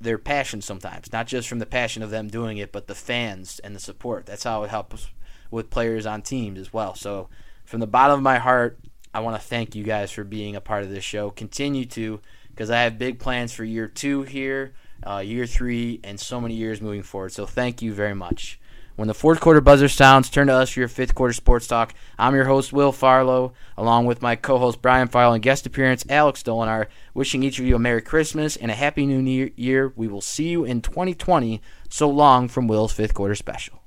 their 0.00 0.18
passion 0.18 0.60
sometimes, 0.60 1.12
not 1.12 1.28
just 1.28 1.46
from 1.46 1.60
the 1.60 1.66
passion 1.66 2.02
of 2.02 2.10
them 2.10 2.26
doing 2.26 2.58
it, 2.58 2.72
but 2.72 2.88
the 2.88 2.94
fans 2.96 3.60
and 3.60 3.72
the 3.72 3.78
support. 3.78 4.26
That's 4.26 4.42
how 4.42 4.64
it 4.64 4.70
helps 4.70 5.10
with 5.48 5.70
players 5.70 6.06
on 6.06 6.22
teams 6.22 6.58
as 6.58 6.72
well. 6.72 6.96
So, 6.96 7.28
from 7.64 7.78
the 7.78 7.86
bottom 7.86 8.16
of 8.16 8.22
my 8.24 8.38
heart, 8.38 8.80
I 9.14 9.20
want 9.20 9.40
to 9.40 9.46
thank 9.46 9.76
you 9.76 9.84
guys 9.84 10.10
for 10.10 10.24
being 10.24 10.56
a 10.56 10.60
part 10.60 10.82
of 10.82 10.90
this 10.90 11.04
show. 11.04 11.30
Continue 11.30 11.84
to, 11.84 12.20
because 12.48 12.68
I 12.68 12.82
have 12.82 12.98
big 12.98 13.20
plans 13.20 13.52
for 13.52 13.62
year 13.62 13.86
two 13.86 14.24
here, 14.24 14.72
uh, 15.06 15.18
year 15.18 15.46
three, 15.46 16.00
and 16.02 16.18
so 16.18 16.40
many 16.40 16.54
years 16.54 16.80
moving 16.80 17.04
forward. 17.04 17.30
So, 17.30 17.46
thank 17.46 17.80
you 17.80 17.94
very 17.94 18.16
much. 18.16 18.58
When 19.00 19.08
the 19.08 19.14
fourth 19.14 19.40
quarter 19.40 19.62
buzzer 19.62 19.88
sounds, 19.88 20.28
turn 20.28 20.48
to 20.48 20.52
us 20.52 20.68
for 20.68 20.80
your 20.80 20.88
fifth 20.90 21.14
quarter 21.14 21.32
sports 21.32 21.66
talk. 21.66 21.94
I'm 22.18 22.34
your 22.34 22.44
host, 22.44 22.70
Will 22.70 22.92
Farlow, 22.92 23.54
along 23.78 24.04
with 24.04 24.20
my 24.20 24.36
co 24.36 24.58
host, 24.58 24.82
Brian 24.82 25.08
Farlow, 25.08 25.32
and 25.32 25.42
guest 25.42 25.64
appearance, 25.64 26.04
Alex 26.10 26.42
Dolinar, 26.42 26.88
wishing 27.14 27.42
each 27.42 27.58
of 27.58 27.64
you 27.64 27.76
a 27.76 27.78
Merry 27.78 28.02
Christmas 28.02 28.56
and 28.56 28.70
a 28.70 28.74
Happy 28.74 29.06
New 29.06 29.50
Year. 29.56 29.90
We 29.96 30.06
will 30.06 30.20
see 30.20 30.50
you 30.50 30.66
in 30.66 30.82
2020. 30.82 31.62
So 31.88 32.10
long 32.10 32.48
from 32.48 32.68
Will's 32.68 32.92
fifth 32.92 33.14
quarter 33.14 33.34
special. 33.34 33.82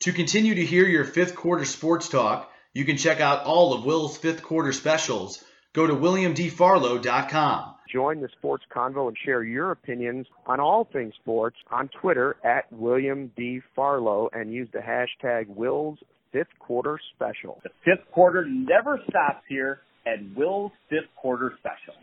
To 0.00 0.12
continue 0.12 0.56
to 0.56 0.66
hear 0.66 0.88
your 0.88 1.04
fifth 1.04 1.36
quarter 1.36 1.64
sports 1.64 2.08
talk, 2.08 2.50
you 2.74 2.84
can 2.84 2.96
check 2.96 3.20
out 3.20 3.44
all 3.44 3.72
of 3.72 3.84
Will's 3.84 4.18
fifth 4.18 4.42
quarter 4.42 4.72
specials. 4.72 5.44
Go 5.74 5.86
to 5.86 5.94
WilliamDFarlow.com. 5.94 7.74
Join 7.92 8.20
the 8.20 8.28
sports 8.38 8.64
convo 8.74 9.08
and 9.08 9.16
share 9.24 9.42
your 9.42 9.72
opinions 9.72 10.26
on 10.46 10.60
all 10.60 10.88
things 10.92 11.14
sports 11.20 11.56
on 11.70 11.88
Twitter 12.00 12.36
at 12.44 12.70
William 12.72 13.32
D. 13.36 13.60
Farlow 13.74 14.28
and 14.32 14.52
use 14.52 14.68
the 14.72 14.78
hashtag 14.78 15.48
Will's 15.48 15.98
Fifth 16.32 16.58
Quarter 16.58 17.00
Special. 17.14 17.60
The 17.64 17.70
fifth 17.84 18.10
quarter 18.12 18.44
never 18.46 19.00
stops 19.08 19.44
here 19.48 19.80
at 20.06 20.18
Will's 20.36 20.72
Fifth 20.88 21.10
Quarter 21.16 21.54
Special. 21.58 21.94